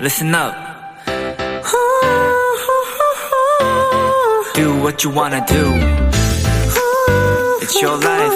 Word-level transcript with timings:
listen 0.00 0.34
up. 0.34 0.54
Do 4.54 4.80
what 4.82 5.04
you 5.04 5.10
wanna 5.10 5.44
do. 5.46 5.72
It's 7.60 7.80
your 7.80 7.96
life. 7.98 8.34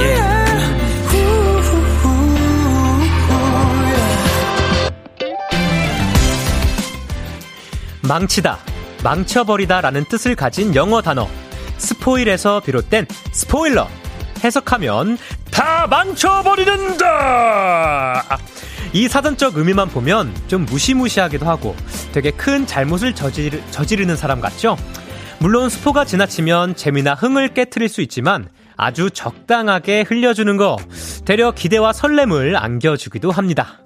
Yeah. 0.00 0.40
망치다, 8.02 8.58
망쳐버리다 9.04 9.80
라는 9.80 10.04
뜻을 10.04 10.34
가진 10.34 10.74
영어 10.74 11.00
단어. 11.02 11.28
스포일에서 11.78 12.60
비롯된 12.60 13.06
스포일러. 13.32 13.88
해석하면 14.42 15.18
다 15.50 15.86
망쳐버리는다! 15.88 16.98
이 18.92 19.06
사전적 19.06 19.56
의미만 19.56 19.88
보면 19.88 20.34
좀 20.48 20.66
무시무시하기도 20.66 21.46
하고 21.46 21.76
되게 22.12 22.30
큰 22.30 22.66
잘못을 22.66 23.14
저지르, 23.14 23.60
저지르는 23.70 24.16
사람 24.16 24.40
같죠? 24.40 24.76
물론 25.38 25.68
스포가 25.68 26.04
지나치면 26.04 26.74
재미나 26.74 27.14
흥을 27.14 27.54
깨트릴 27.54 27.88
수 27.88 28.02
있지만 28.02 28.48
아주 28.76 29.10
적당하게 29.10 30.02
흘려주는 30.02 30.56
거 30.56 30.76
되려 31.24 31.52
기대와 31.52 31.92
설렘을 31.92 32.56
안겨주기도 32.56 33.30
합니다. 33.30 33.78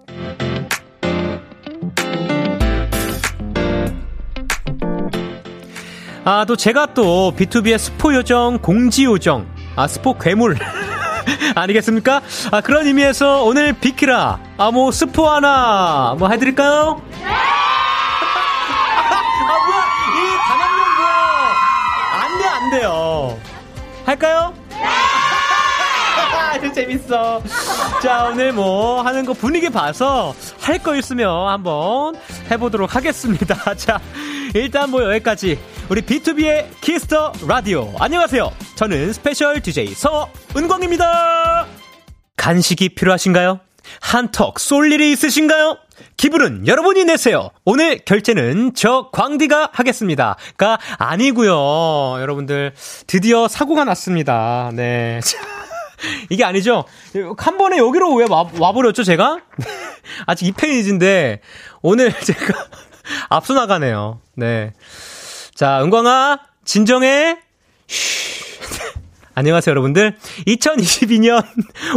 아, 6.24 6.46
또 6.46 6.56
제가 6.56 6.94
또 6.94 7.34
B2B의 7.36 7.76
스포 7.76 8.14
요정, 8.14 8.58
공지 8.62 9.04
요정, 9.04 9.46
아, 9.76 9.86
스포 9.86 10.16
괴물. 10.16 10.56
아니겠습니까? 11.54 12.20
아, 12.50 12.60
그런 12.60 12.86
의미에서 12.86 13.42
오늘 13.44 13.72
비키라, 13.72 14.38
아, 14.58 14.70
뭐, 14.70 14.90
스포 14.92 15.28
하나, 15.28 16.14
뭐 16.18 16.28
해드릴까요? 16.30 17.00
아, 19.46 19.66
뭐야, 19.66 19.84
이 20.14 20.36
단합력 20.48 20.96
뭐야? 20.96 21.52
안 22.22 22.38
돼, 22.38 22.46
안 22.46 22.70
돼요. 22.70 23.38
할까요? 24.06 24.54
아주 26.52 26.72
재밌어. 26.72 27.42
자, 28.02 28.24
오늘 28.30 28.52
뭐 28.52 29.02
하는 29.02 29.24
거 29.24 29.32
분위기 29.32 29.68
봐서 29.70 30.34
할 30.60 30.78
거 30.78 30.94
있으면 30.96 31.48
한번 31.48 32.14
해보도록 32.50 32.94
하겠습니다. 32.94 33.56
자, 33.74 33.98
일단 34.54 34.88
뭐 34.88 35.02
여기까지. 35.02 35.58
우리 35.88 36.00
비투비의 36.00 36.66
키스 36.80 37.13
더 37.13 37.32
라디오. 37.48 37.92
안녕하세요. 37.98 38.52
저는 38.76 39.12
스페셜 39.12 39.60
DJ 39.60 39.88
서은광입니다. 39.88 41.66
간식이 42.36 42.90
필요하신가요? 42.90 43.58
한턱 44.00 44.60
쏠 44.60 44.92
일이 44.92 45.10
있으신가요? 45.10 45.76
기분은 46.16 46.68
여러분이 46.68 47.04
내세요. 47.04 47.50
오늘 47.64 47.98
결제는 48.04 48.74
저 48.76 49.10
광디가 49.12 49.70
하겠습니다. 49.72 50.36
가 50.56 50.78
아니고요. 50.98 52.20
여러분들 52.20 52.74
드디어 53.08 53.48
사고가 53.48 53.82
났습니다. 53.82 54.70
네. 54.72 55.18
이게 56.30 56.44
아니죠? 56.44 56.84
한 57.38 57.58
번에 57.58 57.78
여기로 57.78 58.14
왜 58.14 58.26
와, 58.28 58.48
와버렸죠, 58.56 59.02
제가? 59.02 59.40
아직 60.26 60.54
2페이지인데, 60.54 61.40
오늘 61.82 62.12
제가 62.12 62.68
앞서 63.34 63.52
나가네요. 63.52 64.20
네. 64.36 64.72
자, 65.54 65.82
은광아, 65.82 66.38
진정해. 66.64 67.38
쉬. 67.88 68.44
안녕하세요, 69.34 69.72
여러분들. 69.72 70.14
2022년 70.46 71.44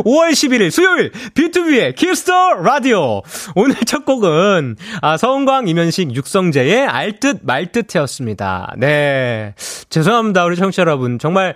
5월 0.04 0.32
11일 0.32 0.72
수요일 0.72 1.12
비투비의 1.12 1.96
키스 1.96 2.33
더 2.33 2.56
라디오. 2.56 3.22
오늘 3.54 3.76
첫 3.86 4.04
곡은 4.04 4.78
아, 5.02 5.18
서은광, 5.18 5.68
임현식, 5.68 6.16
육성재의 6.16 6.88
알듯 6.88 7.42
말듯해였습니다. 7.44 8.74
네. 8.78 9.54
죄송합니다, 9.92 10.44
우리 10.44 10.56
청취자 10.56 10.82
여러분. 10.82 11.20
정말 11.20 11.56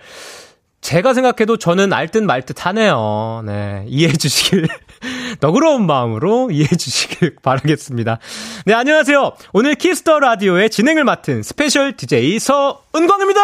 제가 0.81 1.13
생각해도 1.13 1.57
저는 1.57 1.93
알듯 1.93 2.23
말듯 2.23 2.65
하네요. 2.65 3.43
네. 3.45 3.85
이해해 3.87 4.13
주시길. 4.13 4.67
너그러운 5.39 5.85
마음으로 5.85 6.49
이해해 6.51 6.75
주시길 6.75 7.37
바라겠습니다. 7.41 8.17
네, 8.65 8.73
안녕하세요. 8.73 9.33
오늘 9.53 9.75
Kiss 9.75 10.00
the 10.00 10.19
Radio의 10.19 10.71
진행을 10.71 11.03
맡은 11.03 11.43
special 11.43 11.95
DJ 11.95 12.39
서은광입니다! 12.39 13.39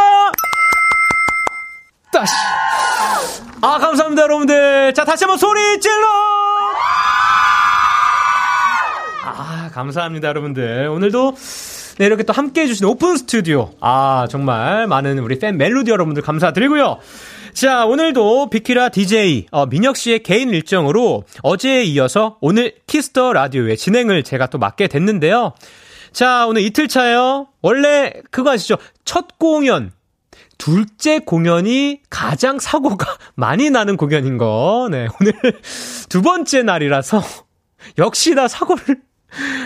다시. 2.11 2.33
아, 3.61 3.77
감사합니다, 3.77 4.23
여러분들. 4.23 4.93
자, 4.95 5.05
다시 5.05 5.23
한번 5.23 5.37
소리 5.37 5.79
질러! 5.79 6.07
아, 9.23 9.69
감사합니다, 9.73 10.27
여러분들. 10.29 10.87
오늘도 10.87 11.35
네, 11.97 12.05
이렇게 12.05 12.23
또 12.23 12.31
함께 12.31 12.61
해주신 12.61 12.85
오픈 12.85 13.17
스튜디오. 13.17 13.71
아, 13.79 14.27
정말 14.29 14.85
많은 14.87 15.17
우리 15.19 15.39
팬 15.39 15.57
멜로디 15.57 15.89
여러분들 15.89 16.21
감사드리고요. 16.21 16.99
자, 17.53 17.87
오늘도 17.87 18.51
비키라 18.51 18.89
DJ, 18.89 19.47
어, 19.49 19.65
민혁 19.65 19.97
씨의 19.97 20.21
개인 20.21 20.51
일정으로 20.51 21.23
어제에 21.41 21.83
이어서 21.85 22.37
오늘 22.39 22.75
Kiss 22.85 23.12
the 23.12 23.33
Radio의 23.33 23.77
진행을 23.77 24.21
제가 24.23 24.45
또 24.47 24.59
맡게 24.59 24.87
됐는데요. 24.87 25.53
자, 26.11 26.45
오늘 26.45 26.61
이틀 26.61 26.87
차요. 26.87 27.47
원래 27.63 28.13
그거 28.29 28.51
아시죠? 28.51 28.77
첫 29.03 29.39
공연. 29.39 29.91
둘째 30.59 31.17
공연이 31.17 32.01
가장 32.11 32.59
사고가 32.59 33.17
많이 33.33 33.71
나는 33.71 33.97
공연인 33.97 34.37
거. 34.37 34.87
네, 34.91 35.07
오늘 35.19 35.33
두 36.09 36.21
번째 36.21 36.61
날이라서 36.61 37.23
역시나 37.97 38.47
사고를 38.47 39.01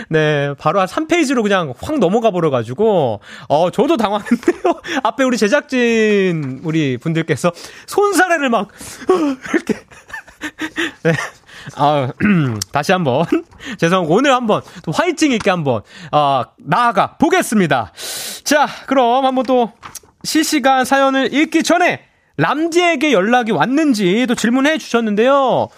네, 0.08 0.54
바로 0.58 0.80
한 0.80 0.86
3페이지로 0.86 1.42
그냥 1.42 1.74
확 1.80 1.98
넘어가 1.98 2.30
버려가지고, 2.30 3.20
어, 3.48 3.70
저도 3.70 3.96
당황했는데요. 3.96 4.80
앞에 5.02 5.24
우리 5.24 5.36
제작진, 5.36 6.60
우리 6.64 6.98
분들께서 6.98 7.52
손사래를 7.86 8.50
막, 8.50 8.68
이렇게. 9.54 9.74
네. 11.04 11.12
아, 11.76 12.10
다시 12.72 12.92
한 12.92 13.04
번. 13.04 13.24
죄송하고, 13.78 14.14
오늘 14.14 14.34
한 14.34 14.46
번, 14.46 14.62
또 14.84 14.92
화이팅 14.92 15.32
있게 15.32 15.50
한 15.50 15.64
번, 15.64 15.82
어, 16.10 16.42
나아가 16.58 17.16
보겠습니다. 17.16 17.92
자, 18.44 18.66
그럼 18.86 19.24
한번 19.24 19.44
또 19.46 19.72
실시간 20.24 20.84
사연을 20.84 21.32
읽기 21.32 21.62
전에, 21.62 22.04
람지에게 22.36 23.12
연락이 23.12 23.52
왔는지 23.52 24.26
또 24.26 24.34
질문해 24.34 24.78
주셨는데요. 24.78 25.68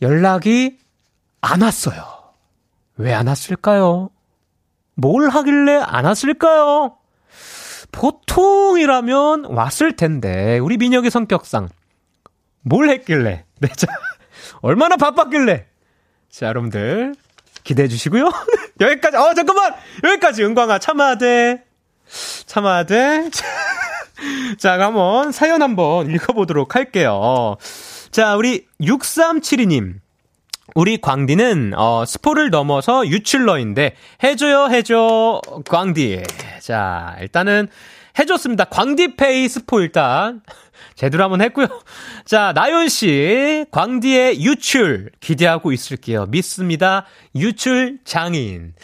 연락이 0.00 0.78
안 1.40 1.62
왔어요. 1.62 2.21
왜 3.02 3.12
안 3.12 3.26
왔을까요? 3.26 4.10
뭘 4.94 5.28
하길래 5.28 5.80
안 5.84 6.04
왔을까요? 6.04 6.96
보통이라면 7.90 9.46
왔을 9.46 9.96
텐데, 9.96 10.58
우리 10.58 10.76
민혁의 10.78 11.10
성격상. 11.10 11.68
뭘 12.62 12.88
했길래? 12.88 13.44
네, 13.60 13.68
자, 13.68 13.86
얼마나 14.62 14.96
바빴길래? 14.96 15.66
자, 16.30 16.46
여러분들, 16.46 17.14
기대해 17.64 17.88
주시고요. 17.88 18.30
여기까지, 18.80 19.16
어, 19.16 19.34
잠깐만! 19.34 19.74
여기까지, 20.04 20.44
은광아, 20.44 20.78
참아야 20.78 21.16
돼. 21.16 21.64
참아야 22.46 22.84
돼. 22.84 23.28
자, 24.58 24.78
한번 24.80 25.32
사연 25.32 25.60
한번 25.60 26.10
읽어보도록 26.10 26.76
할게요. 26.76 27.56
자, 28.10 28.36
우리 28.36 28.66
6372님. 28.80 29.96
우리 30.74 30.98
광디는 31.00 31.74
어 31.76 32.04
스포를 32.06 32.50
넘어서 32.50 33.06
유출러인데 33.06 33.94
해줘요 34.22 34.68
해줘 34.70 35.40
광디. 35.68 36.22
자 36.60 37.16
일단은 37.20 37.68
해줬습니다. 38.18 38.64
광디페이 38.64 39.48
스포 39.48 39.80
일단 39.80 40.40
제대로 40.94 41.24
한번 41.24 41.42
했고요. 41.42 41.66
자 42.24 42.52
나연 42.54 42.88
씨 42.88 43.66
광디의 43.70 44.42
유출 44.42 45.10
기대하고 45.20 45.72
있을게요. 45.72 46.26
믿습니다. 46.26 47.04
유출 47.34 47.98
장인. 48.04 48.74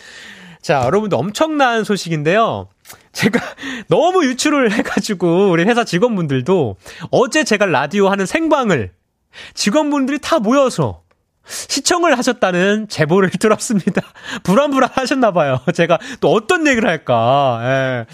자 0.61 0.83
여러분들 0.85 1.17
엄청난 1.17 1.85
소식인데요. 1.85 2.69
제가 3.13 3.41
너무 3.89 4.25
유출을 4.25 4.73
해가지고 4.73 5.51
우리 5.51 5.65
회사 5.65 5.85
직원분들도 5.85 6.77
어제 7.11 7.45
제가 7.45 7.67
라디오 7.67 8.09
하는 8.09 8.27
생방을 8.27 8.93
직원분들이 9.55 10.19
다 10.21 10.39
모여서 10.39 11.03
시청을 11.49 12.17
하셨다는 12.19 12.89
제보를 12.89 13.31
들었습니다. 13.39 14.03
불안불안 14.43 14.91
하셨나봐요. 14.93 15.61
제가 15.75 15.99
또 16.21 16.33
어떤 16.33 16.67
얘기를 16.67 16.89
할까. 16.89 17.61
예. 17.63 18.07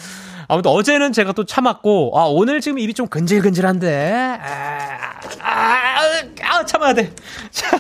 아무튼 0.47 0.71
어제는 0.73 1.13
제가 1.13 1.33
또 1.33 1.45
참았고, 1.45 2.13
아, 2.15 2.25
오늘 2.25 2.61
지금 2.61 2.79
입이 2.79 2.93
좀 2.93 3.07
근질근질한데, 3.09 4.39
아, 4.43 5.21
아, 5.41 5.97
아 6.43 6.65
참아야 6.67 6.93
돼. 6.93 7.13
자, 7.51 7.79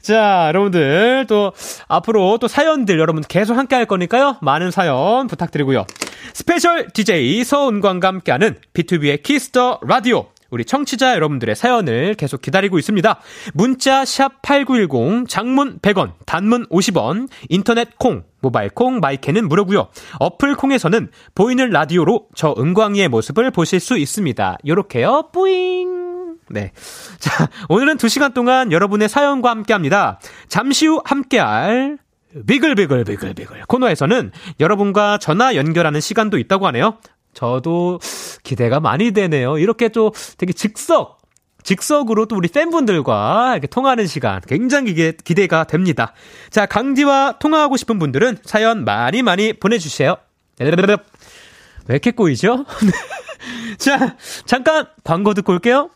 자, 0.00 0.44
여러분들, 0.48 1.26
또, 1.28 1.52
앞으로 1.88 2.38
또 2.38 2.48
사연들 2.48 2.98
여러분 2.98 3.22
계속 3.22 3.58
함께 3.58 3.76
할 3.76 3.84
거니까요. 3.84 4.38
많은 4.40 4.70
사연 4.70 5.26
부탁드리고요. 5.26 5.84
special 6.32 6.88
DJ 6.88 7.44
서은광과 7.44 8.08
함께하는 8.08 8.56
B2B의 8.72 9.22
키스터 9.22 9.80
라디오. 9.82 10.31
우리 10.52 10.66
청취자 10.66 11.14
여러분들의 11.14 11.56
사연을 11.56 12.14
계속 12.14 12.42
기다리고 12.42 12.78
있습니다. 12.78 13.18
문자 13.54 14.04
샵 14.04 14.42
8910 14.42 15.26
장문 15.26 15.78
100원, 15.80 16.12
단문 16.26 16.66
50원, 16.68 17.28
인터넷 17.48 17.98
콩, 17.98 18.22
모바일 18.42 18.68
콩, 18.68 19.00
마이 19.00 19.18
K는 19.18 19.48
무료고요. 19.48 19.88
어플 20.20 20.54
콩에서는 20.56 21.10
보이는 21.34 21.70
라디오로 21.70 22.28
저 22.34 22.54
은광이의 22.58 23.08
모습을 23.08 23.50
보실 23.50 23.80
수 23.80 23.96
있습니다. 23.96 24.58
요렇게요. 24.66 25.30
뿌잉. 25.32 26.36
네. 26.50 26.72
자, 27.18 27.48
오늘은 27.70 27.96
2시간 27.96 28.34
동안 28.34 28.72
여러분의 28.72 29.08
사연과 29.08 29.48
함께 29.48 29.72
합니다. 29.72 30.20
잠시 30.48 30.86
후 30.86 31.00
함께 31.02 31.38
할 31.38 31.96
비글비글비글비글 32.46 33.62
코너에서는 33.68 34.32
여러분과 34.60 35.18
전화 35.18 35.54
연결하는 35.54 36.00
시간도 36.00 36.38
있다고 36.38 36.66
하네요. 36.68 36.98
저도 37.34 38.00
기대가 38.42 38.80
많이 38.80 39.12
되네요. 39.12 39.58
이렇게 39.58 39.88
또 39.88 40.12
되게 40.36 40.52
즉석, 40.52 41.18
즉석으로 41.62 42.26
또 42.26 42.36
우리 42.36 42.48
팬분들과 42.48 43.52
이렇게 43.52 43.66
통화하는 43.66 44.06
시간 44.06 44.40
굉장히 44.46 44.94
기대, 44.94 45.12
기대 45.24 45.46
가 45.46 45.64
됩니다. 45.64 46.12
자, 46.50 46.66
강지와 46.66 47.38
통화하고 47.38 47.76
싶은 47.76 47.98
분들은 47.98 48.38
사연 48.44 48.84
많이 48.84 49.22
많이 49.22 49.52
보내주세요. 49.52 50.16
왜 51.88 51.94
이렇게 51.94 52.10
꼬이죠? 52.10 52.64
자, 53.78 54.16
잠깐 54.44 54.86
광고 55.04 55.34
듣고 55.34 55.52
올게요. 55.52 55.90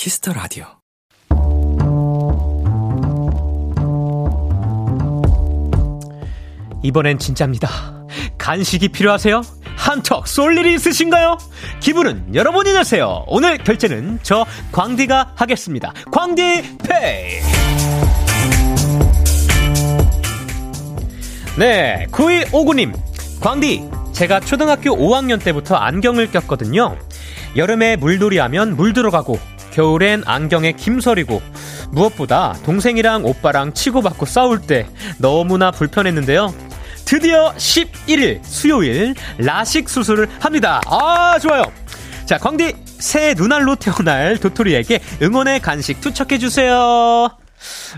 Kiss 0.00 0.18
the 0.18 0.32
Radio. 0.32 0.64
이번엔 6.82 7.18
진짜입니다. 7.18 7.68
간식이 8.38 8.88
필요하세요? 8.88 9.42
한턱 9.76 10.26
쏠 10.26 10.56
일이 10.56 10.72
있으신가요? 10.72 11.36
기분은 11.80 12.34
여러분이 12.34 12.72
내세요. 12.72 13.24
오늘 13.26 13.58
결제는 13.58 14.20
저 14.22 14.46
광디가 14.72 15.32
하겠습니다. 15.36 15.92
광디 16.10 16.78
페이! 16.78 17.40
네, 21.58 22.06
9259님. 22.10 22.98
광디, 23.42 23.90
제가 24.12 24.40
초등학교 24.40 24.96
5학년 24.96 25.44
때부터 25.44 25.74
안경을 25.74 26.30
꼈거든요. 26.30 26.96
여름에 27.56 27.96
물놀이 27.96 28.38
하면 28.38 28.76
물 28.76 28.94
들어가고, 28.94 29.38
겨울엔 29.72 30.22
안경에 30.26 30.72
김설이고 30.72 31.42
무엇보다 31.90 32.54
동생이랑 32.64 33.24
오빠랑 33.24 33.74
치고받고 33.74 34.26
싸울 34.26 34.60
때 34.60 34.86
너무나 35.18 35.70
불편했는데요. 35.70 36.54
드디어 37.04 37.52
11일 37.54 38.40
수요일 38.44 39.14
라식 39.38 39.88
수술을 39.88 40.28
합니다. 40.38 40.80
아 40.86 41.38
좋아요. 41.40 41.64
자 42.24 42.38
광디 42.38 42.74
새 43.00 43.34
눈알로 43.34 43.76
태어날 43.76 44.36
도토리에게 44.38 45.00
응원의 45.22 45.60
간식 45.60 46.00
투척해 46.00 46.38
주세요. 46.38 47.30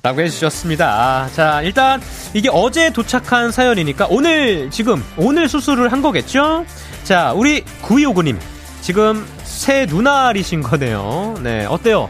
라고 0.02 0.20
해주셨습니다. 0.22 1.28
자, 1.34 1.62
일단, 1.62 2.00
이게 2.34 2.48
어제 2.52 2.90
도착한 2.90 3.52
사연이니까 3.52 4.08
오늘, 4.10 4.70
지금, 4.70 5.04
오늘 5.16 5.48
수술을 5.48 5.92
한 5.92 6.02
거겠죠? 6.02 6.66
자, 7.04 7.32
우리 7.32 7.62
9259님. 7.82 8.38
지금 8.80 9.25
새 9.62 9.87
눈알이신 9.87 10.61
거네요. 10.61 11.37
네, 11.41 11.64
어때요? 11.67 12.09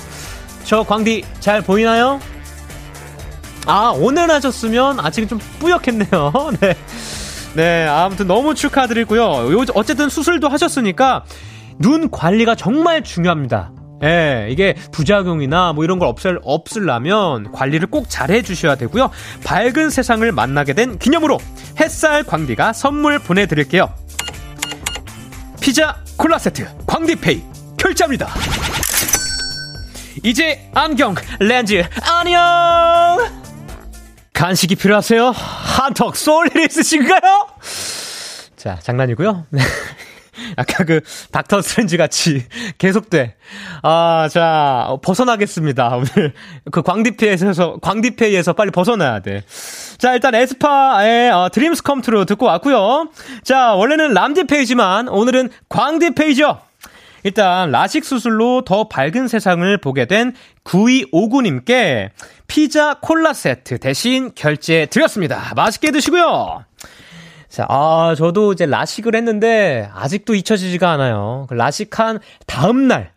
저 0.65 0.83
광디 0.85 1.23
잘 1.39 1.61
보이나요? 1.61 2.19
아, 3.67 3.93
오늘 3.95 4.31
하셨으면 4.31 4.99
아직 5.01 5.29
좀 5.29 5.39
뿌옇겠네요. 5.59 6.33
네. 6.61 6.75
네, 7.55 7.87
아무튼 7.87 8.27
너무 8.27 8.55
축하드리고요. 8.55 9.53
요, 9.53 9.65
어쨌든 9.75 10.09
수술도 10.09 10.49
하셨으니까 10.49 11.25
눈 11.79 12.11
관리가 12.11 12.55
정말 12.55 13.05
중요합니다. 13.05 13.71
예, 14.03 14.49
이게 14.51 14.75
부작용이나 14.91 15.75
뭐 15.75 15.85
이런 15.85 15.99
걸 15.99 16.09
없을, 16.09 16.41
없으려면 16.45 17.53
관리를 17.53 17.87
꼭 17.89 18.09
잘 18.09 18.31
해 18.31 18.41
주셔야 18.41 18.77
되고요. 18.77 19.11
밝은 19.45 19.91
세상을 19.91 20.33
만나게 20.33 20.73
된 20.73 20.99
기념으로 20.99 21.37
햇살 21.79 22.23
광디가 22.25 22.73
선물 22.73 23.19
보내드릴게요. 23.19 23.93
피자 25.63 25.97
콜라 26.17 26.39
세트 26.39 26.67
광디페이 26.89 27.41
결제합니다. 27.79 28.29
이제 30.25 30.69
안경 30.75 31.15
렌즈 31.39 31.85
안녕. 32.03 33.31
간식이 34.33 34.75
필요하세요? 34.75 35.31
한턱 35.31 36.17
쏠일 36.17 36.67
있으신가요? 36.67 37.47
자 38.57 38.77
장난이고요. 38.83 39.47
아까 40.57 40.85
그 40.85 41.01
닥터 41.31 41.61
스트레인지 41.63 41.97
같이 41.97 42.45
계속돼. 42.79 43.37
아, 43.83 44.29
자, 44.31 44.97
벗어나겠습니다. 45.03 45.97
오늘 45.97 46.33
그 46.71 46.83
광디페이에서 46.83 47.79
광디페이에서 47.81 48.55
빨리 48.55 48.71
벗어나야 48.71 49.21
돼. 49.21 49.45
자, 49.99 50.15
일단 50.15 50.35
에스파의 50.35 51.31
어, 51.31 51.49
드림스 51.53 51.83
컴트로 51.83 52.25
듣고 52.25 52.47
왔고요. 52.47 53.09
자, 53.43 53.75
원래는 53.75 54.15
람디페이지만 54.15 55.09
오늘은 55.09 55.51
광디페이죠. 55.69 56.61
일단 57.25 57.71
라식 57.71 58.05
수술로 58.05 58.63
더 58.63 58.89
밝은 58.89 59.29
세상을 59.29 59.79
보게 59.79 60.07
된 60.07 60.35
9259님께 60.65 62.11
피자 62.49 62.95
콜라 63.01 63.33
세트 63.33 63.79
대신 63.79 64.33
결제 64.35 64.87
드렸습니다. 64.87 65.53
맛있게 65.55 65.93
드시고요. 65.93 66.65
자, 67.53 67.67
아, 67.69 68.15
저도 68.17 68.55
이제 68.55 68.65
라식을 68.65 69.15
했는데 69.15 69.91
아직도 69.93 70.35
잊혀지지가 70.35 70.91
않아요. 70.93 71.45
그 71.51 71.55
라식한 71.55 72.21
다음 72.47 72.89
날 72.89 73.13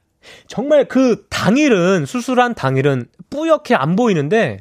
정말 0.48 0.90
그 0.90 1.26
당일은 1.30 2.06
수술한 2.06 2.54
당일은 2.54 3.06
뿌옇게 3.30 3.76
안 3.76 3.96
보이는데 3.96 4.60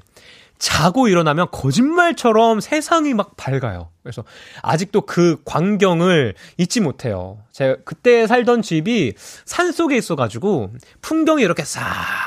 자고 0.59 1.09
일어나면 1.09 1.49
거짓말처럼 1.50 2.61
세상이 2.61 3.14
막 3.14 3.37
밝아요. 3.37 3.88
그래서 4.04 4.23
아직도 4.62 5.00
그 5.07 5.38
광경을 5.45 6.35
잊지 6.57 6.81
못해요. 6.81 7.38
제가 7.50 7.78
그때 7.85 8.28
살던 8.28 8.62
집이 8.62 9.14
산 9.16 9.73
속에 9.73 9.97
있어가지고 9.97 10.71
풍경이 11.02 11.43
이렇게 11.43 11.64
싹 11.64 11.83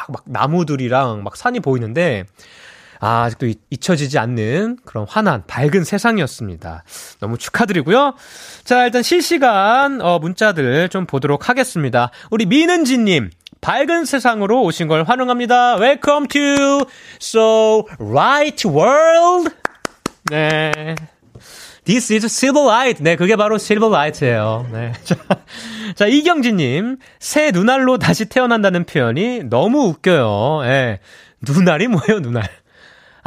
막 0.10 0.24
나무들이랑 0.26 1.24
막 1.24 1.38
산이 1.38 1.62
보이는데 1.62 2.26
아, 3.00 3.24
아직도 3.24 3.48
잊혀지지 3.70 4.18
않는 4.20 4.78
그런 4.86 5.06
환한, 5.08 5.44
밝은 5.48 5.84
세상이었습니다. 5.84 6.84
너무 7.20 7.38
축하드리고요. 7.38 8.16
자, 8.64 8.86
일단 8.86 9.04
실시간, 9.04 10.02
어, 10.02 10.20
문자들 10.20 10.90
좀 10.90 11.06
보도록 11.06 11.50
하겠습니다. 11.50 12.12
우리 12.32 12.46
민은지 12.46 12.98
님, 12.98 13.30
밝은 13.62 14.06
세상으로 14.06 14.64
오신 14.64 14.88
걸 14.88 15.04
환영합니다. 15.04 15.78
Welcome 15.78 16.28
to 16.28 16.88
So 17.22 17.86
Right 18.00 18.68
World. 18.68 19.52
네. 20.30 20.96
This 21.86 22.12
is 22.12 22.26
silver 22.26 22.68
light. 22.68 23.02
네, 23.02 23.16
그게 23.16 23.38
바로 23.38 23.56
silver 23.56 23.94
light예요. 23.94 24.68
네. 24.74 24.92
자, 25.06 25.16
자 25.96 26.06
이경진님, 26.06 26.98
새 27.20 27.52
눈알로 27.52 27.98
다시 27.98 28.26
태어난다는 28.26 28.84
표현이 28.84 29.44
너무 29.46 29.86
웃겨요. 29.86 30.66
예. 30.66 31.00
눈알이 31.42 31.88
뭐예요, 31.88 32.20
눈알? 32.20 32.44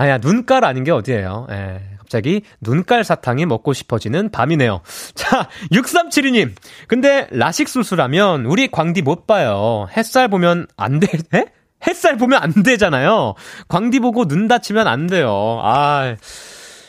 아야, 0.01 0.17
눈깔 0.17 0.65
아닌 0.65 0.83
게 0.83 0.93
어디예요? 0.93 1.47
예. 1.51 1.81
갑자기 1.99 2.41
눈깔 2.63 3.05
사탕이 3.05 3.45
먹고 3.45 3.75
싶어지는 3.75 4.31
밤이네요. 4.31 4.81
자, 5.15 5.51
6372님. 5.73 6.53
근데 6.89 7.29
라식 7.31 7.69
수술하면 7.69 8.47
우리 8.47 8.71
광디 8.71 9.03
못 9.03 9.27
봐요. 9.27 9.89
햇살 9.95 10.29
보면 10.29 10.69
안 10.79 11.01
돼, 11.01 11.07
에? 11.37 11.45
햇살 11.87 12.17
보면 12.17 12.43
안 12.43 12.63
되잖아요. 12.63 13.35
광디 13.69 14.01
보고 14.01 14.25
눈 14.25 14.49
다치면 14.49 14.87
안 14.89 15.07
돼요. 15.07 15.61
아, 15.63 16.17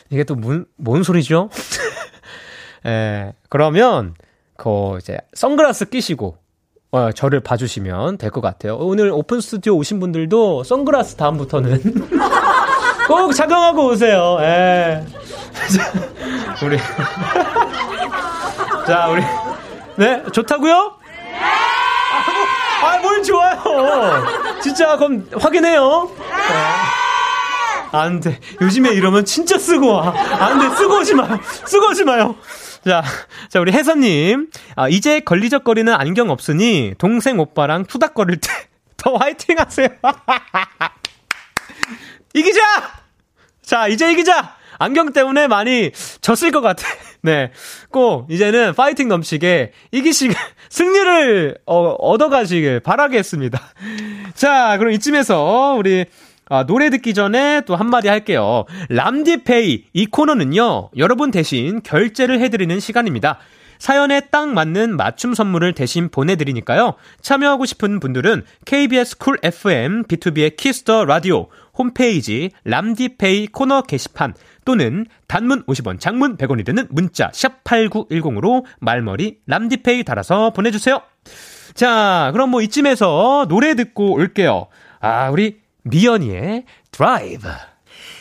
이게 0.08 0.24
또 0.24 0.34
뭔, 0.34 0.64
뭔 0.78 1.02
소리죠? 1.02 1.50
예, 2.86 3.34
그러면, 3.50 4.14
그, 4.56 4.96
이제, 5.02 5.18
선글라스 5.34 5.90
끼시고, 5.90 6.38
어, 6.92 7.12
저를 7.12 7.40
봐주시면 7.40 8.16
될 8.18 8.30
것 8.30 8.40
같아요. 8.40 8.76
오늘 8.76 9.10
오픈 9.10 9.40
스튜디오 9.42 9.76
오신 9.76 10.00
분들도 10.00 10.64
선글라스 10.64 11.16
다음부터는 11.16 11.80
꼭 13.12 13.32
착용하고 13.34 13.88
오세요. 13.88 14.38
예. 14.40 15.04
우리. 16.64 16.78
자, 18.86 19.06
우리. 19.08 19.22
네, 19.96 20.22
좋다고요? 20.32 20.96
아, 21.40 22.86
아, 22.86 22.98
뭘 22.98 23.22
좋아요. 23.22 24.24
진짜, 24.62 24.96
그럼 24.96 25.28
확인해요. 25.38 26.10
네. 26.18 27.98
안 27.98 28.20
돼. 28.20 28.40
요즘에 28.60 28.90
이러면 28.90 29.24
진짜 29.26 29.58
쓰고 29.58 29.92
와. 29.92 30.14
안 30.40 30.58
돼. 30.58 30.74
쓰고 30.76 31.00
오지 31.00 31.14
마요. 31.14 31.38
쓰고 31.66 31.88
오지 31.88 32.04
마요. 32.04 32.34
자, 32.84 33.02
자, 33.50 33.60
우리 33.60 33.72
혜선님. 33.72 34.48
아, 34.76 34.88
이제 34.88 35.20
걸리적거리는 35.20 35.92
안경 35.92 36.30
없으니 36.30 36.94
동생 36.98 37.38
오빠랑 37.38 37.84
투닥거릴 37.84 38.38
때 38.40 38.72
더 39.02 39.16
화이팅 39.16 39.58
하세요. 39.58 39.88
이기자! 42.34 42.60
자, 43.72 43.88
이제 43.88 44.12
이기자! 44.12 44.54
안경 44.78 45.14
때문에 45.14 45.48
많이 45.48 45.92
졌을 46.20 46.50
것 46.50 46.60
같아. 46.60 46.86
네. 47.22 47.52
꼭, 47.90 48.26
이제는 48.30 48.74
파이팅 48.74 49.08
넘치게 49.08 49.72
이기시, 49.92 50.28
승리를, 50.68 51.56
어, 51.64 51.92
얻어가시길 51.92 52.80
바라겠습니다. 52.80 53.58
자, 54.34 54.76
그럼 54.76 54.92
이쯤에서 54.92 55.74
우리, 55.78 56.04
아, 56.50 56.66
노래 56.66 56.90
듣기 56.90 57.14
전에 57.14 57.62
또 57.64 57.74
한마디 57.74 58.08
할게요. 58.08 58.66
람디페이. 58.90 59.84
이 59.94 60.04
코너는요, 60.04 60.90
여러분 60.98 61.30
대신 61.30 61.80
결제를 61.82 62.40
해드리는 62.40 62.78
시간입니다. 62.78 63.38
사연에 63.82 64.20
딱 64.30 64.48
맞는 64.50 64.96
맞춤 64.96 65.34
선물을 65.34 65.72
대신 65.72 66.08
보내드리니까요. 66.08 66.94
참여하고 67.20 67.66
싶은 67.66 67.98
분들은 67.98 68.44
KBS 68.64 69.18
쿨 69.18 69.38
FM 69.42 70.04
B2B의 70.04 70.56
키스터 70.56 71.04
라디오 71.04 71.48
홈페이지 71.76 72.52
람디페이 72.62 73.48
코너 73.48 73.82
게시판 73.82 74.34
또는 74.64 75.04
단문 75.26 75.64
50원, 75.64 75.98
장문 75.98 76.36
100원이 76.36 76.64
드는 76.64 76.86
문자 76.90 77.30
샵 77.32 77.64
8910으로 77.64 78.64
말머리 78.78 79.40
람디페이 79.48 80.04
달아서 80.04 80.50
보내주세요. 80.50 81.02
자, 81.74 82.30
그럼 82.34 82.50
뭐 82.50 82.62
이쯤에서 82.62 83.46
노래 83.48 83.74
듣고 83.74 84.12
올게요. 84.12 84.68
아, 85.00 85.28
우리 85.30 85.58
미연이의 85.82 86.66
드라이브. 86.92 87.48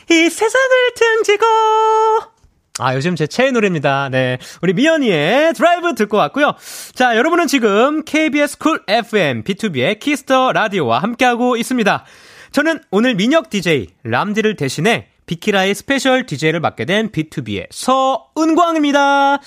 이 0.10 0.27
세상을 0.27 0.94
등지고. 0.96 2.40
아, 2.80 2.96
요즘 2.96 3.16
제 3.16 3.28
최애 3.28 3.51
노래입니다. 3.51 4.10
네. 4.10 4.38
우리 4.62 4.74
미연이의 4.74 5.54
드라이브 5.54 5.94
듣고 5.94 6.18
왔고요. 6.18 6.54
자, 6.94 7.18
여러분은 7.18 7.48
지금 7.48 8.04
KBS 8.04 8.58
쿨 8.58 8.82
FM 8.88 9.44
B2B의 9.44 10.00
키스터 10.00 10.54
라디오와 10.54 11.00
함께하고 11.00 11.58
있습니다. 11.58 12.06
저는 12.51 12.80
오늘 12.92 13.16
민혁 13.16 13.50
DJ 13.50 13.88
람디를 14.04 14.56
대신해 14.56 15.08
비키라의 15.25 15.75
special 15.75 16.25
DJ를 16.25 16.60
맡게 16.60 16.86
된 16.86 17.12
BTOB의 17.12 17.67
서은광입니다. 17.72 19.40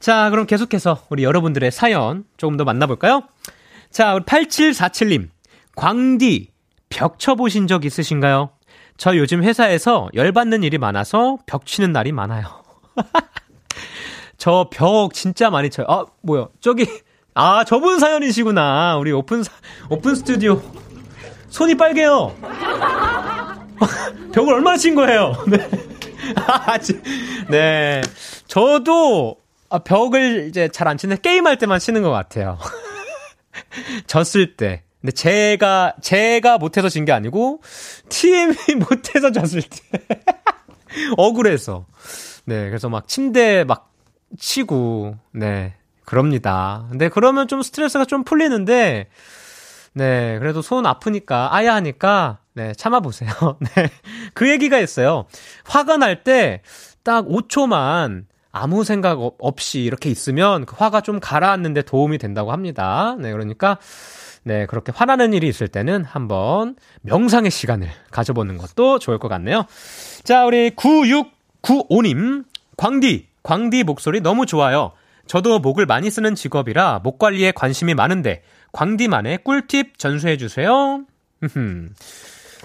자, 0.00 0.30
그럼 0.30 0.46
계속해서 0.46 1.04
우리 1.10 1.22
여러분들의 1.22 1.70
사연 1.70 2.24
조금 2.36 2.56
더 2.56 2.64
만나볼까요? 2.64 3.22
자, 3.90 4.14
우리 4.14 4.24
8747님. 4.24 5.28
광디, 5.76 6.50
벽 6.88 7.18
쳐보신 7.18 7.66
적 7.66 7.84
있으신가요? 7.84 8.50
저 8.96 9.16
요즘 9.16 9.42
회사에서 9.42 10.08
열받는 10.14 10.62
일이 10.62 10.78
많아서 10.78 11.38
벽 11.46 11.66
치는 11.66 11.92
날이 11.92 12.12
많아요. 12.12 12.62
저 14.38 14.68
벽 14.70 15.12
진짜 15.14 15.50
많이 15.50 15.70
쳐요. 15.70 15.86
아, 15.88 16.04
뭐야. 16.22 16.48
저기, 16.60 16.86
아, 17.34 17.64
저분 17.64 17.98
사연이시구나. 17.98 18.96
우리 18.98 19.10
오픈, 19.12 19.42
오픈 19.88 20.14
스튜디오. 20.14 20.60
손이 21.48 21.76
빨개요. 21.76 22.34
벽을 24.32 24.54
얼마나 24.54 24.76
친 24.76 24.94
거예요? 24.94 25.32
네. 25.48 25.68
네. 27.48 28.02
저도 28.46 29.36
아, 29.70 29.78
벽을 29.78 30.46
이제 30.48 30.68
잘 30.68 30.86
안 30.88 30.96
치는 30.98 31.20
게임할 31.20 31.58
때만 31.58 31.78
치는 31.80 32.02
것 32.02 32.10
같아요. 32.10 32.58
졌을 34.06 34.56
때. 34.56 34.82
근데 35.04 35.12
제가, 35.12 35.94
제가 36.00 36.56
못해서 36.58 36.88
진 36.88 37.04
게 37.04 37.12
아니고, 37.12 37.60
팀이 38.08 38.54
못해서 38.88 39.30
졌을 39.32 39.60
때. 39.62 40.00
억울해서. 41.18 41.84
네, 42.46 42.68
그래서 42.68 42.88
막 42.88 43.06
침대 43.08 43.64
막 43.64 43.92
치고, 44.38 45.16
네, 45.32 45.74
그럽니다. 46.06 46.86
근데 46.90 47.08
그러면 47.10 47.48
좀 47.48 47.60
스트레스가 47.62 48.04
좀 48.06 48.24
풀리는데, 48.24 49.08
네, 49.92 50.38
그래도 50.38 50.62
손 50.62 50.86
아프니까, 50.86 51.54
아야 51.54 51.74
하니까, 51.74 52.38
네, 52.54 52.72
참아보세요. 52.74 53.30
네. 53.76 53.90
그 54.32 54.48
얘기가 54.50 54.78
있어요. 54.78 55.26
화가 55.64 55.98
날 55.98 56.24
때, 56.24 56.62
딱 57.02 57.26
5초만 57.26 58.24
아무 58.52 58.84
생각 58.84 59.18
없이 59.38 59.80
이렇게 59.80 60.08
있으면 60.10 60.64
그 60.64 60.76
화가 60.78 61.00
좀 61.02 61.20
가라앉는데 61.20 61.82
도움이 61.82 62.18
된다고 62.18 62.52
합니다. 62.52 63.16
네, 63.18 63.32
그러니까, 63.32 63.78
네, 64.44 64.66
그렇게 64.66 64.92
화나는 64.94 65.32
일이 65.32 65.48
있을 65.48 65.68
때는 65.68 66.04
한번 66.04 66.76
명상의 67.02 67.50
시간을 67.50 67.88
가져보는 68.10 68.58
것도 68.58 68.98
좋을 68.98 69.18
것 69.18 69.28
같네요. 69.28 69.64
자, 70.22 70.44
우리 70.44 70.70
9695님, 70.70 72.44
광디, 72.76 73.26
광디 73.42 73.84
목소리 73.84 74.20
너무 74.20 74.46
좋아요. 74.46 74.92
저도 75.26 75.58
목을 75.58 75.86
많이 75.86 76.10
쓰는 76.10 76.34
직업이라 76.34 77.00
목 77.02 77.18
관리에 77.18 77.52
관심이 77.52 77.94
많은데, 77.94 78.42
광디만의 78.72 79.38
꿀팁 79.44 79.98
전수해주세요. 79.98 81.04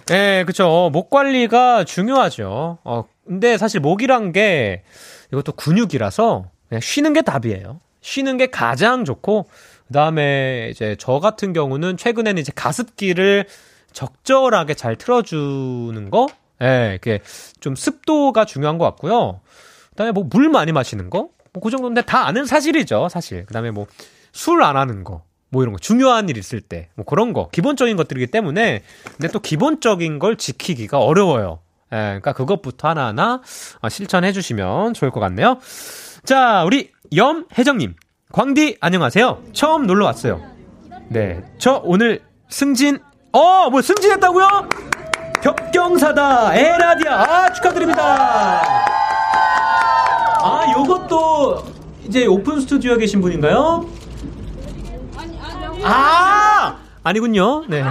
네, 0.08 0.44
그쵸. 0.44 0.90
목 0.92 1.10
관리가 1.10 1.86
중요하죠. 1.86 2.80
어, 2.84 3.06
근데 3.26 3.58
사실 3.58 3.80
목이란 3.80 4.32
게 4.32 4.84
이것도 5.32 5.54
근육이라서 5.54 6.46
그냥 6.68 6.82
쉬는 6.82 7.14
게 7.14 7.22
답이에요. 7.22 7.80
쉬는 8.02 8.38
게 8.38 8.48
가장 8.48 9.06
좋고, 9.06 9.48
그 9.90 9.94
다음에 9.94 10.70
이제 10.72 10.96
저 11.00 11.20
같은 11.20 11.52
경우는 11.52 11.98
최근에는 11.98 12.40
이제 12.40 12.52
가습기를 12.56 13.46
적절하게 13.92 14.76
잘 14.76 14.96
틀어주는 14.96 16.10
거? 16.12 16.28
예, 16.62 16.66
네, 16.66 16.98
그게 17.02 17.22
좀 17.60 17.76
습도가 17.76 18.46
중요한 18.46 18.78
것 18.78 18.86
같고요. 18.86 19.42
그 19.90 19.96
다음에 19.96 20.12
뭐 20.12 20.24
물 20.30 20.50
많이 20.50 20.72
마시는 20.72 21.10
거? 21.10 21.30
뭐 21.54 21.62
그 21.64 21.72
정도인데 21.72 22.04
다 22.04 22.28
아는 22.28 22.46
사실이죠, 22.46 23.10
사실. 23.10 23.46
그 23.48 23.54
다음에 23.54 23.72
뭐 23.72 23.88
술 24.36 24.62
안 24.62 24.78
하는 24.78 25.04
거. 25.04 25.24
뭐 25.50 25.64
이런 25.64 25.74
거 25.74 25.80
중요한 25.80 26.30
일 26.30 26.38
있을 26.38 26.62
때 26.62 26.90
뭐 26.94 27.04
그런 27.04 27.34
거 27.34 27.50
기본적인 27.50 27.98
것들이기 27.98 28.28
때문에 28.28 28.84
근데 29.18 29.28
또 29.30 29.40
기본적인 29.40 30.20
걸 30.20 30.36
지키기가 30.38 31.00
어려워요. 31.00 31.62
예, 31.92 31.96
그러니까 31.98 32.34
그것부터 32.34 32.90
하나하나 32.90 33.42
어, 33.82 33.90
실천해 33.90 34.32
주시면 34.32 34.94
좋을 34.94 35.10
것 35.10 35.20
같네요. 35.20 35.58
자, 36.26 36.64
우리 36.64 36.92
염혜정님, 37.16 37.96
광디 38.32 38.78
안녕하세요. 38.80 39.44
처음 39.54 39.88
놀러 39.88 40.06
왔어요. 40.06 40.40
네, 41.08 41.42
저 41.58 41.82
오늘 41.84 42.22
승진 42.48 43.00
어, 43.32 43.72
뭐 43.72 43.82
승진했다고요? 43.82 44.70
격경사다 45.42 46.56
에라디아 46.56 47.22
아 47.24 47.52
축하드립니다. 47.54 48.62
아, 50.42 50.74
요것도 50.78 51.64
이제 52.04 52.28
오픈 52.28 52.62
스튜디오에 52.62 52.98
계신 52.98 53.20
분인가요? 53.20 53.90
아! 55.84 56.78
아니군요. 57.04 57.66
네. 57.68 57.84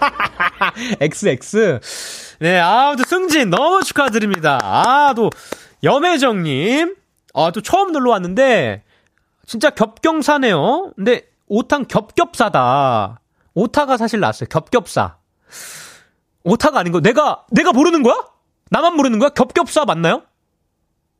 XX. 1.00 1.80
네, 2.38 2.58
아무튼 2.58 3.04
승진 3.04 3.50
너무 3.50 3.82
축하드립니다. 3.84 4.58
아, 4.62 5.12
또, 5.14 5.28
염혜정님. 5.84 6.96
아, 7.34 7.50
또 7.52 7.60
처음 7.60 7.92
놀러 7.92 8.10
왔는데, 8.12 8.82
진짜 9.52 9.68
겹경사네요. 9.68 10.94
근데, 10.96 11.28
오탕 11.46 11.84
겹겹사다. 11.84 13.20
오타가 13.52 13.98
사실 13.98 14.18
나왔어요. 14.18 14.48
겹겹사. 14.48 15.18
오타가 16.42 16.78
아닌 16.80 16.90
거. 16.90 17.02
내가, 17.02 17.44
내가 17.50 17.70
모르는 17.74 18.02
거야? 18.02 18.16
나만 18.70 18.96
모르는 18.96 19.18
거야? 19.18 19.28
겹겹사 19.28 19.84
맞나요? 19.84 20.22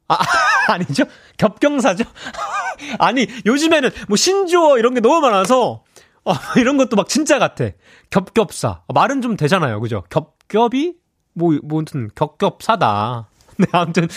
아, 0.08 0.16
아니죠? 0.72 1.04
겹경사죠? 1.36 2.04
아니, 2.98 3.26
요즘에는 3.44 3.90
뭐 4.08 4.16
신조어 4.16 4.78
이런 4.78 4.94
게 4.94 5.00
너무 5.00 5.20
많아서, 5.20 5.84
어, 6.24 6.32
이런 6.56 6.78
것도 6.78 6.96
막 6.96 7.10
진짜 7.10 7.38
같아. 7.38 7.66
겹겹사. 8.08 8.80
말은 8.94 9.20
좀 9.20 9.36
되잖아요. 9.36 9.78
그죠? 9.78 10.04
겹겹이? 10.08 10.94
뭐, 11.34 11.58
뭐, 11.62 11.84
든 11.84 12.08
겹겹사다. 12.14 13.28
네, 13.62 13.66
아무튼, 13.72 14.08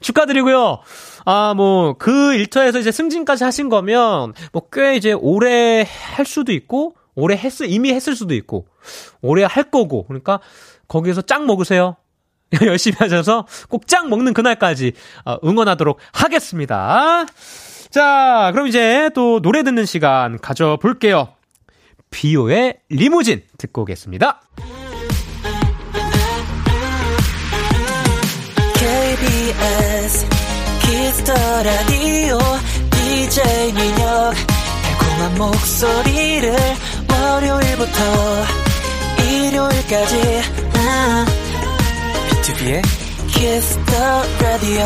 축하드리고요. 0.00 0.80
아, 1.24 1.54
뭐, 1.54 1.94
그 1.98 2.34
일터에서 2.34 2.78
이제 2.78 2.90
승진까지 2.90 3.44
하신 3.44 3.68
거면, 3.68 4.32
뭐, 4.52 4.68
꽤 4.72 4.96
이제 4.96 5.12
오래 5.12 5.86
할 6.14 6.24
수도 6.26 6.52
있고, 6.52 6.96
오래 7.14 7.36
했, 7.36 7.60
이미 7.62 7.92
했을 7.92 8.14
수도 8.14 8.34
있고, 8.34 8.66
오래 9.22 9.44
할 9.44 9.64
거고, 9.64 10.06
그러니까, 10.06 10.40
거기에서 10.88 11.22
짱 11.22 11.46
먹으세요. 11.46 11.96
열심히 12.64 12.96
하셔서 12.98 13.46
꼭 13.68 13.86
짱 13.86 14.08
먹는 14.08 14.32
그날까지 14.32 14.92
어, 15.24 15.36
응원하도록 15.44 15.98
하겠습니다. 16.12 17.26
자, 17.90 18.50
그럼 18.52 18.66
이제 18.66 19.10
또 19.14 19.40
노래 19.40 19.62
듣는 19.62 19.84
시간 19.84 20.38
가져볼게요. 20.38 21.28
비오의 22.10 22.78
리무진 22.88 23.42
듣고 23.58 23.82
오겠습니다. 23.82 24.42
Kiss 31.26 31.47
the 31.47 31.62
Radio 31.64 32.38
DJ 32.92 33.72
민혁 33.72 34.34
달콤한 34.82 35.34
목소리를 35.38 36.56
월요일부터 37.10 37.98
일요일까지 39.24 40.42
아. 40.74 41.26
비투비의 42.30 42.82
Kiss 43.34 43.84
the 43.84 44.22
Radio 44.40 44.84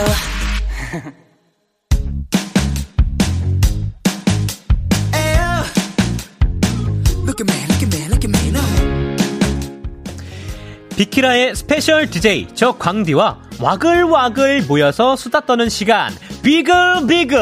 Look 7.27 7.41
at 7.41 7.53
me, 7.53 7.67
look 7.69 7.83
at 7.83 7.91
me, 7.95 8.09
look 8.09 8.25
at 8.25 8.29
me 8.29 8.49
now. 8.49 8.65
비키라의 10.97 11.55
special 11.55 12.09
DJ 12.09 12.49
저 12.55 12.73
광디와 12.79 13.50
와글와글 13.61 14.63
모여서 14.67 15.17
수다 15.17 15.41
떠는 15.41 15.69
시간. 15.69 16.11
비글 16.43 17.07
비글. 17.07 17.39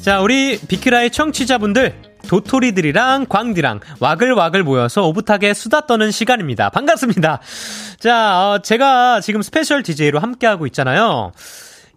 자 0.00 0.20
우리 0.20 0.58
비키라의 0.58 1.10
청취자분들 1.10 2.02
도토리들이랑 2.28 3.26
광디랑 3.28 3.80
와글와글 3.98 4.62
모여서 4.62 5.08
오붓하게 5.08 5.54
수다 5.54 5.86
떠는 5.86 6.12
시간입니다. 6.12 6.70
반갑습니다. 6.70 7.40
자 7.98 8.50
어, 8.50 8.58
제가 8.62 9.20
지금 9.20 9.42
special 9.42 9.82
DJ로 9.82 10.20
함께하고 10.20 10.66
있잖아요. 10.68 11.32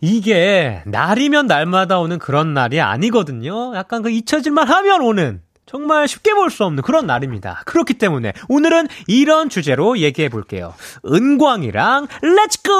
이게 0.01 0.81
날이면 0.87 1.45
날마다 1.45 1.99
오는 1.99 2.17
그런 2.17 2.55
날이 2.55 2.81
아니거든요. 2.81 3.75
약간 3.75 4.01
그 4.01 4.09
잊혀질만 4.09 4.67
하면 4.67 5.01
오는 5.01 5.41
정말 5.65 6.07
쉽게 6.07 6.33
볼 6.33 6.49
수 6.49 6.65
없는 6.65 6.83
그런 6.83 7.07
날입니다. 7.07 7.61
그렇기 7.65 7.93
때문에 7.95 8.33
오늘은 8.49 8.87
이런 9.07 9.49
주제로 9.49 9.97
얘기해 9.99 10.27
볼게요. 10.29 10.73
은광이랑 11.05 12.07
let's 12.21 12.52
go! 12.52 12.71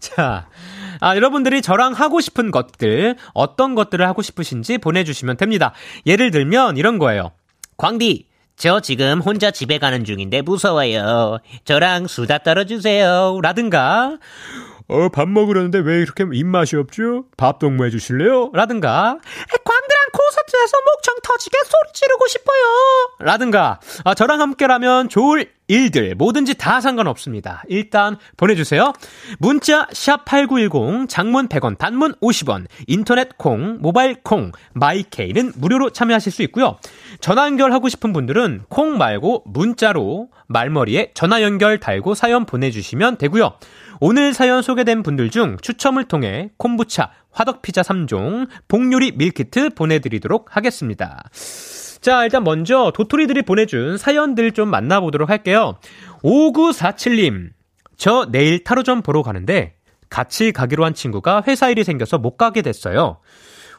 자, 0.00 0.48
아, 1.00 1.16
여러분들이 1.16 1.62
저랑 1.62 1.92
하고 1.92 2.20
싶은 2.20 2.50
것들, 2.50 3.16
어떤 3.32 3.74
것들을 3.74 4.06
하고 4.06 4.20
싶으신지 4.22 4.78
보내주시면 4.78 5.36
됩니다. 5.36 5.72
예를 6.06 6.30
들면 6.30 6.76
이런 6.76 6.98
거예요. 6.98 7.32
광디, 7.76 8.26
저 8.56 8.80
지금 8.80 9.20
혼자 9.20 9.50
집에 9.50 9.78
가는 9.78 10.04
중인데 10.04 10.42
무서워요. 10.42 11.38
저랑 11.64 12.06
수다 12.06 12.38
떨어주세요. 12.38 13.40
라든가, 13.42 14.18
어, 14.86 15.08
밥 15.08 15.28
먹으려는데 15.28 15.78
왜 15.78 16.00
이렇게 16.00 16.24
입맛이 16.30 16.76
없죠? 16.76 17.24
밥 17.36 17.58
동무 17.58 17.86
해 17.86 17.90
주실래요? 17.90 18.50
라든가, 18.52 19.18
광디랑 19.64 20.04
콘서트에서 20.12 20.76
목청 20.84 21.14
터지게 21.22 21.56
소리 21.64 21.92
지르고 21.94 22.26
싶어요. 22.26 22.62
라든가, 23.20 23.80
아, 24.04 24.14
저랑 24.14 24.40
함께라면 24.42 25.08
좋을 25.08 25.50
일들, 25.66 26.14
뭐든지 26.16 26.54
다 26.54 26.82
상관없습니다. 26.82 27.62
일단 27.68 28.18
보내주세요. 28.36 28.92
문자, 29.38 29.88
샵 29.92 30.26
8910, 30.26 31.08
장문 31.08 31.48
100원, 31.48 31.78
단문 31.78 32.14
50원, 32.16 32.66
인터넷 32.86 33.38
콩, 33.38 33.78
모바일 33.80 34.16
콩, 34.22 34.52
마이케이는 34.74 35.52
무료로 35.56 35.90
참여하실 35.90 36.30
수 36.30 36.42
있고요. 36.42 36.76
전화 37.20 37.46
연결하고 37.46 37.88
싶은 37.88 38.12
분들은 38.12 38.64
콩 38.68 38.98
말고 38.98 39.44
문자로 39.46 40.28
말머리에 40.48 41.12
전화 41.14 41.40
연결 41.40 41.80
달고 41.80 42.14
사연 42.14 42.44
보내주시면 42.44 43.16
되고요. 43.16 43.54
오늘 44.06 44.34
사연 44.34 44.60
소개된 44.60 45.02
분들 45.02 45.30
중 45.30 45.56
추첨을 45.62 46.04
통해 46.04 46.50
콤부차, 46.58 47.10
화덕피자 47.30 47.80
3종, 47.80 48.48
복요리 48.68 49.12
밀키트 49.12 49.70
보내드리도록 49.70 50.54
하겠습니다. 50.54 51.22
자, 52.02 52.22
일단 52.24 52.44
먼저 52.44 52.92
도토리들이 52.94 53.40
보내준 53.40 53.96
사연들 53.96 54.52
좀 54.52 54.68
만나보도록 54.68 55.30
할게요. 55.30 55.78
5947님, 56.22 57.52
저 57.96 58.28
내일 58.30 58.62
타로점 58.62 59.00
보러 59.00 59.22
가는데 59.22 59.76
같이 60.10 60.52
가기로 60.52 60.84
한 60.84 60.92
친구가 60.92 61.44
회사 61.48 61.70
일이 61.70 61.82
생겨서 61.82 62.18
못 62.18 62.36
가게 62.36 62.60
됐어요. 62.60 63.20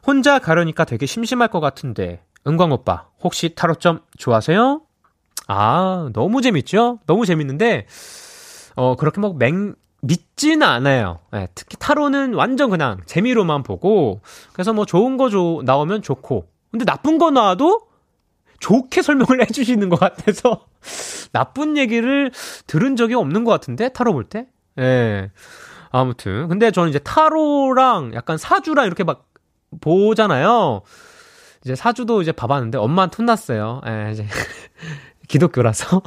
혼자 0.07 0.39
가려니까 0.39 0.85
되게 0.85 1.05
심심할 1.05 1.49
것 1.49 1.59
같은데, 1.59 2.23
은광 2.47 2.71
오빠, 2.71 3.09
혹시 3.21 3.53
타로점 3.53 3.99
좋아하세요? 4.17 4.81
아, 5.49 6.09
너무 6.13 6.41
재밌죠? 6.41 6.97
너무 7.05 7.27
재밌는데, 7.27 7.85
어, 8.75 8.95
그렇게 8.95 9.21
막 9.21 9.37
맹, 9.37 9.75
믿지는 10.05 10.63
않아요. 10.63 11.19
네, 11.31 11.47
특히 11.55 11.77
타로는 11.79 12.33
완전 12.33 12.69
그냥 12.69 12.99
재미로만 13.05 13.63
보고, 13.63 14.21
그래서 14.53 14.73
뭐 14.73 14.85
좋은 14.85 15.17
거 15.17 15.29
조, 15.29 15.61
나오면 15.65 16.01
좋고, 16.01 16.47
근데 16.71 16.85
나쁜 16.85 17.17
거 17.17 17.31
나와도 17.31 17.81
좋게 18.59 19.01
설명을 19.01 19.41
해주시는 19.49 19.89
것 19.89 19.99
같아서, 19.99 20.65
나쁜 21.33 21.77
얘기를 21.77 22.31
들은 22.67 22.95
적이 22.95 23.15
없는 23.15 23.43
것 23.43 23.51
같은데, 23.51 23.89
타로 23.89 24.13
볼 24.13 24.23
때? 24.25 24.47
예. 24.77 24.81
네. 24.81 25.31
아무튼. 25.91 26.47
근데 26.49 26.71
저는 26.71 26.89
이제 26.89 26.99
타로랑 26.99 28.13
약간 28.15 28.37
사주랑 28.37 28.85
이렇게 28.85 29.03
막 29.03 29.29
보잖아요. 29.81 30.81
이제 31.63 31.73
사주도 31.75 32.21
이제 32.21 32.31
봐봤는데, 32.31 32.77
엄마한테 32.77 33.17
혼났어요. 33.17 33.81
예, 33.87 34.11
이제. 34.11 34.27
기독교라서. 35.27 36.01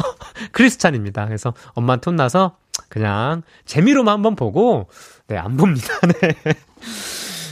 크리스찬입니다. 0.53 1.27
그래서 1.27 1.53
엄마한테 1.75 2.11
혼나서, 2.11 2.57
그냥 2.89 3.43
재미로만 3.65 4.15
한번 4.15 4.37
보고 4.37 4.89
네, 5.27 5.37
안 5.37 5.57
봅니다. 5.57 5.89
네. 6.21 6.35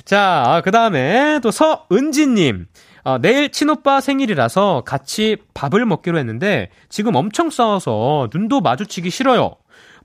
자, 0.04 0.62
그 0.64 0.70
다음에 0.70 1.40
또 1.42 1.50
서은지님. 1.50 2.66
어, 3.04 3.18
내일 3.18 3.52
친오빠 3.52 4.00
생일이라서 4.00 4.82
같이 4.84 5.36
밥을 5.54 5.86
먹기로 5.86 6.18
했는데 6.18 6.70
지금 6.88 7.14
엄청 7.14 7.50
싸워서 7.50 8.28
눈도 8.32 8.60
마주치기 8.60 9.10
싫어요. 9.10 9.54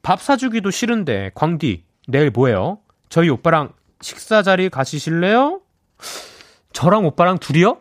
밥 0.03 0.21
사주기도 0.21 0.69
싫은데 0.69 1.31
광디 1.33 1.83
내일 2.07 2.29
뭐해요? 2.29 2.79
저희 3.09 3.29
오빠랑 3.29 3.73
식사 4.01 4.43
자리 4.43 4.69
가시실래요? 4.69 5.61
저랑 6.73 7.05
오빠랑 7.05 7.39
둘이요? 7.39 7.77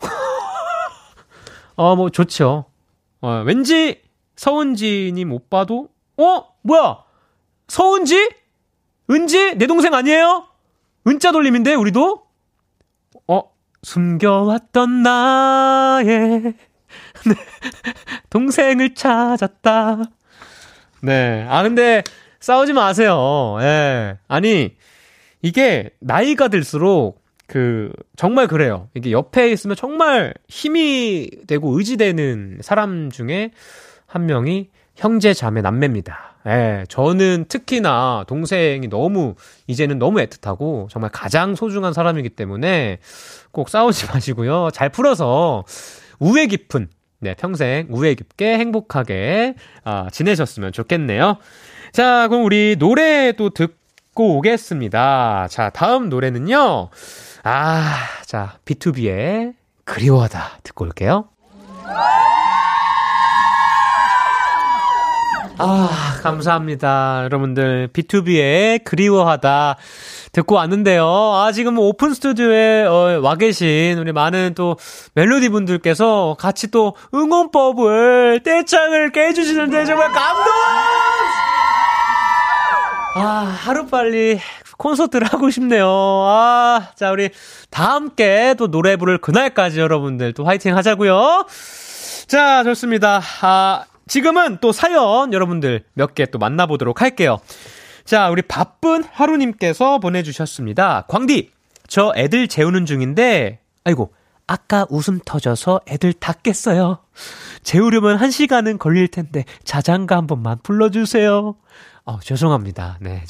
어, 1.76 1.96
뭐 1.96 2.10
좋죠. 2.10 2.66
어, 3.22 3.42
왠지 3.46 4.02
서은지님 4.36 5.32
오빠도 5.32 5.88
어? 6.22 6.54
뭐야? 6.62 6.98
서은지? 7.68 8.30
은지? 9.10 9.54
내 9.56 9.66
동생 9.66 9.94
아니에요? 9.94 10.46
은자 11.06 11.32
돌림인데, 11.32 11.74
우리도? 11.74 12.22
어, 13.28 13.42
숨겨왔던 13.82 15.02
나의 15.02 16.54
동생을 18.30 18.94
찾았다. 18.94 20.04
네. 21.02 21.46
아, 21.48 21.62
근데 21.62 22.02
싸우지 22.40 22.72
마세요. 22.72 23.56
예. 23.60 24.18
아니, 24.28 24.76
이게 25.42 25.90
나이가 26.00 26.48
들수록 26.48 27.22
그, 27.46 27.92
정말 28.16 28.46
그래요. 28.46 28.88
이게 28.94 29.10
옆에 29.10 29.50
있으면 29.50 29.76
정말 29.76 30.32
힘이 30.48 31.28
되고 31.46 31.76
의지되는 31.76 32.60
사람 32.62 33.10
중에 33.10 33.50
한 34.06 34.26
명이 34.26 34.70
형제 35.02 35.34
자매 35.34 35.62
남매입니다. 35.62 36.36
예, 36.46 36.84
저는 36.88 37.46
특히나 37.48 38.24
동생이 38.28 38.86
너무 38.88 39.34
이제는 39.66 39.98
너무 39.98 40.20
애틋하고 40.20 40.88
정말 40.88 41.10
가장 41.10 41.56
소중한 41.56 41.92
사람이기 41.92 42.28
때문에 42.30 42.98
꼭 43.50 43.68
싸우지 43.68 44.06
마시고요. 44.14 44.68
잘 44.72 44.90
풀어서 44.90 45.64
우애 46.20 46.46
깊은 46.46 46.88
네, 47.18 47.34
평생 47.34 47.88
우애 47.90 48.14
깊게 48.14 48.56
행복하게 48.58 49.56
아, 49.82 50.06
지내셨으면 50.12 50.70
좋겠네요. 50.70 51.38
자, 51.92 52.28
그럼 52.28 52.44
우리 52.44 52.76
노래 52.78 53.32
또 53.32 53.50
듣고 53.50 54.36
오겠습니다. 54.38 55.48
자, 55.50 55.70
다음 55.70 56.10
노래는요. 56.10 56.90
아, 57.42 57.94
자, 58.24 58.58
B2B의 58.64 59.54
그리워하다 59.84 60.60
듣고 60.62 60.84
올게요. 60.84 61.28
아, 65.64 66.18
감사합니다. 66.22 67.20
여러분들, 67.24 67.88
B2B의 67.92 68.82
그리워하다 68.82 69.76
듣고 70.32 70.56
왔는데요. 70.56 71.06
아, 71.06 71.52
지금 71.52 71.78
오픈 71.78 72.14
스튜디오에 72.14 72.82
어, 72.84 73.20
와 73.22 73.36
계신 73.36 73.96
우리 73.96 74.10
많은 74.10 74.54
또 74.56 74.76
멜로디 75.14 75.50
분들께서 75.50 76.34
같이 76.36 76.72
또 76.72 76.96
응원법을 77.14 78.40
떼창을 78.42 79.12
깨주시는데 79.12 79.84
정말 79.84 80.10
감동! 80.10 80.52
아, 83.14 83.56
하루빨리 83.64 84.40
콘서트를 84.78 85.28
하고 85.28 85.48
싶네요. 85.48 85.86
아, 85.86 86.88
자, 86.96 87.12
우리 87.12 87.30
다 87.70 87.94
함께 87.94 88.56
또 88.58 88.68
노래 88.68 88.96
부를 88.96 89.18
그날까지 89.18 89.78
여러분들 89.78 90.32
또 90.32 90.44
화이팅 90.44 90.76
하자고요. 90.76 91.46
자, 92.26 92.64
좋습니다. 92.64 93.20
아, 93.42 93.84
지금은 94.16 94.58
또 94.60 94.72
사연 94.72 95.32
여러분들 95.32 95.84
몇 95.94 96.14
개 96.14 96.26
또 96.26 96.38
만나보도록 96.38 97.00
할게요. 97.00 97.38
자, 98.04 98.28
우리 98.28 98.42
바쁜 98.42 99.04
하루님께서 99.04 100.00
보내주셨습니다. 100.00 101.06
광디, 101.08 101.50
저 101.88 102.12
애들 102.14 102.46
재우는 102.48 102.84
중인데, 102.84 103.60
아이고, 103.84 104.12
아까 104.46 104.84
웃음 104.90 105.18
터져서 105.24 105.80
애들 105.88 106.12
다 106.12 106.34
깼어요. 106.34 106.98
재우려면 107.62 108.16
한 108.18 108.30
시간은 108.30 108.76
걸릴 108.76 109.08
텐데 109.08 109.44
자장가 109.64 110.14
한 110.16 110.26
번만 110.26 110.58
불러주세요. 110.62 111.54
어, 112.04 112.20
죄송합니다. 112.20 112.98
네. 113.00 113.22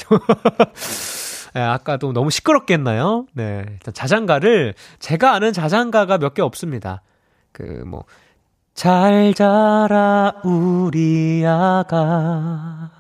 네, 1.55 1.61
아까도 1.63 2.13
너무 2.13 2.31
시끄럽겠나요? 2.31 3.27
네. 3.35 3.65
일단 3.71 3.95
자장가를, 3.95 4.75
제가 4.99 5.33
아는 5.35 5.53
자장가가 5.53 6.19
몇 6.19 6.35
개 6.35 6.43
없습니다. 6.43 7.03
그, 7.53 7.63
뭐, 7.87 8.05
잘 8.75 9.35
자라, 9.35 10.35
우리 10.45 11.45
아가. 11.47 12.91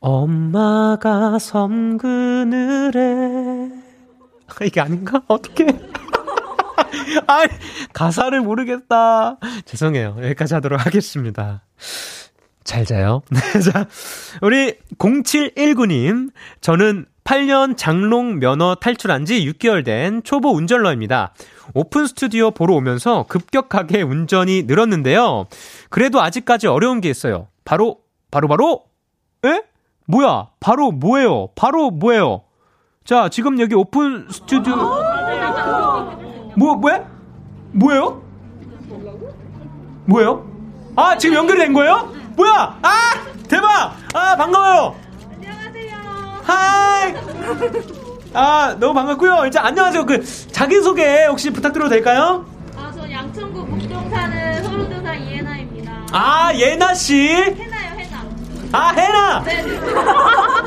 엄마가 0.00 1.38
섬 1.38 1.98
그늘에. 1.98 3.70
이게 4.64 4.80
아닌가? 4.80 5.22
어떻게? 5.28 5.66
아, 7.26 7.46
가사를 7.92 8.40
모르겠다. 8.40 9.38
죄송해요. 9.64 10.16
여기까지 10.22 10.54
하도록 10.54 10.84
하겠습니다. 10.84 11.62
잘 12.64 12.84
자요. 12.84 13.22
네, 13.30 13.38
자, 13.60 13.86
우리 14.40 14.76
0719님. 14.98 16.30
저는 16.60 17.06
8년 17.24 17.76
장롱 17.76 18.40
면허 18.40 18.74
탈출한 18.74 19.24
지 19.24 19.44
6개월 19.46 19.84
된 19.84 20.22
초보 20.22 20.50
운전러입니다. 20.50 21.32
오픈 21.74 22.06
스튜디오 22.06 22.50
보러 22.50 22.74
오면서 22.74 23.26
급격하게 23.28 24.02
운전이 24.02 24.64
늘었는데요. 24.64 25.46
그래도 25.88 26.20
아직까지 26.20 26.66
어려운 26.66 27.00
게 27.00 27.08
있어요. 27.10 27.48
바로, 27.64 27.98
바로, 28.30 28.48
바로, 28.48 28.84
에? 29.44 29.62
뭐야? 30.06 30.48
바로 30.60 30.90
뭐예요? 30.90 31.48
바로 31.54 31.90
뭐예요? 31.90 32.42
자, 33.04 33.28
지금 33.28 33.60
여기 33.60 33.74
오픈 33.74 34.26
스튜디오. 34.30 34.76
뭐, 36.56 36.74
뭐야? 36.76 37.08
뭐예요? 37.72 38.22
뭐예요? 40.06 40.50
아, 40.96 41.16
지금 41.16 41.36
연결이 41.36 41.60
된 41.60 41.72
거예요? 41.72 42.12
뭐야? 42.36 42.78
아! 42.82 42.90
대박! 43.48 43.96
아, 44.14 44.36
반가워요! 44.36 44.94
하이! 46.44 47.14
아, 48.34 48.76
너무 48.78 48.94
반갑고요. 48.94 49.46
이제 49.46 49.58
안녕하세요. 49.58 50.06
그, 50.06 50.24
자기소개 50.52 51.26
혹시 51.26 51.50
부탁드려도 51.50 51.90
될까요? 51.90 52.44
아, 52.76 52.90
저 52.96 53.10
양천구 53.10 53.66
북동 53.66 54.10
사는 54.10 54.62
서른두살 54.64 55.20
이혜나입니다. 55.20 55.92
아, 56.12 56.50
예나 56.54 56.94
씨! 56.94 57.28
해나요, 57.28 57.98
해나. 57.98 58.24
아, 58.72 58.88
해나! 58.92 59.42
네, 59.44 59.62
네. 59.62 59.80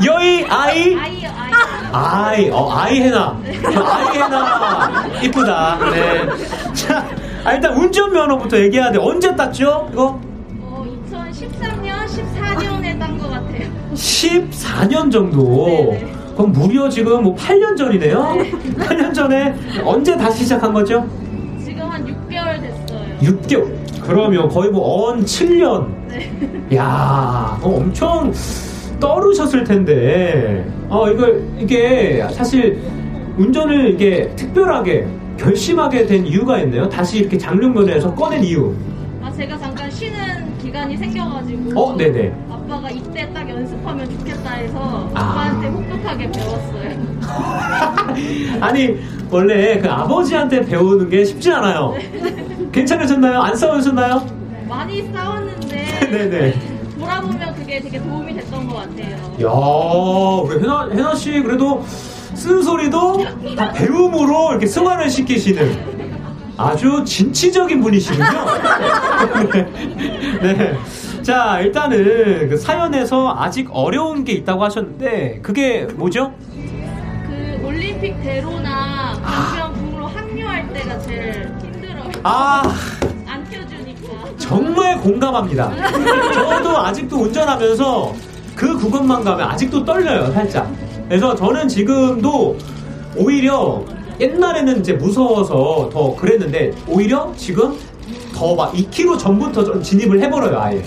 여의, 0.06 0.46
아이? 0.50 0.96
아이요, 0.96 1.30
아이. 1.38 1.52
아이, 1.92 2.50
어, 2.52 2.72
아이 2.72 3.02
해나. 3.02 3.38
아이 3.44 4.18
해나. 4.18 5.06
이쁘다. 5.24 5.78
네. 5.92 6.28
자, 6.74 7.06
아, 7.44 7.54
일단 7.54 7.74
운전면허부터 7.74 8.58
얘기해야 8.60 8.92
돼. 8.92 9.00
언제 9.00 9.36
땄죠? 9.36 9.90
이거? 9.94 10.20
어, 10.62 10.86
2013년, 11.10 12.06
14년에 12.06 12.36
딴것 12.36 12.56
같아요. 12.58 12.75
14년 13.96 15.12
정도. 15.12 15.66
네네. 15.66 16.14
그럼 16.36 16.52
무려 16.52 16.90
지금 16.90 17.24
뭐 17.24 17.36
8년 17.36 17.76
전이네요? 17.78 18.38
8년 18.78 19.14
전에 19.14 19.54
언제 19.84 20.16
다시 20.18 20.44
시작한 20.44 20.74
거죠? 20.74 21.06
지금 21.64 21.84
한 21.90 22.06
6개월 22.06 22.62
됐어요. 22.62 23.06
6개월. 23.22 23.74
그러면 24.02 24.50
거의 24.50 24.70
뭐 24.70 25.10
언 25.10 25.24
7년. 25.26 25.88
네. 26.10 26.30
야, 26.76 27.58
어, 27.62 27.70
엄청 27.78 28.32
떨으셨을 29.00 29.64
텐데. 29.64 30.66
어, 30.90 31.10
이걸, 31.10 31.44
이게 31.60 32.26
사실 32.32 32.80
운전을 33.38 33.92
이게 33.94 34.30
특별하게 34.36 35.08
결심하게 35.38 36.06
된 36.06 36.26
이유가 36.26 36.60
있네요. 36.62 36.88
다시 36.88 37.20
이렇게 37.20 37.38
장롱면에서 37.38 38.14
꺼낸 38.14 38.44
이유. 38.44 38.74
아, 39.22 39.32
제가 39.32 39.58
잠깐 39.58 39.90
쉬는 39.90 40.45
기간이 40.76 40.98
생겨가지고. 40.98 41.80
어, 41.80 41.96
네네. 41.96 42.34
아빠가 42.50 42.90
이때 42.90 43.32
딱 43.34 43.50
연습하면 43.50 44.10
좋겠다 44.10 44.52
해서 44.52 45.10
아. 45.14 45.22
아빠한테 45.22 45.68
혹독하게 45.70 46.32
배웠어요. 46.32 47.16
아니, 48.60 49.00
원래 49.32 49.80
그 49.80 49.90
아버지한테 49.90 50.66
배우는 50.66 51.10
게 51.10 51.24
쉽지 51.24 51.50
않아요. 51.54 51.96
괜찮으셨나요? 52.74 53.40
안 53.40 53.56
싸우셨나요? 53.56 54.26
많이 54.68 55.02
싸웠는데. 55.14 55.86
네네. 56.12 56.54
돌아보면 57.00 57.56
그게 57.56 57.80
되게 57.80 58.02
도움이 58.02 58.34
됐던 58.34 58.68
것 58.68 58.76
같아요. 58.76 59.16
야, 59.44 59.50
우리 60.44 60.62
해나, 60.62 60.90
해나 60.92 61.16
씨 61.16 61.42
그래도 61.42 61.84
쓴소리도 62.34 63.24
다 63.56 63.72
배움으로 63.72 64.52
이렇게 64.52 64.66
승화를 64.66 65.10
시키시는 65.10 65.95
아주 66.58 67.04
진취적인 67.06 67.82
분이시군요. 67.82 68.26
네. 70.42 70.54
네. 70.54 70.78
자, 71.22 71.60
일단은 71.60 72.50
그 72.50 72.58
사연에서 72.58 73.36
아직 73.38 73.68
어려운 73.72 74.24
게 74.24 74.34
있다고 74.34 74.64
하셨는데 74.64 75.40
그게 75.42 75.88
뭐죠? 75.96 76.34
그 77.28 77.62
올림픽 77.66 78.22
대로나 78.22 79.20
강변 79.24 79.74
북로 79.74 80.08
합류할 80.08 80.72
때가 80.74 81.00
제일 81.00 81.52
힘들어요. 81.62 82.12
아, 82.24 82.64
안 83.28 83.44
켜주니까. 83.50 84.38
정말 84.38 85.00
공감합니다. 85.00 85.72
저도 86.34 86.78
아직도 86.78 87.18
운전하면서 87.24 88.14
그 88.56 88.78
구간만 88.78 89.24
가면 89.24 89.50
아직도 89.50 89.84
떨려요, 89.84 90.32
살짝. 90.32 90.72
그래서 91.10 91.36
저는 91.36 91.68
지금도 91.68 92.58
오히려 93.18 93.84
옛날에는 94.20 94.80
이제 94.80 94.94
무서워서 94.94 95.90
더 95.92 96.16
그랬는데 96.16 96.72
오히려 96.88 97.32
지금 97.36 97.78
더 98.34 98.56
막 98.56 98.74
2km 98.74 99.18
전부터 99.18 99.64
좀 99.64 99.82
진입을 99.82 100.22
해버려요, 100.22 100.60
아예. 100.60 100.84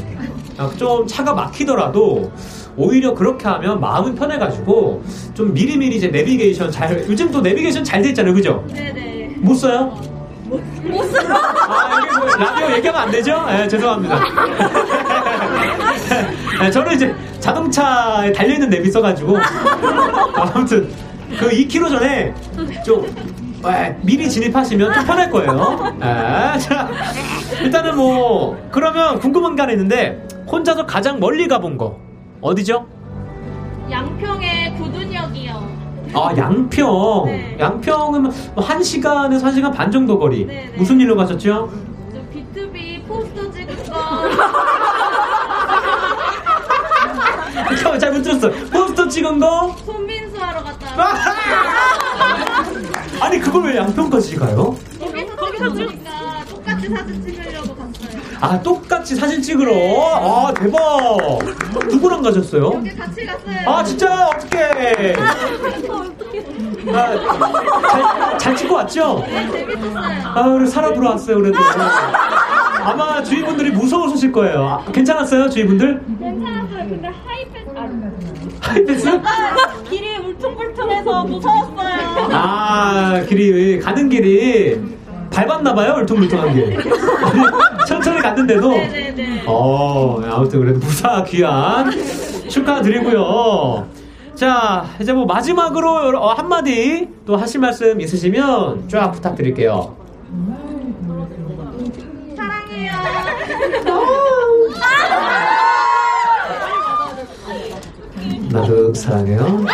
아, 0.59 0.71
좀 0.77 1.07
차가 1.07 1.33
막히더라도 1.35 2.31
오히려 2.77 3.15
그렇게 3.15 3.47
하면 3.49 3.81
마음은 3.81 4.15
편해가지고 4.15 5.03
좀 5.35 5.53
미리미리 5.55 5.97
이제 5.97 6.09
내비게이션 6.09 6.71
잘, 6.71 7.05
요즘 7.09 7.31
또 7.31 7.41
내비게이션 7.41 7.85
잘 7.85 8.03
돼 8.03 8.11
있잖아요, 8.11 8.35
그죠? 8.35 8.65
네네. 8.73 9.35
못 9.39 9.55
써요? 9.55 9.99
못 10.45 11.03
써. 11.05 11.19
아, 11.21 12.01
여기 12.03 12.17
뭐 12.19 12.27
라디오 12.37 12.77
얘기하면 12.77 13.03
안 13.03 13.11
되죠? 13.11 13.45
네, 13.47 13.69
죄송합니다. 13.69 14.21
네, 16.61 16.71
저는 16.71 16.95
이제 16.95 17.15
자동차에 17.41 18.33
달려있는 18.33 18.73
앱이 18.73 18.89
있어가지고. 18.89 19.37
아무튼, 20.35 20.89
그 21.39 21.49
2km 21.51 21.89
전에 21.91 22.35
좀, 22.85 23.05
에, 23.67 23.97
미리 24.03 24.29
진입하시면 24.29 24.95
좀 24.95 25.05
편할 25.05 25.31
거예요. 25.31 25.79
에, 26.01 26.59
자, 26.59 26.89
일단은 27.63 27.97
뭐, 27.97 28.57
그러면 28.71 29.19
궁금한 29.19 29.57
게 29.57 29.63
하나 29.63 29.73
있는데, 29.73 30.27
혼자서 30.51 30.87
가장 30.87 31.19
멀리 31.21 31.47
가본 31.49 31.77
거, 31.77 31.99
어디죠? 32.41 32.87
양평의 33.91 34.77
구둔역이요. 34.77 35.69
아, 36.15 36.31
양평. 36.37 37.25
네. 37.27 37.57
양평은 37.61 38.23
뭐 38.23 38.33
1시간에서 38.65 39.43
1시간 39.45 39.75
반 39.75 39.91
정도 39.91 40.19
거리. 40.19 40.47
네, 40.47 40.71
네. 40.73 40.79
무슨 40.79 40.99
일로 41.01 41.17
가셨죠? 41.17 41.71
저 42.13 42.19
B2B 42.33 43.07
포스터 43.07 43.51
찍은 43.51 43.77
거. 43.91 44.29
잠깐만 47.77 47.99
잘못 47.99 48.23
들었어. 48.23 48.51
포스터 48.71 49.09
찍은 49.09 49.39
거? 49.39 49.75
손 49.85 50.07
아니 53.21 53.39
그걸 53.41 53.65
왜 53.67 53.77
양평까지 53.77 54.37
가요? 54.37 54.75
거기서 54.99 55.37
거기서 55.37 55.69
보니까 55.71 56.11
똑같이 56.49 56.89
사진 56.89 57.23
찍으려고 57.25 57.75
갔어요. 57.75 58.19
아 58.41 58.63
똑같이 58.63 59.15
사진 59.17 59.43
찍으러. 59.43 59.73
아 59.75 60.55
대박. 60.55 60.79
누구랑 61.89 62.23
가셨어요? 62.23 62.73
여기 62.77 62.95
같이 62.97 63.27
갔어요. 63.27 63.69
아 63.71 63.85
진짜 63.85 64.29
어떡해. 64.29 65.15
아, 66.91 67.19
잘, 67.91 68.39
잘 68.39 68.57
찍고 68.57 68.75
왔죠? 68.75 69.23
네, 69.27 69.47
재밌었어요. 69.51 69.99
아 70.35 70.41
우리 70.49 70.67
살아 70.67 70.95
돌아왔어요 70.95 71.37
그래도. 71.37 71.59
아마 72.83 73.23
주위 73.23 73.45
분들이 73.45 73.71
무서우실 73.71 74.33
거예요. 74.33 74.83
아, 74.87 74.91
괜찮았어요 74.93 75.51
주위 75.51 75.67
분들? 75.67 76.03
괜찮았어요. 76.19 76.89
근데 76.89 77.11
하이패스 77.27 77.69
아, 77.77 77.87
하이패스? 78.61 79.21
길이 79.89 80.17
울퉁불퉁해서 80.19 81.25
무서웠어요. 81.25 82.29
아 82.33 83.23
길이 83.29 83.79
가는 83.79 84.09
길이 84.09 84.81
밟았나봐요 85.33 86.01
울퉁불퉁한 86.03 86.55
길. 86.55 86.79
천천히 87.87 88.21
갔는데도. 88.21 88.71
네네네. 88.71 89.43
어, 89.47 90.21
아무튼 90.31 90.61
그래도 90.61 90.79
무사 90.79 91.23
귀한 91.25 91.91
축하드리고요. 92.49 93.87
자, 94.35 94.85
이제 95.01 95.13
뭐 95.13 95.27
마지막으로 95.27 96.19
어, 96.19 96.33
한마디 96.33 97.09
또 97.27 97.37
하실 97.37 97.61
말씀 97.61 98.01
있으시면 98.01 98.89
쫙 98.89 99.11
부탁드릴게요. 99.11 99.97
사랑해요. 102.37 102.93
나도 108.51 108.95
사랑해요. 108.95 109.65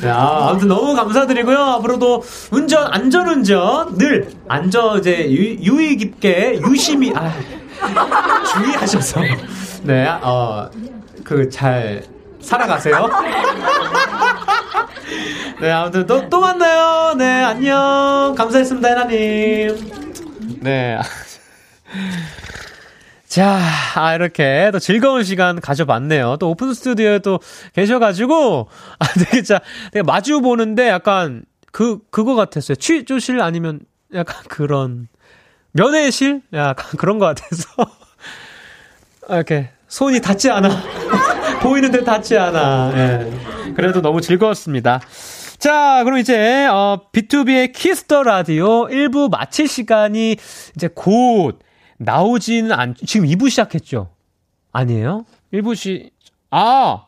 네, 0.00 0.08
아, 0.10 0.48
아무튼 0.50 0.68
너무 0.68 0.94
감사드리고요. 0.94 1.58
앞으로도 1.58 2.22
운전, 2.52 2.86
안전 2.92 3.28
운전 3.28 3.98
늘 3.98 4.30
안전, 4.46 4.98
이제 5.00 5.28
유, 5.30 5.54
유의 5.72 5.96
깊게, 5.96 6.60
유심히, 6.68 7.12
아, 7.16 7.32
주의하셔서, 8.52 9.20
네, 9.82 10.06
어, 10.06 10.70
그, 11.24 11.48
잘, 11.50 12.04
살아가세요. 12.40 13.08
네, 15.60 15.70
아무튼 15.72 16.06
또, 16.06 16.28
또 16.28 16.40
만나요. 16.40 17.14
네, 17.16 17.42
안녕. 17.42 18.34
감사했습니다, 18.36 18.88
해나님. 18.88 19.76
네. 20.60 20.98
자, 23.28 23.60
아, 23.94 24.14
이렇게 24.14 24.70
또 24.72 24.78
즐거운 24.78 25.22
시간 25.22 25.60
가져봤네요. 25.60 26.38
또 26.40 26.48
오픈 26.50 26.72
스튜디오에 26.72 27.18
또 27.18 27.40
계셔가지고, 27.74 28.68
아, 28.98 29.06
되게 29.24 29.42
자, 29.42 29.60
되게 29.92 30.02
마주 30.02 30.40
보는데 30.40 30.88
약간 30.88 31.42
그, 31.70 31.98
그거 32.10 32.34
같았어요. 32.34 32.76
취조실 32.76 33.42
아니면 33.42 33.80
약간 34.14 34.42
그런, 34.48 35.08
면회실? 35.72 36.40
약간 36.54 36.96
그런 36.96 37.18
것 37.18 37.26
같아서. 37.26 37.64
아, 39.28 39.34
이렇게 39.36 39.68
손이 39.88 40.22
닿지 40.22 40.50
않아. 40.50 40.82
보이는데 41.60 42.04
닿지 42.04 42.38
않아. 42.38 42.92
예. 42.94 43.72
그래도 43.74 44.00
너무 44.00 44.22
즐거웠습니다. 44.22 45.00
자, 45.58 46.02
그럼 46.04 46.18
이제, 46.18 46.64
어, 46.66 47.02
B2B의 47.12 47.72
키스터 47.74 48.22
라디오 48.22 48.86
1부 48.88 49.30
마칠 49.30 49.68
시간이 49.68 50.36
이제 50.74 50.88
곧 50.94 51.58
나오지는 51.98 52.72
않, 52.72 52.94
지금 53.04 53.26
2부 53.26 53.50
시작했죠? 53.50 54.10
아니에요? 54.72 55.24
1부 55.52 55.74
시, 55.74 56.10
아! 56.50 57.04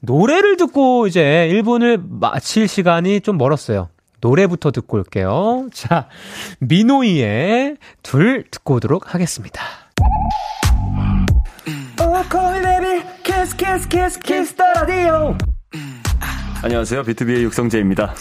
노래를 0.00 0.56
듣고 0.56 1.06
이제 1.06 1.48
1부를 1.52 2.00
마칠 2.08 2.68
시간이 2.68 3.20
좀 3.20 3.36
멀었어요. 3.36 3.90
노래부터 4.20 4.70
듣고 4.70 4.98
올게요. 4.98 5.68
자, 5.72 6.08
미노이의 6.60 7.76
둘 8.02 8.44
듣고 8.50 8.74
오도록 8.74 9.14
하겠습니다. 9.14 9.62
안녕하세요. 16.62 17.02
비투비의 17.04 17.42
육성재입니다. 17.44 18.14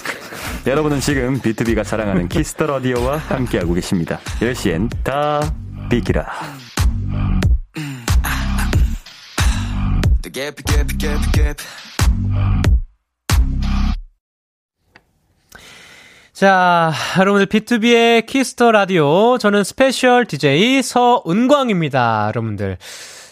여러분은 0.67 0.99
지금 1.01 1.39
비투비가 1.39 1.83
자랑하는 1.83 2.27
키스 2.29 2.52
더 2.52 2.65
라디오와 2.65 3.17
함께하고 3.17 3.73
계십니다. 3.73 4.19
10시엔 4.39 4.89
다 5.03 5.41
비키라. 5.89 6.25
자, 16.31 16.93
여러분들 17.19 17.47
비투비의 17.47 18.25
키스 18.25 18.54
더 18.54 18.71
라디오. 18.71 19.37
저는 19.39 19.63
special 19.63 20.25
DJ 20.25 20.81
서은광입니다. 20.83 22.27
여러분들. 22.29 22.77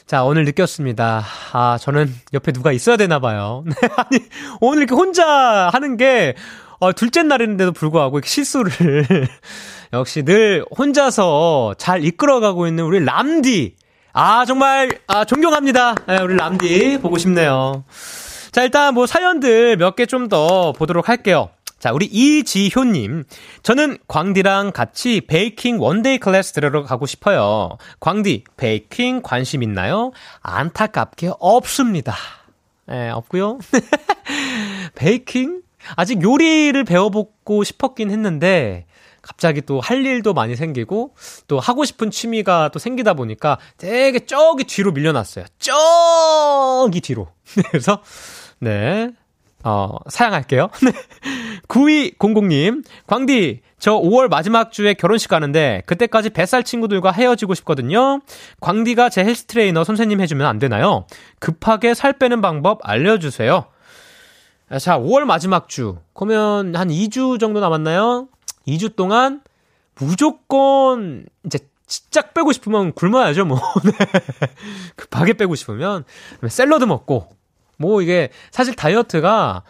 자, 0.08 0.24
오늘 0.24 0.44
느꼈습니다. 0.46 1.24
아, 1.54 1.78
저는 1.80 2.14
옆에 2.34 2.52
누가 2.52 2.72
있어야 2.72 2.98
되나 2.98 3.20
봐요. 3.20 3.64
네, 3.68 3.76
아니, 3.96 4.20
오늘 4.60 4.84
이렇게 4.84 4.96
혼자 4.96 5.70
하는 5.72 5.96
게, 5.96 6.36
어, 6.80 6.92
둘째 6.92 7.24
날인데도 7.24 7.72
불구하고 7.72 8.18
이렇게 8.18 8.30
실수를. 8.30 8.72
역시 9.94 10.24
늘 10.24 10.66
혼자서 10.78 11.76
잘 11.78 12.04
이끌어가고 12.04 12.68
있는 12.68 12.84
우리 12.84 13.04
람디. 13.04 13.76
아, 14.14 14.46
정말, 14.46 14.90
아, 15.08 15.26
존경합니다. 15.26 15.96
네, 16.08 16.18
우리 16.22 16.36
람디. 16.36 17.00
보고 17.02 17.18
싶네요. 17.18 17.84
자, 18.52 18.64
일단 18.64 18.94
뭐 18.94 19.06
사연들 19.06 19.78
몇 19.78 19.96
개 19.96 20.06
좀 20.06 20.28
더 20.28 20.72
보도록 20.74 21.08
할게요. 21.10 21.50
자, 21.80 21.92
우리 21.94 22.06
이지효님. 22.08 23.26
저는 23.62 23.98
광디랑 24.08 24.72
같이 24.72 25.22
baking 25.22 25.80
one-day 25.80 26.18
class 26.18 26.54
들으러 26.54 26.84
가고 26.84 27.06
싶어요. 27.06 27.78
광디, 28.00 28.46
베이킹 28.58 29.22
관심 29.22 29.62
있나요? 29.62 30.12
안타깝게 30.42 31.32
없습니다. 31.40 32.16
예, 32.92 33.10
없고요 33.10 33.60
베이킹? 34.96 35.62
아직 35.96 36.22
요리를 36.24 36.84
배워보고 36.84 37.64
싶었긴 37.64 38.10
했는데, 38.10 38.86
갑자기 39.28 39.62
또 39.62 39.80
할 39.82 40.06
일도 40.06 40.34
많이 40.34 40.56
생기고, 40.56 41.14
또 41.48 41.60
하고 41.60 41.84
싶은 41.86 42.12
취미가 42.12 42.70
또 42.74 42.80
생기다 42.80 43.14
보니까 43.14 43.58
되게 43.78 44.26
저기 44.26 44.64
뒤로 44.64 44.92
밀려났어요. 44.92 45.46
저기 45.60 47.02
뒤로. 47.02 47.28
그래서, 47.70 48.02
네. 48.60 49.12
어, 49.64 49.98
사양할게요. 50.10 50.70
9200님, 51.68 52.84
광디, 53.08 53.62
저 53.80 54.00
5월 54.00 54.30
마지막 54.30 54.72
주에 54.72 54.94
결혼식 54.94 55.30
가는데, 55.30 55.84
그때까지 55.86 56.30
뱃살 56.30 56.64
친구들과 56.64 57.12
헤어지고 57.12 57.54
싶거든요. 57.56 58.22
광디가 58.62 59.10
제 59.10 59.24
헬스 59.24 59.46
트레이너 59.46 59.84
선생님 59.84 60.22
해주면 60.22 60.48
안 60.48 60.60
되나요? 60.60 61.06
급하게 61.40 61.94
살 61.94 62.14
빼는 62.14 62.42
방법 62.42 62.80
알려주세요. 62.84 63.66
자, 64.80 64.98
5월 65.00 65.24
마지막 65.24 65.70
주. 65.70 65.98
그러면 66.14 66.76
한 66.76 66.90
2주 66.90 67.40
정도 67.40 67.60
남았나요? 67.60 68.28
2주 68.68 68.96
동안 68.96 69.42
무조건 69.96 71.26
이제 71.46 71.60
진짜 71.88 72.22
빼고 72.22 72.52
싶으면 72.52 72.92
굶어야죠, 72.94 73.46
뭐. 73.46 73.60
네. 73.84 73.92
급하게 74.96 75.34
빼고 75.34 75.56
싶으면 75.56 76.04
샐러드 76.48 76.84
먹고 76.84 77.30
뭐 77.78 78.02
이게 78.02 78.30
사실 78.52 78.76
다이어트가 78.76 79.64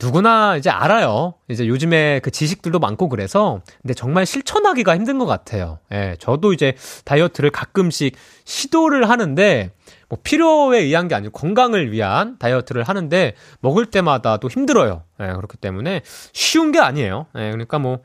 누구나 0.00 0.56
이제 0.56 0.70
알아요. 0.70 1.34
이제 1.48 1.66
요즘에 1.66 2.20
그 2.22 2.30
지식들도 2.30 2.78
많고 2.78 3.08
그래서 3.08 3.60
근데 3.82 3.94
정말 3.94 4.26
실천하기가 4.26 4.94
힘든 4.94 5.18
것 5.18 5.26
같아요. 5.26 5.80
예, 5.92 6.14
저도 6.20 6.52
이제 6.52 6.74
다이어트를 7.04 7.50
가끔씩 7.50 8.14
시도를 8.44 9.10
하는데 9.10 9.72
뭐 10.08 10.18
필요에 10.22 10.78
의한 10.78 11.08
게 11.08 11.16
아니고 11.16 11.32
건강을 11.32 11.90
위한 11.90 12.38
다이어트를 12.38 12.84
하는데 12.84 13.34
먹을 13.60 13.86
때마다 13.86 14.36
또 14.36 14.48
힘들어요. 14.48 15.02
예, 15.20 15.26
그렇기 15.26 15.56
때문에 15.56 16.02
쉬운 16.32 16.70
게 16.70 16.78
아니에요. 16.78 17.26
예, 17.34 17.50
그러니까 17.50 17.80
뭐 17.80 17.98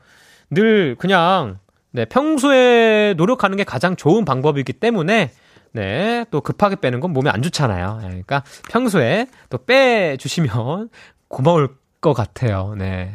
늘 0.50 0.96
그냥 0.98 1.58
네, 1.92 2.04
평소에 2.04 3.14
노력하는 3.16 3.56
게 3.56 3.64
가장 3.64 3.94
좋은 3.96 4.24
방법이기 4.24 4.72
때문에 4.74 5.30
네, 5.72 6.24
또 6.30 6.40
급하게 6.40 6.76
빼는 6.76 7.00
건 7.00 7.12
몸에 7.12 7.30
안 7.30 7.42
좋잖아요. 7.42 7.98
네, 8.02 8.08
그러니까 8.08 8.44
평소에 8.68 9.26
또 9.50 9.58
빼주시면 9.58 10.88
고마울 11.28 11.76
것 12.00 12.12
같아요. 12.12 12.74
네. 12.76 13.12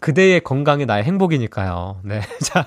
그대의 0.00 0.40
건강이 0.40 0.84
나의 0.84 1.04
행복이니까요. 1.04 2.00
네. 2.04 2.20
자, 2.42 2.66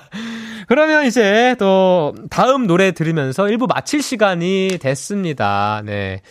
그러면 0.68 1.04
이제 1.04 1.54
또 1.58 2.14
다음 2.30 2.66
노래 2.66 2.92
들으면서 2.92 3.44
1부 3.44 3.68
마칠 3.68 4.02
시간이 4.02 4.78
됐습니다. 4.80 5.82
네. 5.84 6.22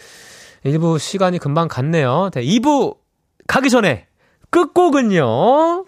1부 0.66 0.98
시간이 0.98 1.40
금방 1.40 1.68
갔네요. 1.68 2.32
네, 2.34 2.42
2부 2.42 2.98
가기 3.48 3.70
전에 3.70 4.08
끝곡은요. 4.50 5.86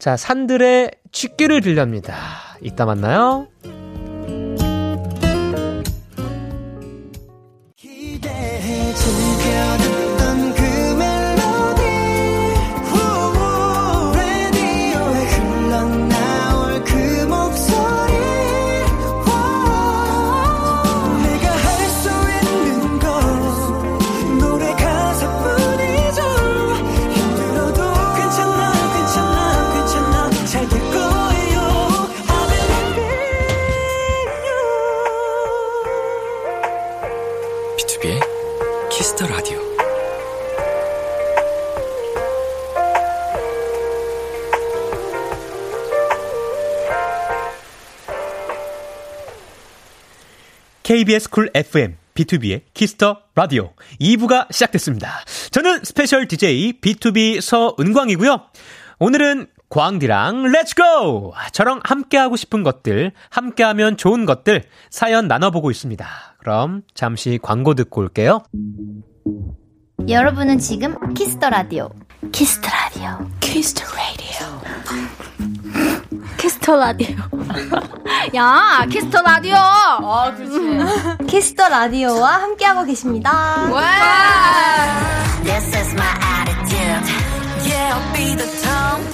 자, 0.00 0.16
산들의 0.16 0.90
취기를 1.12 1.60
빌렵니다. 1.60 2.16
이따 2.62 2.86
만나요. 2.86 3.46
KBS 50.90 51.30
쿨 51.30 51.50
FM, 51.54 51.98
비투비의 52.14 52.62
키스 52.74 53.03
더 53.03 53.20
라디오 53.36 53.74
2부가 54.00 54.52
시작됐습니다. 54.52 55.22
저는 55.52 55.84
special 55.84 56.26
DJ 56.26 56.80
비투비 56.80 57.40
서은광이고요. 57.40 58.40
오늘은 58.98 59.46
광디랑 59.68 60.50
let's 60.50 61.01
go! 61.01 61.32
저랑 61.52 61.82
함께하고 61.84 62.34
싶은 62.34 62.64
것들, 62.64 63.12
함께하면 63.28 63.98
좋은 63.98 64.26
것들 64.26 64.64
사연 64.90 65.28
나눠보고 65.28 65.70
있습니다. 65.70 66.04
그럼 66.38 66.82
잠시 66.92 67.38
광고 67.40 67.74
듣고 67.74 68.00
올게요. 68.00 68.42
여러분은 70.08 70.58
지금 70.58 70.96
키스 71.14 71.37
더 71.37 71.50
라디오. 71.50 71.90
키스 72.32 72.55
더 72.55 72.68
라디오. 72.68 73.30
키스 73.38 73.67
더 73.67 73.84
라디오. 73.94 75.29
키스 76.70 76.74
더 76.74 76.76
라디오. 76.76 77.16
야, 78.36 78.86
키스 78.88 79.09
더 79.09 79.22
라디오. 79.22 79.56
아, 79.56 80.32
그렇지. 80.36 81.26
키스 81.26 81.52
더 81.52 81.68
라디오와 81.68 82.42
함께하고 82.42 82.84
계십니다. 82.84 83.32
와! 83.72 83.82
This 85.42 85.76
is 85.76 85.94
my 85.94 86.14
attitude. 86.38 87.10
Yeah, 87.66 87.92
I'll 87.92 88.14
be 88.14 88.36
the 88.36 88.48
tomboy. 88.62 89.10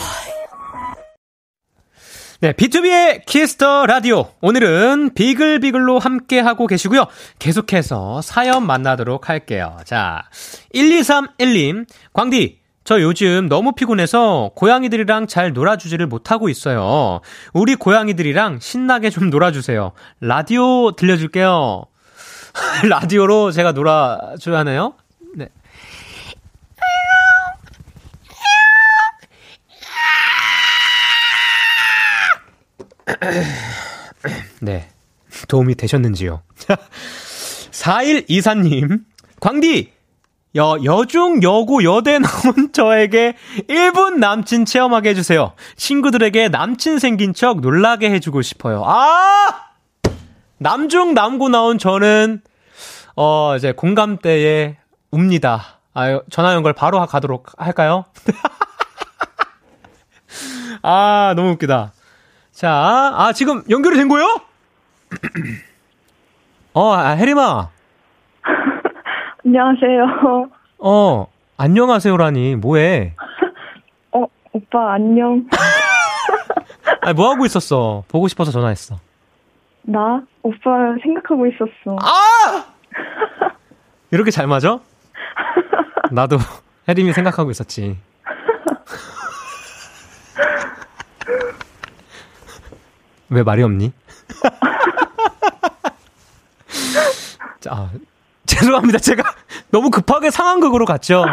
네, 2.40 2.52
비투비의 2.52 3.24
키스 3.24 3.63
더 3.63 3.86
라디오. 3.86 4.32
오늘은 4.42 5.14
비글비글로 5.14 5.98
함께하고 5.98 6.66
계시고요. 6.66 7.06
계속해서 7.38 8.20
사연 8.20 8.66
만나도록 8.66 9.30
할게요. 9.30 9.78
자, 9.86 10.24
1231님. 10.74 11.86
광디, 12.12 12.58
저 12.86 13.00
요즘 13.00 13.48
너무 13.48 13.72
피곤해서 13.72 14.52
고양이들이랑 14.54 15.26
잘 15.26 15.52
놀아주지를 15.52 16.06
못하고 16.06 16.48
있어요. 16.48 17.20
우리 17.52 17.74
고양이들이랑 17.74 18.60
신나게 18.60 19.10
좀 19.10 19.28
놀아주세요. 19.28 19.90
라디오 20.20 20.92
들려줄게요. 20.92 21.82
라디오로 22.88 23.50
제가 23.50 23.72
놀아줘야 23.72 24.60
하나요? 24.60 24.94
네. 25.34 25.48
네. 34.62 34.88
도움이 35.48 35.74
되셨는지요? 35.74 36.40
4124님, 37.72 39.04
광디! 39.40 39.95
여, 40.54 40.78
여중, 40.84 41.42
여고, 41.42 41.84
여대 41.84 42.18
나온 42.18 42.72
저에게 42.72 43.34
1분 43.68 44.18
남친 44.18 44.64
체험하게 44.64 45.10
해주세요. 45.10 45.52
친구들에게 45.76 46.48
남친 46.48 46.98
생긴 46.98 47.34
척 47.34 47.60
놀라게 47.60 48.10
해주고 48.10 48.42
싶어요. 48.42 48.82
아! 48.86 49.66
남중, 50.58 51.12
남고 51.12 51.50
나온 51.50 51.78
저는, 51.78 52.40
어, 53.16 53.54
이제 53.56 53.72
공감대에 53.72 54.78
웁니다. 55.10 55.80
아유, 55.92 56.22
전화 56.30 56.54
연결 56.54 56.72
바로 56.72 57.04
가도록 57.06 57.52
할까요? 57.58 58.06
아, 60.82 61.34
너무 61.36 61.50
웃기다. 61.52 61.92
자, 62.52 63.12
아, 63.16 63.32
지금 63.34 63.62
연결이 63.68 63.96
된 63.96 64.08
거예요? 64.08 64.40
어, 66.72 66.92
아, 66.92 67.10
혜림아. 67.10 67.75
안녕하세요. 69.46 70.50
어, 70.80 71.26
안녕하세요라니, 71.56 72.56
뭐해? 72.56 73.14
어, 74.10 74.24
오빠 74.52 74.94
안녕. 74.94 75.46
아, 77.00 77.12
뭐 77.12 77.30
하고 77.30 77.46
있었어? 77.46 78.02
보고 78.08 78.26
싶어서 78.26 78.50
전화했어. 78.50 78.96
나 79.82 80.20
오빠 80.42 80.96
생각하고 81.00 81.46
있었어. 81.46 81.96
아! 82.00 82.64
이렇게 84.10 84.32
잘 84.32 84.48
맞아? 84.48 84.80
나도 86.10 86.38
혜림이 86.88 87.12
생각하고 87.12 87.52
있었지. 87.52 87.96
왜 93.30 93.44
말이 93.44 93.62
없니? 93.62 93.92
자, 97.60 97.70
아, 97.72 97.90
죄송합니다. 98.60 98.98
제가 98.98 99.22
너무 99.70 99.90
급하게 99.90 100.30
상황 100.30 100.60
극으로 100.60 100.84
갔죠. 100.84 101.24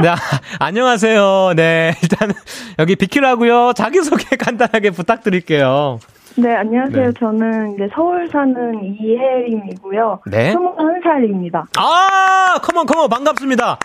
네, 0.00 0.08
아, 0.08 0.16
안녕하세요. 0.60 1.52
네, 1.56 1.94
일단 2.02 2.32
여기 2.78 2.96
비키라고요. 2.96 3.72
자기소개 3.74 4.36
간단하게 4.38 4.90
부탁드릴게요. 4.90 5.98
네, 6.36 6.52
안녕하세요. 6.54 7.06
네. 7.06 7.12
저는 7.18 7.74
이제 7.74 7.88
서울 7.94 8.28
사는 8.28 8.54
이혜림이고요. 8.82 10.20
네. 10.26 10.54
21살입니다. 10.54 11.66
아, 11.78 12.58
컴온, 12.60 12.86
컴온, 12.86 13.08
반갑습니다. 13.08 13.78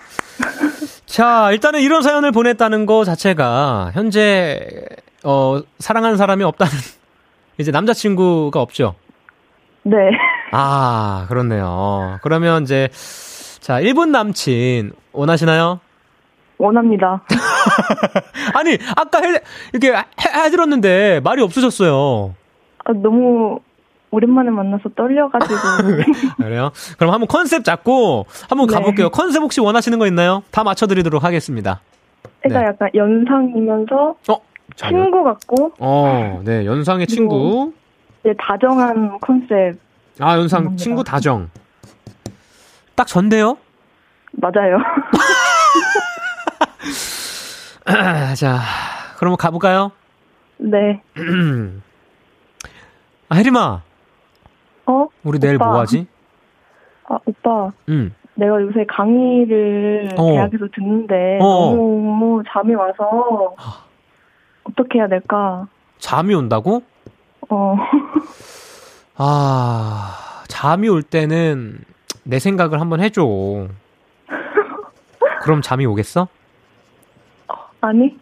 자, 1.06 1.52
일단은 1.52 1.82
이런 1.82 2.02
사연을 2.02 2.32
보냈다는 2.32 2.86
거 2.86 3.04
자체가 3.04 3.92
현재 3.94 4.60
어 5.24 5.62
사랑하는 5.80 6.18
사람이 6.18 6.44
없다는 6.44 6.74
이제 7.60 7.72
남자친구가 7.72 8.62
없죠. 8.62 8.96
네. 9.84 9.96
아, 10.52 11.26
그렇네요. 11.30 12.20
그러면 12.22 12.64
이제 12.64 12.90
자, 13.60 13.80
1분 13.82 14.10
남친 14.10 14.94
원하시나요? 15.12 15.80
원합니다. 16.58 17.24
아니, 18.54 18.78
아까 18.96 19.22
해, 19.22 19.40
이렇게 19.74 19.94
해, 19.96 20.04
해드렸는데 20.46 21.22
말이 21.24 21.42
없으셨어요. 21.42 22.34
아, 22.86 22.94
너무 22.94 23.60
오랜만에 24.12 24.50
만나서 24.50 24.90
떨려가지고. 24.96 25.56
그래요? 26.44 26.72
그럼 26.98 27.14
한번 27.14 27.28
컨셉 27.28 27.64
잡고 27.64 28.26
한번 28.50 28.68
네. 28.68 28.74
가볼게요. 28.74 29.10
컨셉 29.10 29.42
혹시 29.42 29.62
원하시는 29.62 29.98
거 30.00 30.08
있나요? 30.08 30.44
다 30.52 30.64
맞춰드리도록 30.64 31.24
하겠습니다. 31.24 31.82
애가 32.46 32.60
네. 32.60 32.66
약간 32.66 32.90
연상이면서 32.96 34.16
어, 34.30 34.42
자, 34.76 34.90
친구 34.90 35.24
같고 35.24 35.74
어, 35.80 36.42
네, 36.44 36.66
연상의 36.66 37.08
친구. 37.08 37.72
이제 38.22 38.34
다정한 38.40 39.20
컨셉. 39.22 39.78
아, 40.20 40.38
연상 40.38 40.60
감사합니다. 40.60 40.84
친구 40.84 41.04
다정. 41.04 41.50
딱 42.96 43.08
전데요? 43.08 43.58
맞아요. 44.34 44.78
자, 48.38 48.60
그럼 49.18 49.36
가볼까요? 49.38 49.92
네. 50.58 51.02
아, 53.30 53.36
혜림아, 53.36 53.82
어? 54.88 55.08
우리 55.24 55.40
내일 55.40 55.56
오빠. 55.56 55.66
뭐 55.68 55.80
하지? 55.80 56.08
아, 57.08 57.18
오빠. 57.26 57.72
응. 57.88 58.14
내가 58.36 58.62
요새 58.62 58.86
강의를 58.88 60.10
어. 60.18 60.32
대학에서 60.32 60.68
듣는데 60.74 61.40
어. 61.42 61.76
너무 61.76 62.42
잠이 62.48 62.74
와서 62.74 63.56
어떻게 64.64 65.00
해야 65.00 65.08
될까? 65.08 65.68
잠이 66.00 66.34
온다고? 66.34 66.82
어. 67.50 67.76
아, 69.22 70.44
잠이 70.48 70.88
올 70.88 71.04
때는 71.04 71.78
내 72.24 72.40
생각을 72.40 72.80
한번 72.80 73.02
해줘. 73.02 73.68
그럼 75.42 75.62
잠이 75.62 75.86
오겠어? 75.86 76.28
아니 77.82 78.18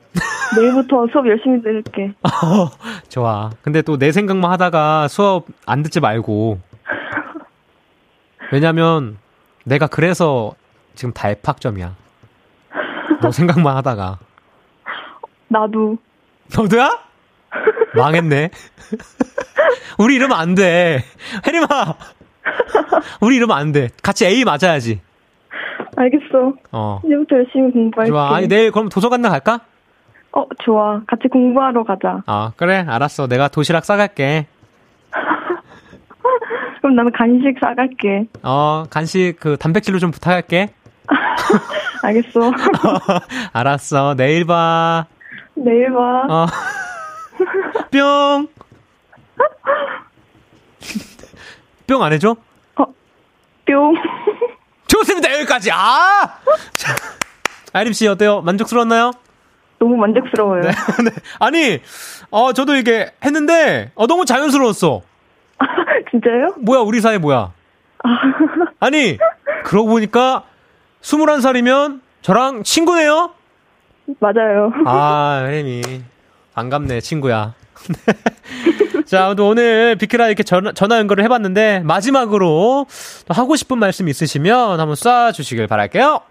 내일부터 0.55 1.05
수업 1.11 1.27
열심히 1.27 1.61
들을게. 1.61 2.13
좋아. 3.09 3.51
근데 3.61 3.81
또 3.83 3.97
내 3.97 4.11
생각만 4.11 4.51
하다가 4.51 5.07
수업 5.07 5.45
안 5.67 5.83
듣지 5.83 5.99
말고. 5.99 6.59
왜냐면 8.51 9.17
내가 9.65 9.85
그래서 9.87 10.53
지금 10.95 11.13
달팍점이야. 11.13 11.95
너 13.21 13.31
생각만 13.31 13.75
하다가. 13.77 14.17
나도 15.47 15.97
너도야? 16.55 16.89
망했네. 17.95 18.49
우리 19.97 20.15
이러면 20.15 20.37
안 20.37 20.55
돼. 20.55 21.03
혜림아! 21.45 21.67
우리 23.21 23.35
이러면 23.37 23.57
안 23.57 23.71
돼. 23.71 23.89
같이 24.03 24.25
A 24.25 24.43
맞아야지. 24.43 25.01
알겠어. 25.95 26.53
어. 26.71 27.01
이제부터 27.05 27.37
열심히 27.37 27.71
공부할게. 27.71 28.11
좋아. 28.11 28.35
아니, 28.35 28.47
내일 28.47 28.71
그럼 28.71 28.89
도서관나 28.89 29.29
갈까? 29.29 29.61
어 30.33 30.45
좋아. 30.63 31.01
같이 31.07 31.27
공부하러 31.29 31.83
가자. 31.83 32.21
아, 32.27 32.51
그래. 32.57 32.85
알았어. 32.87 33.27
내가 33.27 33.47
도시락 33.47 33.85
싸갈게. 33.85 34.45
그럼 36.81 36.95
나는 36.95 37.11
간식 37.11 37.55
사갈게. 37.59 38.27
어, 38.43 38.83
간식 38.89 39.37
그 39.39 39.57
단백질로 39.57 39.97
좀 39.99 40.11
부탁할게. 40.11 40.69
알겠어. 42.03 42.51
알았어. 43.53 44.13
내일 44.15 44.45
봐. 44.45 45.07
내일 45.55 45.91
봐. 45.91 46.27
어. 46.29 46.45
뿅. 47.91 48.47
뿅 51.87 52.01
안 52.03 52.13
해줘? 52.13 52.35
뿅. 52.75 53.95
좋습니다. 54.87 55.33
여기까지. 55.33 55.71
아! 55.71 56.39
자, 56.73 56.95
아이림 57.73 57.93
씨 57.93 58.07
어때요? 58.07 58.41
만족스러웠나요? 58.41 59.11
너무 59.79 59.95
만족스러워요. 59.97 60.61
네. 60.61 60.69
네. 61.03 61.11
아니, 61.39 61.79
어, 62.31 62.53
저도 62.53 62.75
이게 62.75 63.11
했는데, 63.23 63.91
어, 63.95 64.07
너무 64.07 64.25
자연스러웠어. 64.25 65.01
진짜요? 66.09 66.55
뭐야, 66.59 66.79
우리 66.81 67.01
사이 67.01 67.17
뭐야. 67.17 67.51
아니, 68.79 69.17
그러고 69.65 69.89
보니까, 69.89 70.43
21살이면 71.01 72.01
저랑 72.21 72.63
친구네요? 72.63 73.31
맞아요. 74.19 74.71
아, 74.85 75.43
혜미. 75.47 75.81
반갑네, 76.55 77.01
친구야. 77.01 77.53
자, 79.05 79.25
아무튼 79.25 79.45
오늘 79.45 79.95
비키라 79.95 80.27
이렇게 80.27 80.43
전화, 80.43 80.71
전화 80.73 80.97
연결을 80.99 81.23
해봤는데, 81.23 81.81
마지막으로 81.85 82.85
또 83.27 83.33
하고 83.33 83.55
싶은 83.55 83.77
말씀 83.77 84.07
있으시면 84.07 84.79
한번 84.79 84.95
쏴주시길 84.95 85.67
바랄게요. 85.67 86.21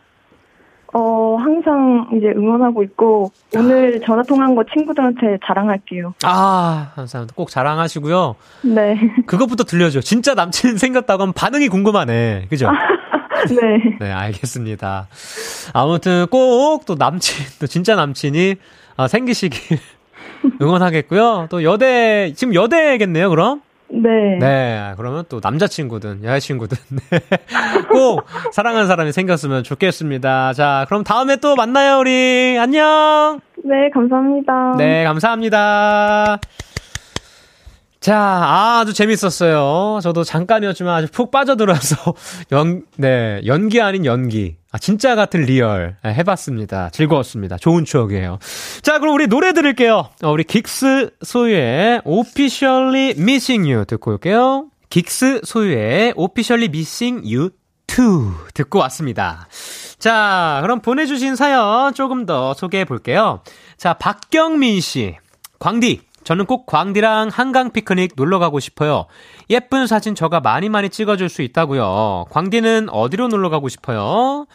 어, 0.94 1.36
항상 1.38 2.08
이제 2.16 2.28
응원하고 2.28 2.82
있고, 2.84 3.30
오늘 3.54 4.00
전화 4.06 4.22
통화한 4.22 4.54
거 4.54 4.64
친구들한테 4.72 5.38
자랑할게요. 5.46 6.14
아, 6.24 6.92
감사합니다. 6.94 7.34
꼭 7.36 7.50
자랑하시고요. 7.50 8.34
네. 8.62 8.96
그것부터 9.26 9.64
들려줘. 9.64 10.00
진짜 10.00 10.34
남친 10.34 10.78
생겼다고 10.78 11.22
하면 11.22 11.32
반응이 11.34 11.68
궁금하네. 11.68 12.46
그죠? 12.48 12.70
네. 13.50 13.96
네, 14.00 14.10
알겠습니다. 14.12 15.08
아무튼 15.74 16.26
꼭 16.30 16.84
또 16.86 16.94
남친, 16.94 17.44
또 17.60 17.66
진짜 17.66 17.94
남친이 17.94 18.54
아, 18.96 19.08
생기시길 19.08 19.78
응원하겠고요. 20.60 21.48
또 21.50 21.62
여대, 21.62 22.32
지금 22.34 22.54
여대겠네요, 22.54 23.30
그럼? 23.30 23.62
네. 23.88 24.08
네, 24.40 24.92
그러면 24.96 25.24
또 25.28 25.40
남자친구든 25.42 26.24
여자친구든 26.24 26.76
네. 27.10 27.20
꼭 27.88 28.24
사랑하는 28.52 28.88
사람이 28.88 29.12
생겼으면 29.12 29.62
좋겠습니다. 29.62 30.54
자, 30.54 30.84
그럼 30.88 31.04
다음에 31.04 31.36
또 31.36 31.54
만나요, 31.54 31.98
우리. 32.00 32.56
안녕! 32.58 33.40
네, 33.64 33.90
감사합니다. 33.94 34.74
네, 34.76 35.04
감사합니다. 35.04 36.38
자, 38.00 38.16
아, 38.16 38.80
아주 38.80 38.92
재밌었어요. 38.92 39.98
저도 40.02 40.22
잠깐이었지만 40.22 40.94
아주 40.94 41.10
푹 41.10 41.30
빠져들어서 41.30 42.14
연, 42.52 42.82
네, 42.96 43.40
연기 43.46 43.80
아닌 43.80 44.04
연기. 44.04 44.56
아, 44.76 44.78
진짜 44.78 45.14
같은 45.14 45.40
리얼 45.40 45.96
네, 46.04 46.12
해봤습니다. 46.12 46.90
즐거웠습니다. 46.90 47.56
좋은 47.56 47.86
추억이에요. 47.86 48.38
자, 48.82 48.98
그럼 48.98 49.14
우리 49.14 49.26
노래 49.26 49.54
들을게요. 49.54 50.10
어, 50.22 50.30
우리 50.30 50.44
긱스 50.44 51.12
소유의 51.22 52.02
Officially 52.04 53.14
Missing 53.16 53.72
You 53.72 53.86
듣고 53.86 54.10
올게요. 54.10 54.66
긱스 54.90 55.40
소유의 55.44 56.12
Officially 56.14 56.68
Missing 56.68 57.34
You, 57.34 57.50
Too 57.86 58.50
듣고 58.52 58.80
왔습니다. 58.80 59.48
자, 59.98 60.58
그럼 60.60 60.80
보내주신 60.80 61.36
사연 61.36 61.94
조금 61.94 62.26
더 62.26 62.52
소개해 62.52 62.84
볼게요. 62.84 63.40
자, 63.78 63.94
박경민 63.94 64.82
씨. 64.82 65.16
광디, 65.58 66.02
저는 66.26 66.46
꼭 66.46 66.66
광디랑 66.66 67.28
한강 67.32 67.70
피크닉 67.70 68.14
놀러 68.16 68.40
가고 68.40 68.58
싶어요. 68.58 69.06
예쁜 69.48 69.86
사진 69.86 70.16
저가 70.16 70.40
많이 70.40 70.68
많이 70.68 70.88
찍어줄 70.90 71.28
수 71.28 71.40
있다고요. 71.42 72.24
광디는 72.30 72.88
어디로 72.90 73.28
놀러 73.28 73.48
가고 73.48 73.68
싶어요? 73.68 74.46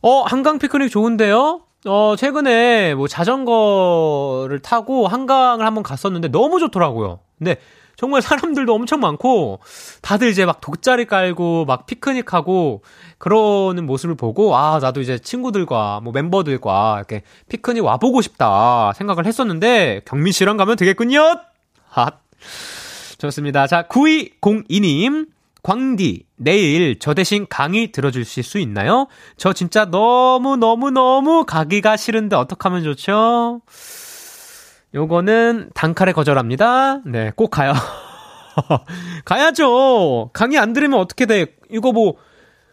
어, 0.00 0.22
한강 0.22 0.58
피크닉 0.58 0.90
좋은데요? 0.90 1.60
어, 1.86 2.14
최근에 2.16 2.94
뭐 2.94 3.08
자전거를 3.08 4.60
타고 4.60 5.06
한강을 5.06 5.66
한번 5.66 5.82
갔었는데 5.82 6.28
너무 6.28 6.58
좋더라고요. 6.58 7.20
근데 7.36 7.56
정말 8.00 8.22
사람들도 8.22 8.74
엄청 8.74 9.00
많고 9.00 9.60
다들 10.00 10.30
이제 10.30 10.46
막 10.46 10.62
돗자리 10.62 11.04
깔고 11.04 11.66
막 11.66 11.84
피크닉하고 11.84 12.80
그러는 13.18 13.84
모습을 13.84 14.14
보고 14.14 14.56
아 14.56 14.78
나도 14.80 15.02
이제 15.02 15.18
친구들과 15.18 16.00
뭐 16.02 16.10
멤버들과 16.10 16.94
이렇게 16.96 17.24
피크닉 17.50 17.84
와보고 17.84 18.22
싶다 18.22 18.94
생각을 18.94 19.26
했었는데 19.26 20.00
경민 20.06 20.32
씨랑 20.32 20.56
가면 20.56 20.76
되겠군요. 20.76 21.40
핫 21.90 22.22
좋습니다. 23.18 23.66
자 23.66 23.86
9202님 23.86 25.26
광디 25.62 26.24
내일 26.36 26.98
저 27.00 27.12
대신 27.12 27.46
강의 27.50 27.92
들어주실 27.92 28.42
수 28.42 28.58
있나요? 28.60 29.08
저 29.36 29.52
진짜 29.52 29.84
너무 29.84 30.56
너무 30.56 30.90
너무 30.90 31.44
가기가 31.44 31.98
싫은데 31.98 32.34
어떡하면 32.34 32.82
좋죠? 32.82 33.60
요거는 34.94 35.70
단칼에 35.74 36.12
거절합니다. 36.12 37.00
네, 37.06 37.30
꼭 37.36 37.48
가요. 37.50 37.72
가야죠. 39.24 40.30
강의 40.32 40.58
안 40.58 40.72
들으면 40.72 40.98
어떻게 40.98 41.26
돼? 41.26 41.46
이거 41.70 41.92
뭐 41.92 42.14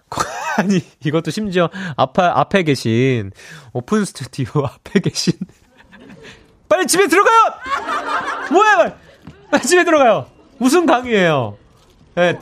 아니 0.57 0.81
이것도 1.03 1.29
심지어 1.31 1.69
앞에 1.95 2.21
앞에 2.23 2.63
계신 2.63 3.31
오픈 3.73 4.03
스튜디오 4.05 4.65
앞에 4.65 4.99
계신 5.01 5.33
빨리 6.67 6.87
집에 6.87 7.07
들어가요. 7.07 7.33
뭐야? 8.51 8.95
빨리 9.51 9.63
집에 9.63 9.83
들어가요. 9.83 10.25
무슨 10.57 10.85
강의예요? 10.87 11.55
네. 12.15 12.39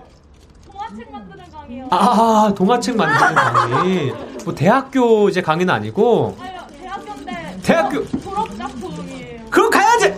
동화책 0.71 1.11
만드는 1.11 1.51
강의요. 1.51 1.87
아 1.91 2.53
동화책 2.55 2.95
만드는 2.95 3.35
강의. 3.35 4.13
뭐 4.45 4.55
대학교 4.55 5.27
이제 5.27 5.41
강의는 5.41 5.73
아니고 5.73 6.37
아유, 6.39 6.51
대학교인데 6.79 7.57
대학교- 7.63 8.21
졸업, 8.21 8.57
작품이에요. 8.57 9.14
그럼 9.49 9.69
가야지! 9.69 10.13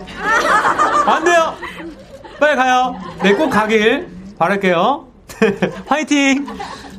안 1.06 1.24
돼요! 1.24 1.54
빨리 2.40 2.56
가요. 2.56 2.98
네, 3.22 3.34
꼭 3.34 3.50
가길 3.50 4.08
바랄게요. 4.38 5.08
화이팅! 5.86 6.46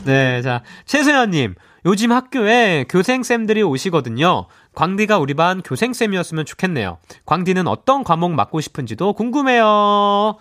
네, 0.05 0.41
자, 0.41 0.61
최소연님. 0.85 1.55
요즘 1.85 2.11
학교에 2.11 2.85
교생쌤들이 2.89 3.63
오시거든요. 3.63 4.47
광디가 4.75 5.17
우리 5.17 5.33
반 5.33 5.61
교생쌤이었으면 5.61 6.45
좋겠네요. 6.45 6.97
광디는 7.25 7.67
어떤 7.67 8.03
과목 8.03 8.31
맡고 8.31 8.59
싶은지도 8.61 9.13
궁금해요. 9.13 10.37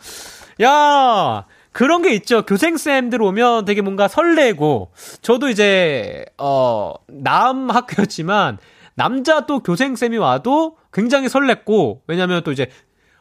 야! 0.62 1.44
그런 1.70 2.02
게 2.02 2.12
있죠. 2.14 2.42
교생쌤들 2.42 3.22
오면 3.22 3.64
되게 3.64 3.82
뭔가 3.82 4.08
설레고, 4.08 4.90
저도 5.22 5.48
이제, 5.48 6.24
어, 6.38 6.94
남 7.06 7.70
학교였지만, 7.70 8.58
남자 8.94 9.46
또 9.46 9.60
교생쌤이 9.60 10.16
와도 10.16 10.76
굉장히 10.92 11.28
설렜고, 11.28 12.00
왜냐면 12.06 12.42
또 12.44 12.52
이제, 12.52 12.70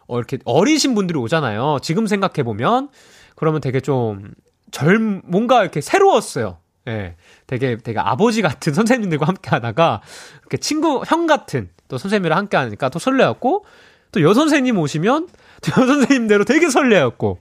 어, 0.08 0.18
이렇게 0.18 0.38
어리신 0.46 0.96
분들이 0.96 1.20
오잖아요. 1.20 1.80
지금 1.82 2.08
생각해보면. 2.08 2.90
그러면 3.36 3.62
되게 3.62 3.80
좀, 3.80 4.34
젊, 4.72 5.22
뭔가 5.26 5.62
이렇게 5.62 5.82
새로웠어요. 5.82 6.58
예. 6.88 7.16
되게, 7.46 7.78
되게 7.78 8.00
아버지 8.00 8.42
같은 8.42 8.74
선생님들과 8.74 9.26
함께 9.28 9.50
하다가, 9.50 10.02
이렇게 10.42 10.58
친구, 10.58 11.04
형 11.06 11.28
같은 11.28 11.70
또 11.88 11.98
선생님이랑 11.98 12.38
함께 12.38 12.58
하니까 12.58 12.90
또 12.90 13.00
설레었고, 13.00 13.66
또 14.12 14.22
여선생님 14.22 14.78
오시면, 14.78 15.28
또 15.62 15.82
여선생님대로 15.82 16.46
되게 16.46 16.70
설레었고, 16.70 17.40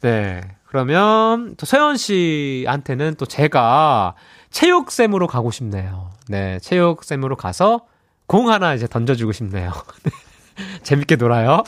네. 0.00 0.40
그러면 0.66 1.54
또 1.56 1.64
서현 1.64 1.96
씨한테는 1.96 3.14
또 3.16 3.24
제가 3.24 4.14
체육쌤으로 4.50 5.26
가고 5.26 5.50
싶네요. 5.50 6.10
네. 6.28 6.58
체육쌤으로 6.60 7.36
가서 7.36 7.86
공 8.28 8.50
하나 8.50 8.74
이제 8.74 8.86
던져주고 8.86 9.32
싶네요. 9.32 9.72
재밌게 10.84 11.16
놀아요. 11.16 11.64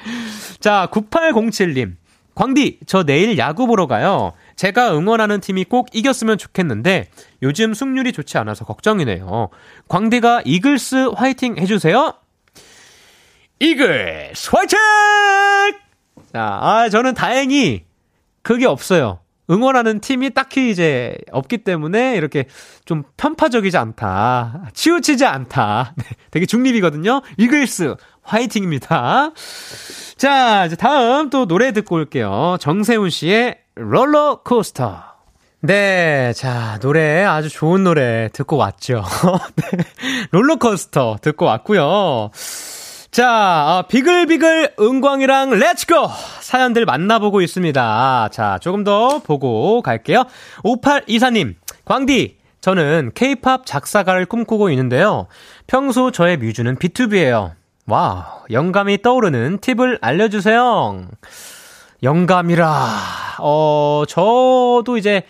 자, 0.60 0.88
9807님. 0.92 1.96
광디, 2.34 2.80
저 2.86 3.04
내일 3.04 3.38
야구 3.38 3.66
보러 3.66 3.86
가요. 3.86 4.32
제가 4.56 4.96
응원하는 4.96 5.40
팀이 5.40 5.64
꼭 5.64 5.88
이겼으면 5.92 6.36
좋겠는데 6.36 7.08
요즘 7.42 7.74
승률이 7.74 8.12
좋지 8.12 8.38
않아서 8.38 8.64
걱정이네요. 8.64 9.50
광디가 9.88 10.42
이글스 10.44 11.12
화이팅 11.16 11.56
해주세요. 11.58 12.14
이글스 13.60 14.50
화이팅! 14.52 14.78
자, 16.32 16.58
아, 16.60 16.88
저는 16.90 17.14
다행히 17.14 17.84
그게 18.42 18.66
없어요. 18.66 19.20
응원하는 19.50 20.00
팀이 20.00 20.30
딱히 20.30 20.70
이제 20.70 21.16
없기 21.30 21.58
때문에 21.58 22.16
이렇게 22.16 22.46
좀 22.84 23.02
편파적이지 23.16 23.76
않다. 23.76 24.70
치우치지 24.72 25.24
않다. 25.24 25.94
네, 25.98 26.04
되게 26.30 26.46
중립이거든요. 26.46 27.22
이글스 27.36 27.96
화이팅입니다. 28.22 29.32
자, 30.16 30.66
이제 30.66 30.76
다음 30.76 31.30
또 31.30 31.46
노래 31.46 31.72
듣고 31.72 31.96
올게요. 31.96 32.56
정세운 32.60 33.10
씨의 33.10 33.58
롤러코스터. 33.74 35.14
네, 35.60 36.32
자, 36.34 36.78
노래 36.80 37.24
아주 37.24 37.48
좋은 37.48 37.84
노래 37.84 38.28
듣고 38.32 38.56
왔죠. 38.56 39.02
네, 39.56 39.78
롤러코스터 40.30 41.18
듣고 41.22 41.46
왔고요. 41.46 42.30
자, 43.14 43.30
아, 43.30 43.84
비글비글 43.86 44.74
은광이랑 44.76 45.50
let's 45.50 45.86
go! 45.86 46.08
사연들 46.40 46.84
만나보고 46.84 47.42
있습니다. 47.42 48.28
자, 48.32 48.58
조금 48.60 48.82
더 48.82 49.20
보고 49.20 49.82
갈게요. 49.82 50.24
5824님, 50.64 51.54
광디, 51.84 52.38
저는 52.60 53.12
케이팝 53.14 53.66
작사가를 53.66 54.26
꿈꾸고 54.26 54.68
있는데요. 54.70 55.28
평소 55.68 56.10
저의 56.10 56.38
뮤즈는 56.38 56.74
B2B예요. 56.74 57.52
와, 57.86 58.42
영감이 58.50 59.00
떠오르는 59.00 59.58
팁을 59.60 60.00
알려주세요. 60.00 61.06
영감이라, 62.02 62.88
어, 63.38 64.02
저도 64.08 64.96
이제, 64.98 65.22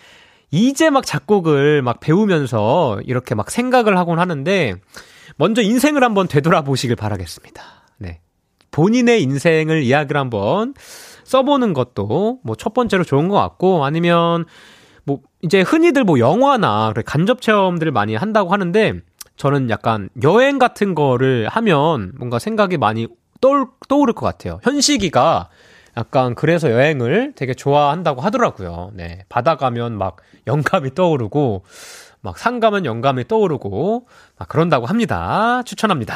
이제 0.49 0.89
막 0.89 1.05
작곡을 1.05 1.83
막 1.83 1.99
배우면서 1.99 3.01
이렇게 3.05 3.35
막 3.35 3.51
생각을 3.51 3.95
하곤 3.95 4.17
하는데, 4.17 4.73
먼저 5.37 5.61
인생을 5.61 6.03
한번 6.03 6.27
되돌아보시길 6.27 6.95
바라겠습니다. 6.95 7.63
네. 7.97 8.19
본인의 8.71 9.21
인생을 9.23 9.83
이야기를 9.83 10.19
한번 10.19 10.73
써보는 11.23 11.73
것도 11.73 12.39
뭐 12.43 12.55
첫 12.57 12.73
번째로 12.73 13.03
좋은 13.03 13.27
것 13.29 13.35
같고, 13.35 13.85
아니면 13.85 14.45
뭐 15.03 15.19
이제 15.41 15.61
흔히들 15.61 16.03
뭐 16.03 16.19
영화나 16.19 16.93
간접 17.05 17.41
체험들을 17.41 17.91
많이 17.91 18.15
한다고 18.15 18.51
하는데, 18.51 18.93
저는 19.37 19.69
약간 19.69 20.09
여행 20.23 20.59
같은 20.59 20.95
거를 20.95 21.47
하면 21.49 22.13
뭔가 22.17 22.39
생각이 22.39 22.77
많이 22.77 23.07
떠올, 23.41 23.67
떠오를 23.89 24.13
것 24.13 24.25
같아요. 24.25 24.59
현식이가 24.63 25.49
약간 25.97 26.35
그래서 26.35 26.71
여행을 26.71 27.33
되게 27.35 27.53
좋아한다고 27.53 28.21
하더라고요. 28.21 28.91
네. 28.93 29.23
바다 29.29 29.55
가면 29.55 29.97
막 29.97 30.17
영감이 30.47 30.93
떠오르고 30.95 31.63
막산 32.25 32.59
가면 32.59 32.83
영감이 32.85 33.27
떠오르고 33.27 34.07
막 34.37 34.49
그런다고 34.49 34.85
합니다. 34.87 35.61
추천합니다. 35.63 36.15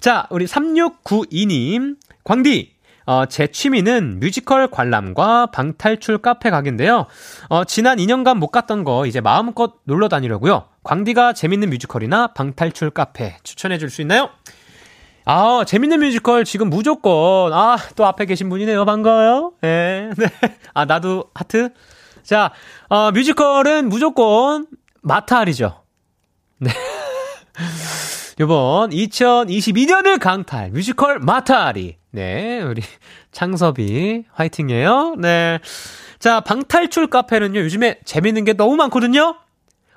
자, 0.00 0.26
우리 0.30 0.46
3692님. 0.46 1.96
광디 2.24 2.74
어, 3.06 3.26
제 3.26 3.46
취미는 3.48 4.18
뮤지컬 4.18 4.66
관람과 4.68 5.46
방탈출 5.52 6.18
카페 6.18 6.48
가기인데요. 6.48 7.04
어, 7.50 7.64
지난 7.64 7.98
2년간 7.98 8.38
못 8.38 8.48
갔던 8.48 8.82
거 8.82 9.04
이제 9.04 9.20
마음껏 9.20 9.74
놀러 9.84 10.08
다니려고요. 10.08 10.64
광디가 10.82 11.34
재밌는 11.34 11.68
뮤지컬이나 11.70 12.28
방탈출 12.28 12.90
카페 12.90 13.36
추천해 13.42 13.76
줄 13.78 13.90
수 13.90 14.00
있나요? 14.00 14.30
아, 15.26 15.64
재밌는 15.66 16.00
뮤지컬 16.00 16.44
지금 16.44 16.68
무조건 16.70 17.52
아, 17.52 17.76
또 17.94 18.06
앞에 18.06 18.24
계신 18.26 18.48
분이네요. 18.48 18.84
반가워요. 18.86 19.52
네. 19.60 20.10
네. 20.16 20.26
아, 20.72 20.84
나도 20.86 21.24
하트. 21.34 21.70
자, 22.22 22.52
어, 22.88 23.10
뮤지컬은 23.12 23.88
무조건 23.90 24.66
마타알이죠. 25.04 25.82
네. 26.58 26.70
요번 28.40 28.90
2022년을 28.90 30.18
강탈 30.18 30.70
뮤지컬 30.70 31.20
마타리. 31.20 31.96
네, 32.10 32.62
우리 32.62 32.82
창섭이 33.32 34.24
화이팅이에요. 34.32 35.16
네. 35.18 35.58
자, 36.18 36.40
방탈출 36.40 37.08
카페는요, 37.08 37.60
요즘에 37.60 37.98
재밌는 38.04 38.44
게 38.44 38.54
너무 38.54 38.76
많거든요? 38.76 39.36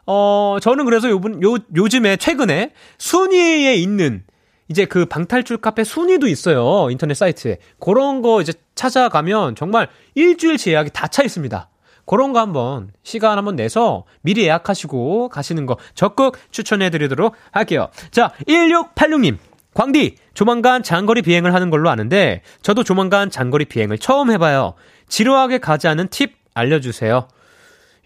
어, 0.05 0.57
저는 0.61 0.85
그래서 0.85 1.09
요번, 1.09 1.41
요, 1.43 1.57
요즘에 1.75 2.17
최근에 2.17 2.73
순위에 2.97 3.75
있는 3.75 4.23
이제 4.67 4.85
그 4.85 5.05
방탈출 5.05 5.57
카페 5.57 5.83
순위도 5.83 6.27
있어요. 6.27 6.89
인터넷 6.91 7.13
사이트에. 7.13 7.57
그런 7.79 8.21
거 8.21 8.41
이제 8.41 8.53
찾아가면 8.75 9.55
정말 9.55 9.87
일주일치 10.15 10.71
예약이 10.71 10.91
다 10.93 11.07
차 11.07 11.23
있습니다. 11.23 11.69
그런 12.07 12.33
거 12.33 12.39
한번 12.39 12.89
시간 13.03 13.37
한번 13.37 13.55
내서 13.55 14.05
미리 14.21 14.43
예약하시고 14.43 15.29
가시는 15.29 15.67
거 15.67 15.77
적극 15.93 16.37
추천해 16.49 16.89
드리도록 16.89 17.35
할게요. 17.51 17.89
자, 18.09 18.31
1686님. 18.47 19.37
광디, 19.75 20.15
조만간 20.33 20.81
장거리 20.81 21.21
비행을 21.21 21.53
하는 21.53 21.69
걸로 21.69 21.91
아는데 21.91 22.41
저도 22.63 22.83
조만간 22.83 23.29
장거리 23.29 23.65
비행을 23.65 23.99
처음 23.99 24.31
해봐요. 24.31 24.73
지루하게 25.07 25.59
가지 25.59 25.87
않은 25.87 26.07
팁 26.07 26.33
알려주세요. 26.55 27.27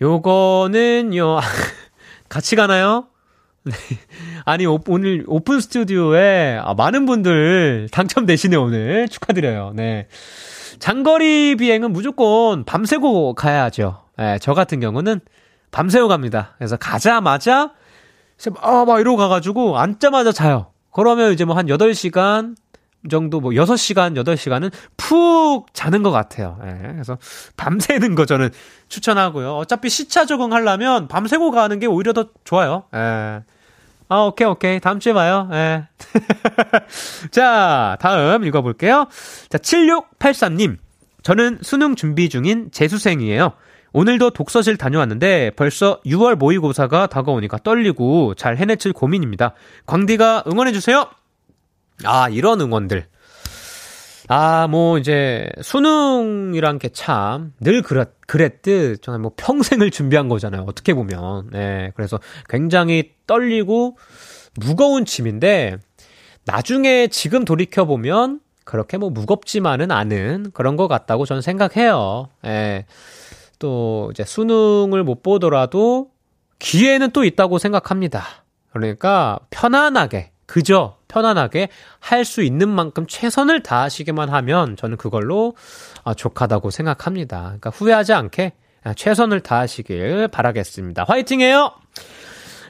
요거는요, 0.02 1.40
같이 2.28 2.58
가나요? 2.58 3.08
네. 3.64 3.74
아니, 4.44 4.66
오, 4.66 4.80
늘 4.80 5.24
오픈 5.28 5.62
스튜디오에 5.62 6.60
아, 6.62 6.74
많은 6.74 7.06
분들 7.06 7.90
당첨되시네, 7.92 8.56
오늘. 8.58 9.08
축하드려요. 9.08 9.74
네. 9.76 10.08
장거리 10.82 11.56
비행은 11.58 11.94
무조건 11.94 12.66
밤새고 12.66 13.36
가야죠. 13.36 14.02
네, 14.18 14.40
저 14.42 14.56
같은 14.56 14.80
경우는 14.80 15.22
밤새고 15.70 16.08
갑니다. 16.08 16.56
그래서 16.58 16.76
가자마자, 16.76 17.72
아, 18.60 18.86
막 18.86 19.00
이러고 19.00 19.16
가가지고 19.18 19.78
앉자마자 19.78 20.32
자요. 20.32 20.72
그러면 20.92 21.32
이제 21.34 21.46
뭐 21.46 21.56
한 21.56 21.68
8시간 21.68 22.56
정도, 23.10 23.40
뭐 23.40 23.52
6시간, 23.52 24.16
8시간은 24.22 24.72
푹 24.98 25.72
자는 25.74 26.02
것 26.02 26.10
같아요. 26.10 26.60
예, 26.66 26.78
그래서 26.94 27.18
밤새는 27.58 28.16
거 28.16 28.26
저는 28.26 28.50
추천하고요. 28.90 29.56
어차피 29.58 29.88
시차 29.90 30.26
적응하려면 30.26 31.08
밤새고 31.08 31.52
가는 31.52 31.78
게 31.80 31.86
오히려 31.86 32.12
더 32.14 32.30
좋아요. 32.44 32.84
예. 32.96 33.44
아, 34.12 34.24
오케이, 34.24 34.46
오케이. 34.46 34.82
다음 34.82 35.00
주에 35.00 35.14
봐요. 35.14 35.48
예. 35.54 35.88
자, 37.32 37.96
다음 38.02 38.44
읽어볼게요. 38.44 39.08
자, 39.48 39.58
7683님. 39.58 40.76
저는 41.24 41.60
수능 41.62 41.96
준비 41.96 42.28
중인 42.28 42.72
재수생이에요. 42.74 43.54
오늘도 43.94 44.32
독서실 44.32 44.76
다녀왔는데 44.76 45.52
벌써 45.56 46.02
6월 46.06 46.36
모의고사가 46.36 47.08
다가오니까 47.08 47.60
떨리고 47.60 48.36
잘 48.36 48.58
해내칠 48.58 48.92
고민입니다. 48.92 49.54
광디가 49.86 50.44
응원해주세요! 50.46 51.10
아, 52.04 52.28
이런 52.28 52.60
응원들. 52.60 53.06
아, 54.34 54.66
뭐, 54.68 54.98
이제, 54.98 55.50
수능이란 55.62 56.80
게 56.80 56.88
참, 56.88 57.52
늘 57.60 57.82
그랬, 57.82 58.12
그랬듯, 58.28 59.02
정말 59.02 59.20
뭐 59.20 59.34
평생을 59.36 59.92
준비한 59.92 60.30
거잖아요. 60.30 60.64
어떻게 60.70 60.94
보면. 60.94 61.50
네. 61.52 61.92
그래서 61.98 62.18
굉장히 62.48 63.12
떨리고, 63.28 63.98
무거운 64.56 65.04
짐인데, 65.04 65.80
나중에 66.46 67.08
지금 67.08 67.44
돌이켜보면, 67.44 68.40
그렇게 68.64 68.98
뭐 68.98 69.10
무겁지만은 69.10 69.92
않은 69.92 70.52
그런 70.54 70.78
것 70.78 70.88
같다고 70.88 71.26
저는 71.26 71.42
생각해요. 71.42 72.30
예. 72.46 72.86
또, 73.60 74.12
이제 74.14 74.24
수능을 74.24 75.04
못 75.04 75.24
보더라도, 75.24 76.10
기회는 76.58 77.12
또 77.12 77.26
있다고 77.26 77.58
생각합니다. 77.58 78.24
그러니까, 78.72 79.40
편안하게, 79.50 80.31
그저 80.52 80.98
편안하게 81.08 81.70
할 82.02 82.26
수 82.26 82.44
있는 82.44 82.68
만큼 82.68 83.06
최선을 83.08 83.64
다하시기만 83.64 84.28
하면 84.28 84.76
저는 84.76 84.98
그걸로 84.98 85.56
아, 86.04 86.14
족하다고 86.14 86.72
생각합니다. 86.72 87.42
그러니까 87.44 87.70
후회하지 87.70 88.12
않게 88.12 88.52
최선을 88.98 89.40
다하시길 89.40 90.28
바라겠습니다. 90.28 91.06
화이팅 91.08 91.40
해요! 91.40 91.72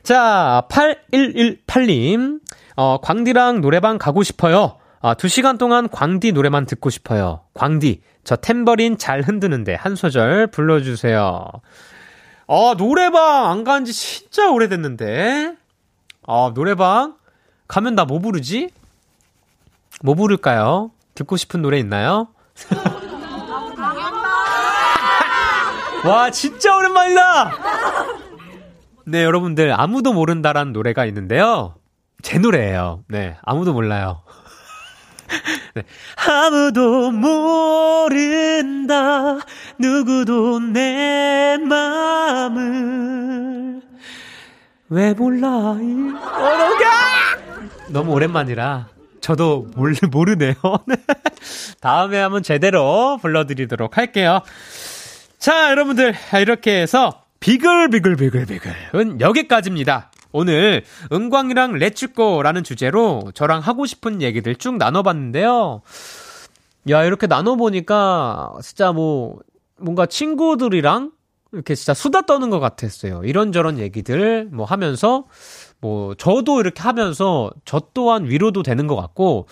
자, 0.04 0.68
8118님. 0.70 2.40
어, 2.76 3.00
광디랑 3.02 3.62
노래방 3.62 3.98
가고 3.98 4.22
싶어요. 4.22 4.78
아, 5.02 5.16
2시간 5.16 5.58
동안 5.58 5.90
광디 5.90 6.34
노래만 6.34 6.68
듣고 6.68 6.92
싶어요. 6.92 7.42
광디, 7.56 8.02
저 8.24 8.36
탬버린 8.36 9.00
잘 9.00 9.22
흔드는데 9.22 9.74
한 9.74 9.96
소절 9.96 10.48
불러주세요. 10.48 11.48
아, 12.48 12.76
노래방 12.78 13.50
안 13.50 13.64
간 13.64 13.86
지 13.86 13.92
진짜 13.94 14.52
오래됐는데. 14.52 15.56
아, 16.28 16.52
노래방 16.54 17.16
가면 17.72 17.96
나 17.96 18.04
뭐 18.04 18.20
부르지? 18.20 18.70
뭐 20.04 20.14
부를까요? 20.14 20.92
듣고 21.16 21.38
싶은 21.38 21.62
노래 21.62 21.80
있나요? 21.80 22.28
와, 26.04 26.30
진짜 26.32 26.76
오랜만이다! 26.76 27.52
네, 29.06 29.24
여러분들, 29.24 29.72
아무도 29.80 30.12
모른다라는 30.12 30.74
노래가 30.74 31.06
있는데요. 31.06 31.76
제 32.22 32.40
노래예요. 32.40 33.06
네, 33.08 33.38
아무도 33.44 33.72
몰라요. 33.72 34.22
네. 35.76 35.84
아무도 36.28 37.12
모른다, 37.12 38.96
누구도 39.80 40.60
내 40.60 41.58
마음을. 41.58 42.62
왜 44.90 45.14
몰라, 45.14 45.78
이, 45.80 46.12
어려가! 46.36 47.51
너무 47.92 48.14
오랜만이라 48.14 48.88
저도 49.22 49.68
몰, 49.76 49.96
모르네요. 50.12 50.56
네. 50.88 50.96
다음에 51.80 52.20
한번 52.20 52.44
제대로 52.44 53.18
불러드리도록 53.22 53.98
할게요. 53.98 54.42
자, 55.38 55.70
여러분들, 55.70 56.16
이렇게 56.42 56.82
해서 56.82 57.24
비글비글비글비글은 57.40 59.22
여기까지입니다. 59.22 60.12
오늘 60.32 60.84
은광이랑 61.12 61.74
let's 61.74 62.08
go라는 62.08 62.64
주제로 62.64 63.32
저랑 63.34 63.60
하고 63.60 63.86
싶은 63.86 64.22
얘기들 64.22 64.56
쭉 64.56 64.78
나눠봤는데요. 64.78 65.82
야, 66.90 67.04
이렇게 67.04 67.28
나눠보니까 67.28 68.54
진짜 68.64 68.92
뭐, 68.92 69.40
뭔가 69.78 70.06
친구들이랑 70.06 71.12
이렇게 71.54 71.76
진짜 71.76 71.94
수다 71.94 72.22
떠는 72.22 72.50
것 72.50 72.60
같았어요. 72.60 73.24
이런저런 73.26 73.78
얘기들 73.78 74.50
뭐 74.52 74.66
하면서 74.66 75.26
뭐 75.82 76.16
저도 76.16 76.62
이렇게 76.62 76.82
하면서 76.82 77.52
저 77.66 77.82
또한 77.94 78.26
위로도 78.26 78.64
되는 78.64 78.88
것 78.88 78.96
같고 78.96 79.48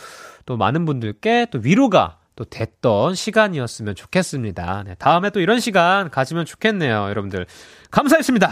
또 0.46 0.56
많은 0.56 0.86
분들께 0.86 1.48
또 1.52 1.60
위로가 1.62 2.18
또 2.36 2.46
됐던 2.46 3.16
시간이었으면 3.16 3.96
좋겠습니다. 3.96 4.84
네, 4.88 4.96
다음에 4.98 5.30
또 5.32 5.42
이런 5.42 5.60
시간 5.60 6.10
가지면 6.10 6.46
좋겠네요, 6.46 7.10
여러분들. 7.10 7.46
감사했습니다. 7.92 8.50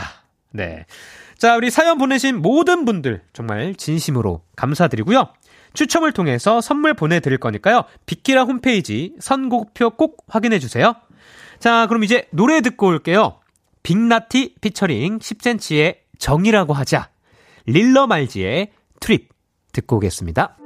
네. 0.51 0.85
자, 1.37 1.55
우리 1.55 1.69
사연 1.69 1.97
보내신 1.97 2.41
모든 2.41 2.83
분들 2.83 3.21
정말 3.31 3.75
진심으로 3.75 4.41
감사드리고요. 4.55 5.29
추첨을 5.73 6.11
통해서 6.11 6.59
선물 6.59 6.95
보내드릴 6.95 7.37
거니까요. 7.37 7.83
빅키라 8.07 8.43
홈페이지 8.43 9.13
선곡표 9.19 9.91
꼭 9.91 10.25
확인해 10.27 10.59
주세요. 10.59 10.95
자, 11.59 11.85
그럼 11.87 12.03
이제 12.03 12.27
노래 12.31 12.61
듣고 12.61 12.87
올게요. 12.87 13.39
빅나티 13.83 14.55
피처링 14.59 15.19
10cm의 15.19 15.97
정이라고 16.17 16.73
하자. 16.73 17.09
릴러 17.67 18.07
말지의 18.07 18.71
트립 18.99 19.29
듣고 19.73 19.97
오겠습니다. 19.97 20.57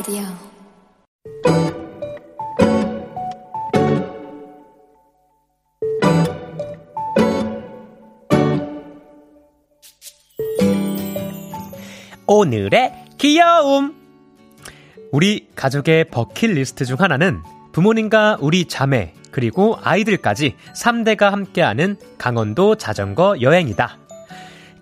라디오 0.00 0.22
오늘의 12.26 12.94
귀여움 13.18 13.94
우리 15.12 15.48
가족의 15.54 16.04
버킷리스트 16.06 16.86
중 16.86 16.96
하나는 16.98 17.42
부모님과 17.72 18.38
우리 18.40 18.64
자매 18.64 19.12
그리고 19.30 19.78
아이들까지 19.82 20.56
3대가 20.74 21.28
함께하는 21.28 21.98
강원도 22.16 22.76
자전거 22.76 23.38
여행이다. 23.42 23.98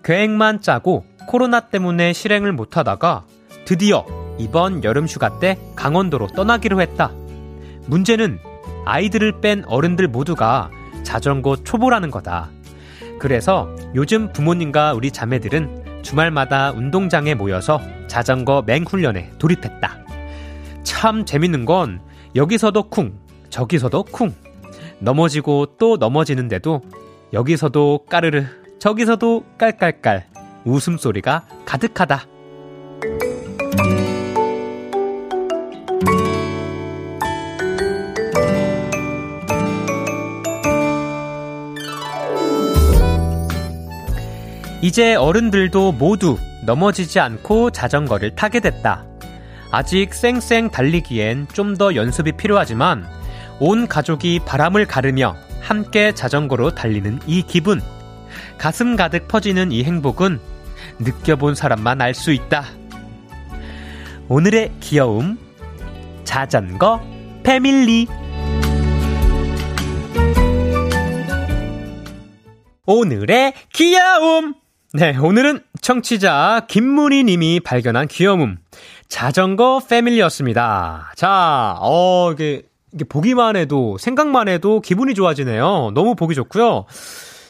계획만 0.01 0.61
짜고 0.61 1.03
코로나 1.27 1.59
때문에 1.59 2.13
실행을 2.13 2.53
못하다가 2.53 3.25
드디어 3.65 4.28
이번 4.39 4.83
여름 4.83 5.05
휴가 5.05 5.37
때 5.39 5.57
강원도로 5.75 6.27
떠나기로 6.27 6.81
했다. 6.81 7.11
문제는 7.85 8.39
아이들을 8.85 9.41
뺀 9.41 9.63
어른들 9.67 10.07
모두가 10.07 10.71
자전거 11.03 11.57
초보라는 11.57 12.09
거다. 12.09 12.49
그래서 13.19 13.69
요즘 13.95 14.31
부모님과 14.31 14.93
우리 14.93 15.11
자매들은 15.11 16.01
주말마다 16.01 16.71
운동장에 16.71 17.35
모여서 17.35 17.81
자전거 18.07 18.63
맹훈련에 18.65 19.33
돌입했다. 19.37 19.97
참 20.83 21.25
재밌는 21.25 21.65
건 21.65 21.99
여기서도 22.35 22.83
쿵, 22.83 23.13
저기서도 23.49 24.03
쿵. 24.05 24.33
넘어지고 24.99 25.77
또 25.77 25.97
넘어지는데도 25.97 26.81
여기서도 27.33 28.05
까르르, 28.09 28.45
저기서도 28.79 29.45
깔깔깔. 29.57 30.27
웃음소리가 30.65 31.45
가득하다. 31.65 32.25
이제 44.81 45.15
어른들도 45.15 45.91
모두 45.93 46.37
넘어지지 46.65 47.19
않고 47.19 47.71
자전거를 47.71 48.35
타게 48.35 48.59
됐다. 48.59 49.05
아직 49.71 50.13
쌩쌩 50.13 50.71
달리기엔 50.71 51.47
좀 51.53 51.77
더 51.77 51.95
연습이 51.95 52.31
필요하지만 52.33 53.05
온 53.59 53.87
가족이 53.87 54.39
바람을 54.45 54.85
가르며 54.87 55.35
함께 55.61 56.13
자전거로 56.13 56.71
달리는 56.75 57.19
이 57.27 57.43
기분. 57.43 57.81
가슴 58.57 58.95
가득 58.95 59.27
퍼지는 59.27 59.71
이 59.71 59.83
행복은 59.83 60.39
느껴본 60.99 61.55
사람만 61.55 62.01
알 62.01 62.13
수 62.13 62.31
있다. 62.31 62.63
오늘의 64.27 64.71
귀여움. 64.79 65.37
자전거 66.23 67.01
패밀리. 67.43 68.07
오늘의 72.85 73.53
귀여움. 73.73 74.55
네, 74.91 75.15
오늘은 75.15 75.61
청취자 75.81 76.65
김문희 76.67 77.23
님이 77.23 77.59
발견한 77.59 78.07
귀여움. 78.07 78.57
자전거 79.07 79.79
패밀리였습니다. 79.87 81.13
자, 81.15 81.77
어, 81.79 82.31
이게, 82.31 82.63
이게 82.91 83.05
보기만 83.05 83.55
해도, 83.55 83.99
생각만 83.99 84.47
해도 84.47 84.81
기분이 84.81 85.13
좋아지네요. 85.13 85.91
너무 85.93 86.15
보기 86.15 86.33
좋고요. 86.33 86.87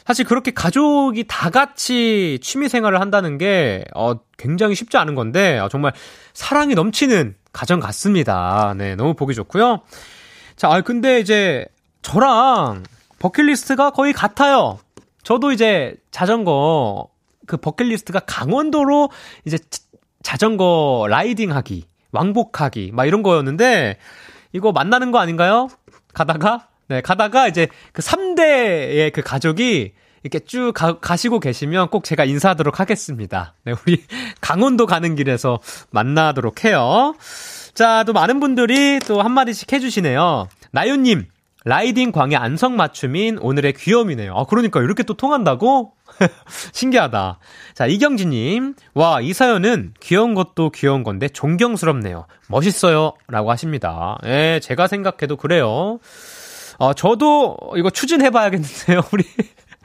사실 0.04 0.26
그렇게 0.26 0.50
가족이 0.50 1.24
다 1.28 1.48
같이 1.48 2.38
취미 2.42 2.68
생활을 2.68 3.00
한다는 3.00 3.38
게, 3.38 3.86
어, 3.94 4.16
굉장히 4.36 4.74
쉽지 4.74 4.98
않은 4.98 5.14
건데, 5.14 5.58
어, 5.60 5.70
정말 5.70 5.94
사랑이 6.34 6.74
넘치는 6.74 7.36
가정 7.54 7.80
같습니다. 7.80 8.74
네, 8.76 8.96
너무 8.96 9.14
보기 9.14 9.34
좋고요. 9.34 9.80
자, 10.56 10.68
아, 10.70 10.82
근데 10.82 11.20
이제, 11.20 11.64
저랑 12.02 12.82
버킷리스트가 13.18 13.92
거의 13.92 14.12
같아요. 14.12 14.78
저도 15.22 15.52
이제 15.52 15.94
자전거 16.10 17.08
그 17.50 17.56
버킷리스트가 17.56 18.20
강원도로 18.20 19.10
이제 19.44 19.58
자전거 20.22 21.06
라이딩 21.10 21.52
하기, 21.52 21.84
왕복하기, 22.12 22.92
막 22.94 23.06
이런 23.06 23.24
거였는데, 23.24 23.96
이거 24.52 24.70
만나는 24.70 25.10
거 25.10 25.18
아닌가요? 25.18 25.68
가다가? 26.14 26.68
네, 26.86 27.00
가다가 27.00 27.48
이제 27.48 27.66
그 27.92 28.02
3대의 28.02 29.12
그 29.12 29.22
가족이 29.22 29.94
이렇게 30.22 30.38
쭉 30.40 30.72
가, 30.74 31.16
시고 31.16 31.40
계시면 31.40 31.88
꼭 31.88 32.04
제가 32.04 32.24
인사하도록 32.24 32.78
하겠습니다. 32.78 33.54
네, 33.64 33.72
우리 33.84 34.04
강원도 34.40 34.86
가는 34.86 35.16
길에서 35.16 35.58
만나도록 35.90 36.64
해요. 36.64 37.16
자, 37.74 38.04
또 38.04 38.12
많은 38.12 38.38
분들이 38.38 39.00
또 39.00 39.22
한마디씩 39.22 39.72
해주시네요. 39.72 40.46
나윤님, 40.70 41.26
라이딩 41.64 42.12
광해 42.12 42.36
안성 42.36 42.76
맞춤인 42.76 43.38
오늘의 43.38 43.72
귀염이네요. 43.72 44.34
아, 44.34 44.44
그러니까 44.44 44.80
이렇게 44.82 45.02
또 45.02 45.14
통한다고? 45.14 45.94
신기하다. 46.72 47.38
자, 47.74 47.86
이경진님. 47.86 48.74
와, 48.94 49.20
이 49.20 49.32
사연은 49.32 49.94
귀여운 50.00 50.34
것도 50.34 50.70
귀여운 50.70 51.02
건데 51.02 51.28
존경스럽네요. 51.28 52.26
멋있어요. 52.48 53.14
라고 53.28 53.50
하십니다. 53.50 54.18
예, 54.24 54.60
제가 54.62 54.86
생각해도 54.86 55.36
그래요. 55.36 55.98
어, 56.78 56.92
저도 56.94 57.56
이거 57.76 57.90
추진해봐야겠는데요. 57.90 59.02
우리, 59.12 59.24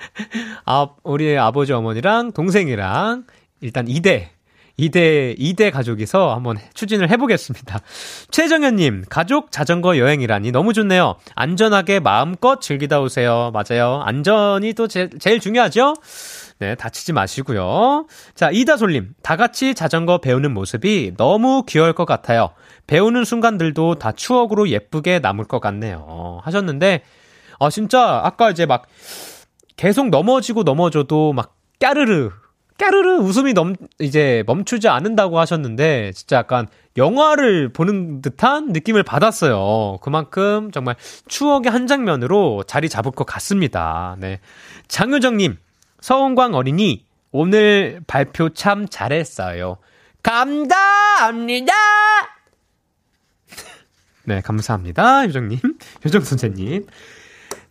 아, 0.65 0.87
우리 1.03 1.37
아버지 1.37 1.73
어머니랑 1.73 2.31
동생이랑 2.31 3.25
일단 3.61 3.85
2대 3.85 4.34
2대, 4.79 5.37
2대 5.39 5.71
가족이서 5.71 6.35
한번 6.35 6.57
추진을 6.73 7.09
해보겠습니다. 7.09 7.79
최정현님, 8.29 9.05
가족 9.09 9.51
자전거 9.51 9.97
여행이라니 9.97 10.51
너무 10.51 10.73
좋네요. 10.73 11.15
안전하게 11.33 11.99
마음껏 11.99 12.59
즐기다 12.59 12.99
오세요. 13.01 13.51
맞아요. 13.53 14.01
안전이 14.03 14.73
또 14.73 14.87
제, 14.87 15.09
제일 15.19 15.39
중요하죠? 15.39 15.95
네, 16.59 16.75
다치지 16.75 17.13
마시고요. 17.13 18.07
자, 18.33 18.49
이다솔님, 18.51 19.13
다 19.21 19.35
같이 19.35 19.75
자전거 19.75 20.19
배우는 20.19 20.53
모습이 20.53 21.13
너무 21.17 21.63
귀여울 21.67 21.93
것 21.93 22.05
같아요. 22.05 22.51
배우는 22.87 23.25
순간들도 23.25 23.95
다 23.95 24.11
추억으로 24.11 24.69
예쁘게 24.69 25.19
남을 25.19 25.45
것 25.45 25.59
같네요. 25.59 26.39
하셨는데, 26.43 27.03
아, 27.59 27.69
진짜, 27.69 28.21
아까 28.23 28.51
이제 28.51 28.65
막, 28.65 28.85
계속 29.75 30.09
넘어지고 30.09 30.63
넘어져도 30.63 31.33
막, 31.33 31.55
까르르 31.79 32.31
까르르 32.77 33.19
웃음이 33.19 33.53
넘, 33.53 33.75
이제 33.99 34.43
멈추지 34.47 34.89
않는다고 34.89 35.39
하셨는데, 35.39 36.11
진짜 36.13 36.37
약간 36.37 36.67
영화를 36.97 37.69
보는 37.69 38.21
듯한 38.21 38.73
느낌을 38.73 39.03
받았어요. 39.03 39.99
그만큼 40.01 40.71
정말 40.71 40.95
추억의 41.27 41.71
한 41.71 41.87
장면으로 41.87 42.63
자리 42.67 42.89
잡을 42.89 43.11
것 43.11 43.25
같습니다. 43.25 44.17
네. 44.19 44.39
장효정님, 44.87 45.57
서은광 46.01 46.53
어린이, 46.53 47.05
오늘 47.31 48.01
발표 48.07 48.49
참 48.49 48.87
잘했어요. 48.89 49.77
감사합니다! 50.23 51.73
네, 54.25 54.41
감사합니다. 54.41 55.27
효정님. 55.27 55.59
효정 56.03 56.21
선생님. 56.21 56.87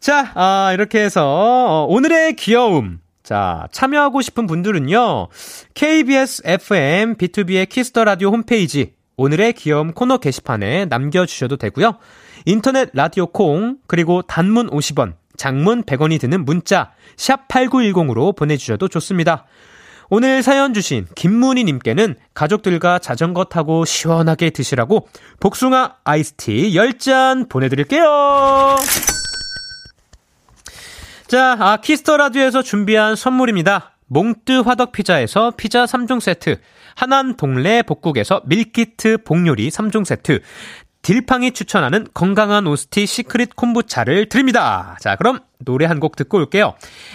자, 0.00 0.32
아, 0.34 0.70
이렇게 0.72 1.00
해서, 1.00 1.24
어, 1.26 1.86
오늘의 1.88 2.36
귀여움. 2.36 3.00
자, 3.24 3.66
참여하고 3.72 4.20
싶은 4.20 4.46
분들은요, 4.46 5.28
KBS 5.72 6.42
FM 6.44 7.16
비투비의 7.16 7.68
키스 7.68 7.91
더 7.91 8.04
라디오 8.04 8.28
홈페이지, 8.28 8.92
오늘의 9.16 9.54
귀여움 9.54 9.92
코너 9.92 10.18
게시판에 10.18 10.84
남겨 10.84 11.24
주셔도 11.24 11.56
되고요. 11.56 11.96
인터넷 12.44 12.90
라디오 12.92 13.26
콩, 13.26 13.78
그리고 13.86 14.20
단문 14.20 14.68
50원, 14.68 15.14
장문 15.38 15.84
100원이 15.84 16.20
드는 16.20 16.44
문자, 16.44 16.92
샵 17.16 17.48
8910으로 17.48 18.36
보내 18.36 18.58
주셔도 18.58 18.88
좋습니다. 18.88 19.46
오늘 20.10 20.42
사연 20.42 20.74
주신 20.74 21.06
김문희 21.14 21.64
님께는 21.64 22.16
가족들과 22.34 22.98
자전거 22.98 23.44
타고 23.44 23.86
시원하게 23.86 24.50
드시라고 24.50 25.08
복숭아 25.40 25.96
아이스티 26.04 26.72
10잔 26.74 27.48
보내 27.48 27.70
드릴게요. 27.70 28.04
자, 31.26 31.56
아, 31.58 31.76
키스 31.78 32.02
더 32.02 32.16
라디오에서 32.16 32.62
준비한 32.62 33.16
선물입니다. 33.16 33.92
몽뜨 34.06 34.60
화덕 34.60 34.92
피자에서 34.92 35.52
피자 35.56 35.86
3종 35.86 36.20
세트, 36.20 36.60
하남 36.94 37.36
동래 37.36 37.82
복국에서 37.82 38.42
밀키트 38.44 39.18
복요리 39.24 39.70
3종 39.70 40.04
세트, 40.04 40.40
딜팡이 41.02 41.52
추천하는 41.52 42.06
건강한 42.14 42.66
오스티 42.66 43.06
시크릿 43.06 43.56
콤부차를 43.56 44.28
드립니다. 44.28 44.96
자, 45.00 45.16
그럼 45.16 45.40
노래 45.58 45.86
한 45.86 45.98
곡 46.00 46.16
듣고 46.16 46.38
올게요. 46.38 46.74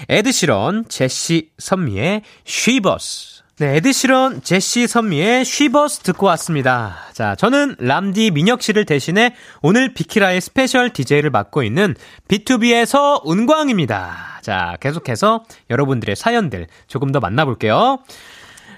에드시런, 0.10 0.86
제시, 0.90 1.52
선미의 1.60 2.24
Shivers. 2.46 3.39
네, 3.60 3.76
에드시런, 3.76 4.42
제시 4.42 4.88
선미의 4.88 5.44
Shivers 5.44 6.00
듣고 6.00 6.28
왔습니다. 6.28 6.96
자, 7.12 7.36
저는 7.36 7.76
람디 7.78 8.32
민혁 8.32 8.62
씨를 8.62 8.86
대신해 8.86 9.36
오늘 9.62 9.94
비키라의 9.94 10.40
스페셜 10.40 10.92
DJ를 10.92 11.30
맡고 11.30 11.64
있는 11.64 11.94
BTOB 12.30 13.30
서은광입니다. 13.30 14.40
자, 14.42 14.78
계속해서 14.80 15.44
여러분들의 15.70 16.16
사연들 16.16 16.68
조금 16.88 17.12
더 17.12 17.20
만나볼게요. 17.20 18.00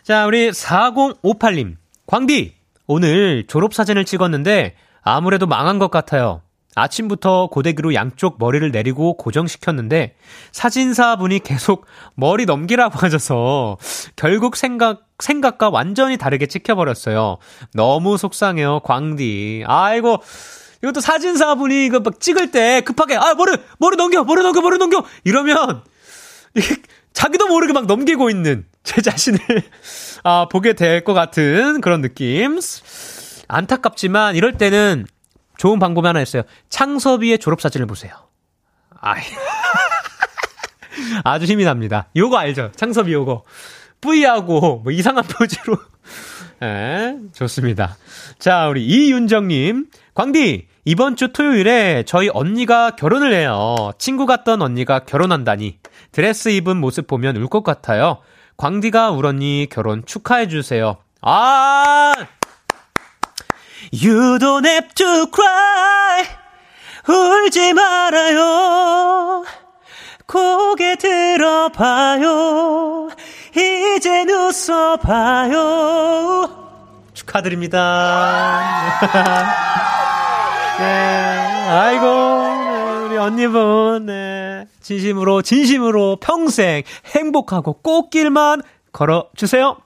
자, 0.02 0.26
우리 0.26 0.50
4058님. 0.50 1.76
광디! 2.08 2.56
오늘 2.88 3.46
졸업사진을 3.46 4.04
찍었는데 4.04 4.74
아무래도 5.04 5.46
망한 5.46 5.78
것 5.78 5.92
같아요. 5.92 6.42
아침부터 6.76 7.48
고데기로 7.48 7.94
양쪽 7.94 8.38
머리를 8.40 8.72
내리고 8.72 9.18
고정시켰는데 9.18 10.16
사진사분이 10.52 11.40
계속 11.40 11.86
머리 12.16 12.46
넘기라고 12.46 12.98
하셔서 13.00 13.78
결국 14.16 14.56
생각 14.56 15.08
생각과 15.20 15.70
완전히 15.70 16.18
다르게 16.18 16.48
찍혀버렸어요. 16.48 17.38
너무 17.74 18.18
속상해요, 18.18 18.80
광디. 18.84 19.64
아이고 19.68 20.18
이것도 20.84 21.00
사진사분이 21.02 21.86
이거 21.86 22.00
막 22.00 22.20
찍을 22.20 22.52
때 22.52 22.82
급하게 22.82 23.16
아 23.16 23.36
머리 23.36 23.52
머리 23.78 23.98
넘겨 23.98 24.24
머리 24.24 24.42
넘겨 24.42 24.62
머리 24.62 24.78
넘겨 24.78 25.04
이러면 25.24 25.84
자기도 27.14 27.48
모르게 27.48 27.74
막 27.74 27.86
넘기고 27.86 28.30
있는 28.30 28.66
제 28.84 29.02
자신을 29.02 29.40
아 30.24 30.48
보게 30.50 30.74
될 30.74 31.04
것 31.04 31.14
같은 31.14 31.82
그런 31.82 32.02
느낌. 32.02 32.60
안타깝지만 33.48 34.36
이럴 34.36 34.54
때는 34.58 35.06
좋은 35.62 35.78
방법이 35.78 36.08
하나 36.08 36.20
있어요. 36.22 36.42
창섭이의 36.70 37.38
졸업사진을 37.38 37.86
보세요. 37.86 38.14
아이. 39.00 39.22
아주 41.24 41.46
힘이 41.46 41.66
납니다. 41.66 42.08
요거 42.16 42.36
알죠? 42.36 42.72
창섭이 42.76 43.14
요거. 43.14 43.44
뿌이하고 44.02 44.82
뭐 44.84 44.92
이상한 44.92 45.24
포즈로. 45.24 45.78
예, 46.64 47.16
좋습니다. 47.34 47.96
자, 48.40 48.70
우리 48.70 48.84
이윤정님. 48.88 49.86
광디, 50.16 50.68
이번 50.86 51.16
주 51.16 51.32
토요일에 51.32 52.06
저희 52.08 52.28
언니가 52.34 52.96
결혼을 52.96 53.32
해요. 53.32 53.92
친구 54.00 54.26
같던 54.26 54.64
언니가 54.64 55.06
결혼한다니. 55.06 55.78
드레스 56.12 56.50
입은 56.50 56.78
모습 56.78 57.06
보면 57.06 57.36
울 57.38 57.50
것 57.50 57.64
같아요. 57.64 58.18
광디가 58.58 59.12
울 59.12 59.28
언니 59.28 59.68
결혼 59.70 60.04
축하해주세요. 60.08 60.98
아! 61.22 62.14
You 63.94 64.40
don't 64.40 64.66
have 64.66 64.94
to 64.96 65.26
cry. 65.28 66.26
울지 67.08 67.74
말아요. 67.74 69.44
고개 70.26 70.96
들어봐요. 70.96 72.30
이젠 73.54 74.30
웃어봐요. 74.30 75.52
축하드립니다. 77.14 78.62
네, 80.80 80.86
아이고, 81.70 82.06
네, 82.06 83.08
우리 83.08 83.18
언니분, 83.18 84.06
네, 84.06 84.68
진심으로, 84.80 85.42
진심으로 85.42 86.16
평생 86.22 86.84
행복하고 87.14 87.74
꽃길만 87.74 88.62
걸어주세요. 88.94 89.80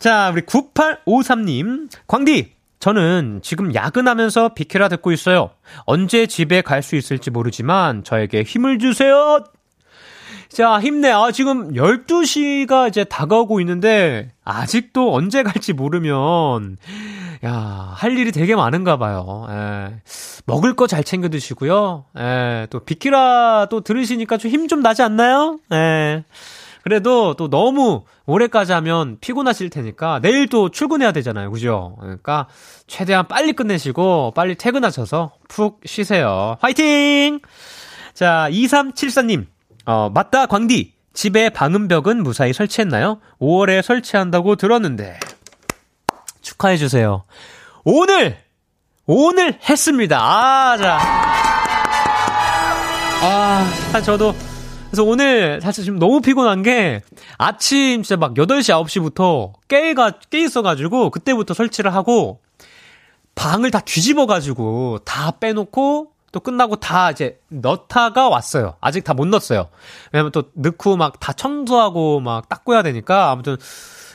자, 0.00 0.30
우리 0.32 0.42
9853님, 0.42 1.88
광디, 2.08 2.55
저는 2.78 3.40
지금 3.42 3.74
야근하면서 3.74 4.50
비케라 4.54 4.88
듣고 4.88 5.12
있어요. 5.12 5.50
언제 5.84 6.26
집에 6.26 6.60
갈 6.60 6.82
수 6.82 6.94
있을지 6.96 7.30
모르지만 7.30 8.04
저에게 8.04 8.42
힘을 8.42 8.78
주세요. 8.78 9.42
자, 10.48 10.80
힘내. 10.80 11.10
아, 11.10 11.32
지금 11.32 11.72
12시가 11.74 12.88
이제 12.88 13.02
다가오고 13.04 13.60
있는데, 13.60 14.30
아직도 14.44 15.12
언제 15.12 15.42
갈지 15.42 15.72
모르면, 15.72 16.76
야, 17.44 17.92
할 17.94 18.16
일이 18.16 18.30
되게 18.30 18.54
많은가 18.54 18.96
봐요. 18.96 19.46
예. 19.50 20.00
먹을 20.46 20.74
거 20.74 20.86
잘 20.86 21.02
챙겨 21.02 21.28
드시고요. 21.28 22.04
예, 22.18 22.68
또 22.70 22.78
비키라 22.80 23.66
또 23.68 23.80
들으시니까 23.80 24.36
좀 24.38 24.50
힘좀 24.50 24.80
나지 24.82 25.02
않나요? 25.02 25.58
예. 25.72 26.22
그래도 26.86 27.34
또 27.34 27.50
너무 27.50 28.04
오래까지 28.26 28.70
하면 28.70 29.18
피곤하실 29.20 29.70
테니까 29.70 30.20
내일 30.22 30.48
또 30.48 30.68
출근해야 30.68 31.10
되잖아요. 31.10 31.50
그죠? 31.50 31.96
그러니까 31.98 32.46
최대한 32.86 33.26
빨리 33.26 33.54
끝내시고 33.54 34.34
빨리 34.36 34.54
퇴근하셔서 34.54 35.32
푹 35.48 35.80
쉬세요. 35.84 36.56
화이팅! 36.60 37.40
자, 38.14 38.46
2374님. 38.52 39.46
어, 39.84 40.10
맞다, 40.14 40.46
광디. 40.46 40.92
집에 41.12 41.50
방음벽은 41.50 42.22
무사히 42.22 42.52
설치했나요? 42.52 43.18
5월에 43.40 43.82
설치한다고 43.82 44.54
들었는데. 44.54 45.18
축하해주세요. 46.40 47.24
오늘! 47.82 48.38
오늘 49.06 49.58
했습니다. 49.68 50.20
아, 50.20 50.76
자. 50.76 51.00
아, 53.22 54.00
저도 54.02 54.36
그래서 54.96 55.10
오늘 55.10 55.60
사실 55.60 55.84
지금 55.84 55.98
너무 55.98 56.22
피곤한 56.22 56.62
게 56.62 57.02
아침 57.36 58.02
진짜 58.02 58.16
막 58.16 58.32
8시, 58.32 58.72
9시부터 59.12 59.52
깨가, 59.68 60.12
깨 60.30 60.40
있어가지고 60.40 61.10
그때부터 61.10 61.52
설치를 61.52 61.94
하고 61.94 62.40
방을 63.34 63.70
다 63.70 63.80
뒤집어가지고 63.80 65.00
다 65.04 65.32
빼놓고 65.32 66.12
또 66.32 66.40
끝나고 66.40 66.76
다 66.76 67.10
이제 67.10 67.38
넣다가 67.48 68.30
왔어요. 68.30 68.76
아직 68.80 69.04
다 69.04 69.12
못 69.12 69.26
넣었어요. 69.28 69.68
왜냐면 70.12 70.32
또 70.32 70.44
넣고 70.54 70.96
막 70.96 71.20
다 71.20 71.34
청소하고 71.34 72.20
막 72.20 72.48
닦고야 72.48 72.82
되니까 72.82 73.30
아무튼 73.30 73.58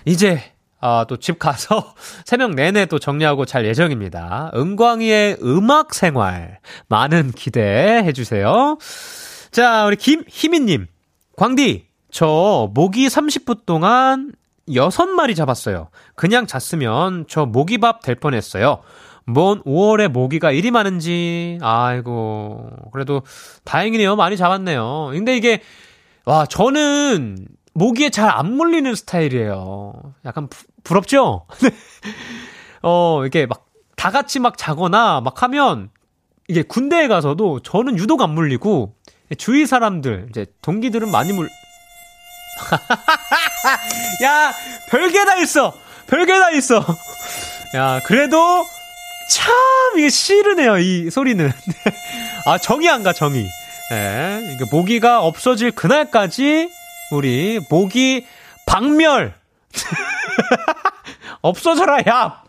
이제 0.05 0.41
아, 0.79 1.05
또 1.07 1.15
집 1.17 1.37
가서 1.37 1.93
새벽 2.25 2.55
내내 2.55 2.87
또 2.87 2.97
정리하고 2.97 3.45
잘 3.45 3.67
예정입니다. 3.67 4.49
은광이의 4.55 5.37
음악 5.43 5.93
생활 5.93 6.57
많은 6.87 7.33
기대해 7.33 8.11
주세요. 8.13 8.79
자, 9.51 9.85
우리 9.85 9.95
김희민님. 9.95 10.87
광디, 11.35 11.87
저 12.11 12.69
모기 12.73 13.07
30분 13.07 13.65
동안 13.65 14.31
6마리 14.69 15.35
잡았어요. 15.35 15.89
그냥 16.15 16.47
잤으면 16.47 17.25
저 17.27 17.45
모기밥 17.45 18.01
될 18.01 18.15
뻔했어요. 18.15 18.81
뭔 19.25 19.61
5월에 19.63 20.07
모기가 20.07 20.51
이리 20.51 20.71
많은지, 20.71 21.57
아이고. 21.61 22.69
그래도 22.91 23.23
다행이네요. 23.63 24.15
많이 24.15 24.37
잡았네요. 24.37 25.09
근데 25.13 25.35
이게, 25.35 25.61
와, 26.25 26.45
저는 26.45 27.47
모기에 27.73 28.09
잘 28.09 28.29
안 28.29 28.53
물리는 28.53 28.93
스타일이에요. 28.95 29.93
약간 30.25 30.47
부, 30.47 30.63
부럽죠? 30.83 31.45
어, 32.83 33.25
이게 33.25 33.45
막 33.45 33.71
다 34.01 34.09
같이 34.09 34.39
막 34.39 34.57
자거나 34.57 35.21
막 35.21 35.43
하면 35.43 35.91
이게 36.47 36.63
군대에 36.63 37.07
가서도 37.07 37.59
저는 37.59 37.99
유독 37.99 38.23
안 38.23 38.31
물리고 38.31 38.95
주위 39.37 39.65
사람들, 39.65 40.27
이제 40.29 40.45
동기들은 40.61 41.09
많이 41.09 41.33
물, 41.33 41.49
야, 44.23 44.53
별게 44.89 45.23
다 45.25 45.37
있어! 45.37 45.73
별게 46.07 46.37
다 46.37 46.51
있어! 46.51 46.85
야, 47.75 47.99
그래도 48.03 48.65
참, 49.29 49.53
이게 49.97 50.09
싫으네요, 50.09 50.77
이 50.79 51.09
소리는. 51.09 51.51
아, 52.45 52.57
정이 52.57 52.89
안 52.89 53.03
가, 53.03 53.13
정이. 53.13 53.47
예, 53.93 54.57
모기가 54.71 55.21
없어질 55.21 55.71
그날까지 55.71 56.69
우리 57.11 57.59
모기 57.69 58.25
박멸! 58.65 59.33
없어져라, 61.41 61.99
야! 62.07 62.43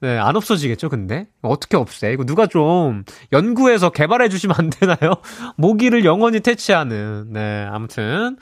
네, 0.00 0.18
안 0.18 0.36
없어지겠죠, 0.36 0.88
근데? 0.90 1.26
어떻게 1.42 1.76
없애? 1.76 2.12
이거 2.12 2.24
누가 2.24 2.46
좀 2.46 3.04
연구해서 3.32 3.90
개발해 3.90 4.28
주시면 4.28 4.56
안 4.58 4.70
되나요? 4.70 5.14
모기를 5.56 6.04
영원히 6.04 6.40
퇴치하는. 6.40 7.32
네, 7.32 7.66
아무튼. 7.70 8.36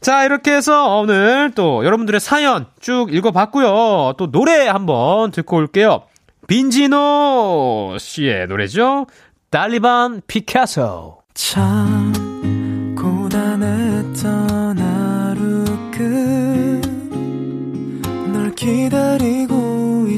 자, 0.00 0.24
이렇게 0.24 0.52
해서 0.52 0.98
오늘 0.98 1.52
또 1.54 1.84
여러분들의 1.84 2.20
사연 2.20 2.66
쭉 2.80 3.12
읽어봤고요. 3.12 4.14
또 4.18 4.30
노래 4.30 4.66
한번 4.68 5.30
듣고 5.30 5.56
올게요. 5.56 6.02
빈지노 6.46 7.96
씨의 7.98 8.48
노래죠. 8.48 9.06
달리반 9.50 10.20
피카소. 10.26 11.22
참 11.34 12.12
고단했던 12.96 14.78
하루 14.78 15.64
끝 15.90 16.82
널 18.32 18.54
기다리고 18.54 19.41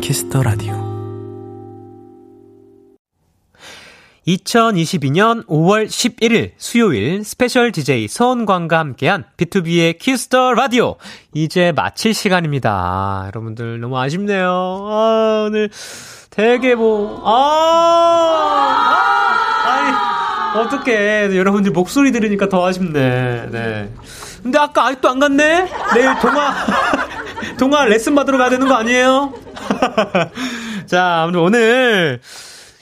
Kiss 0.00 0.24
the 0.24 0.42
Radio 0.42 0.74
2022년 4.26 5.46
5월 5.46 5.86
11일 5.86 6.52
수요일 6.56 7.24
스페셜 7.24 7.72
DJ 7.72 8.08
서은광과 8.08 8.78
함께한 8.78 9.24
B2B의 9.36 9.98
키스터 9.98 10.54
라디오 10.54 10.96
이제 11.34 11.72
마칠 11.72 12.14
시간입니다. 12.14 13.24
여러분들 13.28 13.80
너무 13.80 13.98
아쉽네요. 13.98 14.48
아, 14.50 15.44
오늘 15.46 15.70
되게 16.30 16.74
뭐 16.74 17.22
아, 17.24 17.32
아 19.64 19.70
아니 19.70 20.66
어떡해 20.66 21.36
여러분들 21.36 21.72
목소리 21.72 22.12
들으니까 22.12 22.48
더 22.48 22.66
아쉽네. 22.66 23.48
네. 23.50 23.92
근데 24.42 24.58
아까 24.58 24.86
아직도 24.86 25.08
안 25.08 25.18
갔네? 25.18 25.68
내일 25.94 26.18
동화 26.20 26.54
동화 27.60 27.84
레슨 27.84 28.14
받으러 28.14 28.38
가야 28.38 28.48
되는 28.48 28.66
거 28.66 28.74
아니에요? 28.74 29.34
자, 30.88 31.22
아무튼 31.22 31.40
오늘 31.40 32.20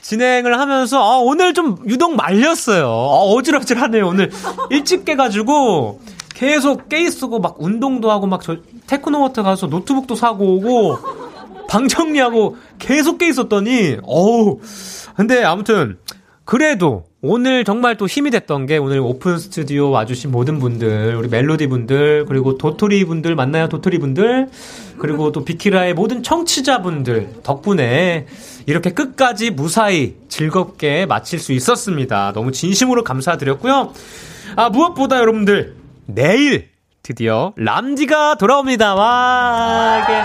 진행을 0.02 0.56
하면서 0.60 1.02
아, 1.02 1.18
오늘 1.18 1.52
좀 1.52 1.78
유독 1.88 2.14
말렸어요. 2.14 2.86
아, 2.86 3.22
어질어질하네요. 3.34 4.06
오늘 4.06 4.30
일찍 4.70 5.04
깨가지고 5.04 6.00
계속 6.32 6.88
깨 6.88 7.00
있고 7.00 7.40
막 7.40 7.56
운동도 7.58 8.08
하고 8.12 8.28
막 8.28 8.40
저 8.40 8.58
테크노마트 8.86 9.42
가서 9.42 9.66
노트북도 9.66 10.14
사고 10.14 10.54
오고 10.54 10.98
방 11.68 11.88
정리하고 11.88 12.56
계속 12.78 13.18
깨 13.18 13.26
있었더니 13.26 13.96
어우 14.04 14.60
근데 15.16 15.42
아무튼 15.42 15.98
그래도 16.44 17.07
오늘 17.20 17.64
정말 17.64 17.96
또 17.96 18.06
힘이 18.06 18.30
됐던 18.30 18.66
게 18.66 18.76
오늘 18.76 19.00
오픈 19.00 19.38
스튜디오 19.38 19.90
와주신 19.90 20.30
모든 20.30 20.60
분들, 20.60 21.16
우리 21.16 21.28
멜로디 21.28 21.66
분들, 21.66 22.26
그리고 22.26 22.56
도토리 22.56 23.04
분들 23.04 23.34
만나요, 23.34 23.68
도토리 23.68 23.98
분들, 23.98 24.48
그리고 24.98 25.32
또 25.32 25.44
비키라의 25.44 25.94
모든 25.94 26.22
청취자분들 26.22 27.42
덕분에 27.42 28.26
이렇게 28.66 28.90
끝까지 28.90 29.50
무사히 29.50 30.14
즐겁게 30.28 31.06
마칠 31.06 31.40
수 31.40 31.52
있었습니다. 31.52 32.32
너무 32.34 32.52
진심으로 32.52 33.02
감사드렸고요. 33.02 33.92
아, 34.54 34.68
무엇보다 34.68 35.18
여러분들, 35.18 35.74
내일 36.06 36.68
드디어 37.02 37.52
람디가 37.56 38.36
돌아옵니다. 38.36 38.94
와, 38.94 40.04
이게. 40.04 40.22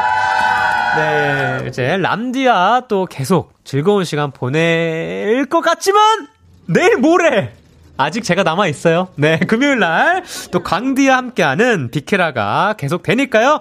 네, 0.95 1.69
이제 1.69 1.97
람디와 1.97 2.83
또 2.87 3.07
계속 3.07 3.53
즐거운 3.63 4.03
시간 4.03 4.29
보낼 4.29 5.47
것 5.47 5.61
같지만 5.61 6.27
내일 6.67 6.97
모레 6.97 7.53
아직 7.97 8.23
제가 8.23 8.43
남아 8.43 8.67
있어요. 8.67 9.09
네, 9.15 9.37
금요일 9.47 9.79
날 9.79 10.23
또 10.51 10.61
광디와 10.63 11.17
함께하는 11.17 11.89
비케라가 11.91 12.75
계속 12.77 13.03
되니까요. 13.03 13.59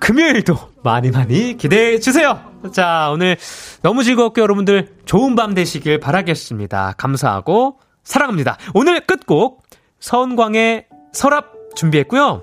금요일도 0.00 0.54
많이 0.82 1.10
많이 1.10 1.56
기대해 1.56 1.98
주세요. 1.98 2.40
자, 2.72 3.08
오늘 3.12 3.36
너무 3.82 4.04
즐거웠고 4.04 4.40
여러분들 4.42 4.88
좋은 5.06 5.34
밤 5.34 5.54
되시길 5.54 5.98
바라겠습니다. 6.00 6.94
감사하고 6.98 7.78
사랑합니다. 8.04 8.58
오늘 8.74 9.00
끝곡 9.00 9.62
서은광의 10.00 10.86
서랍 11.12 11.52
준비했고요. 11.74 12.42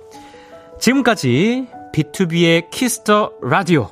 지금까지 0.79 1.67
B2B의 1.93 2.69
키스터 2.71 3.31
라디오. 3.43 3.89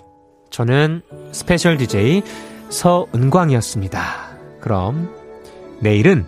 저는 0.49 1.01
스페셜 1.31 1.77
DJ 1.77 2.23
서은광이었습니다. 2.69 4.01
그럼 4.61 5.22
내일은 5.79 6.25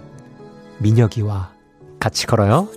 민혁이와 0.79 1.51
같이 1.99 2.27
걸어요. 2.27 2.67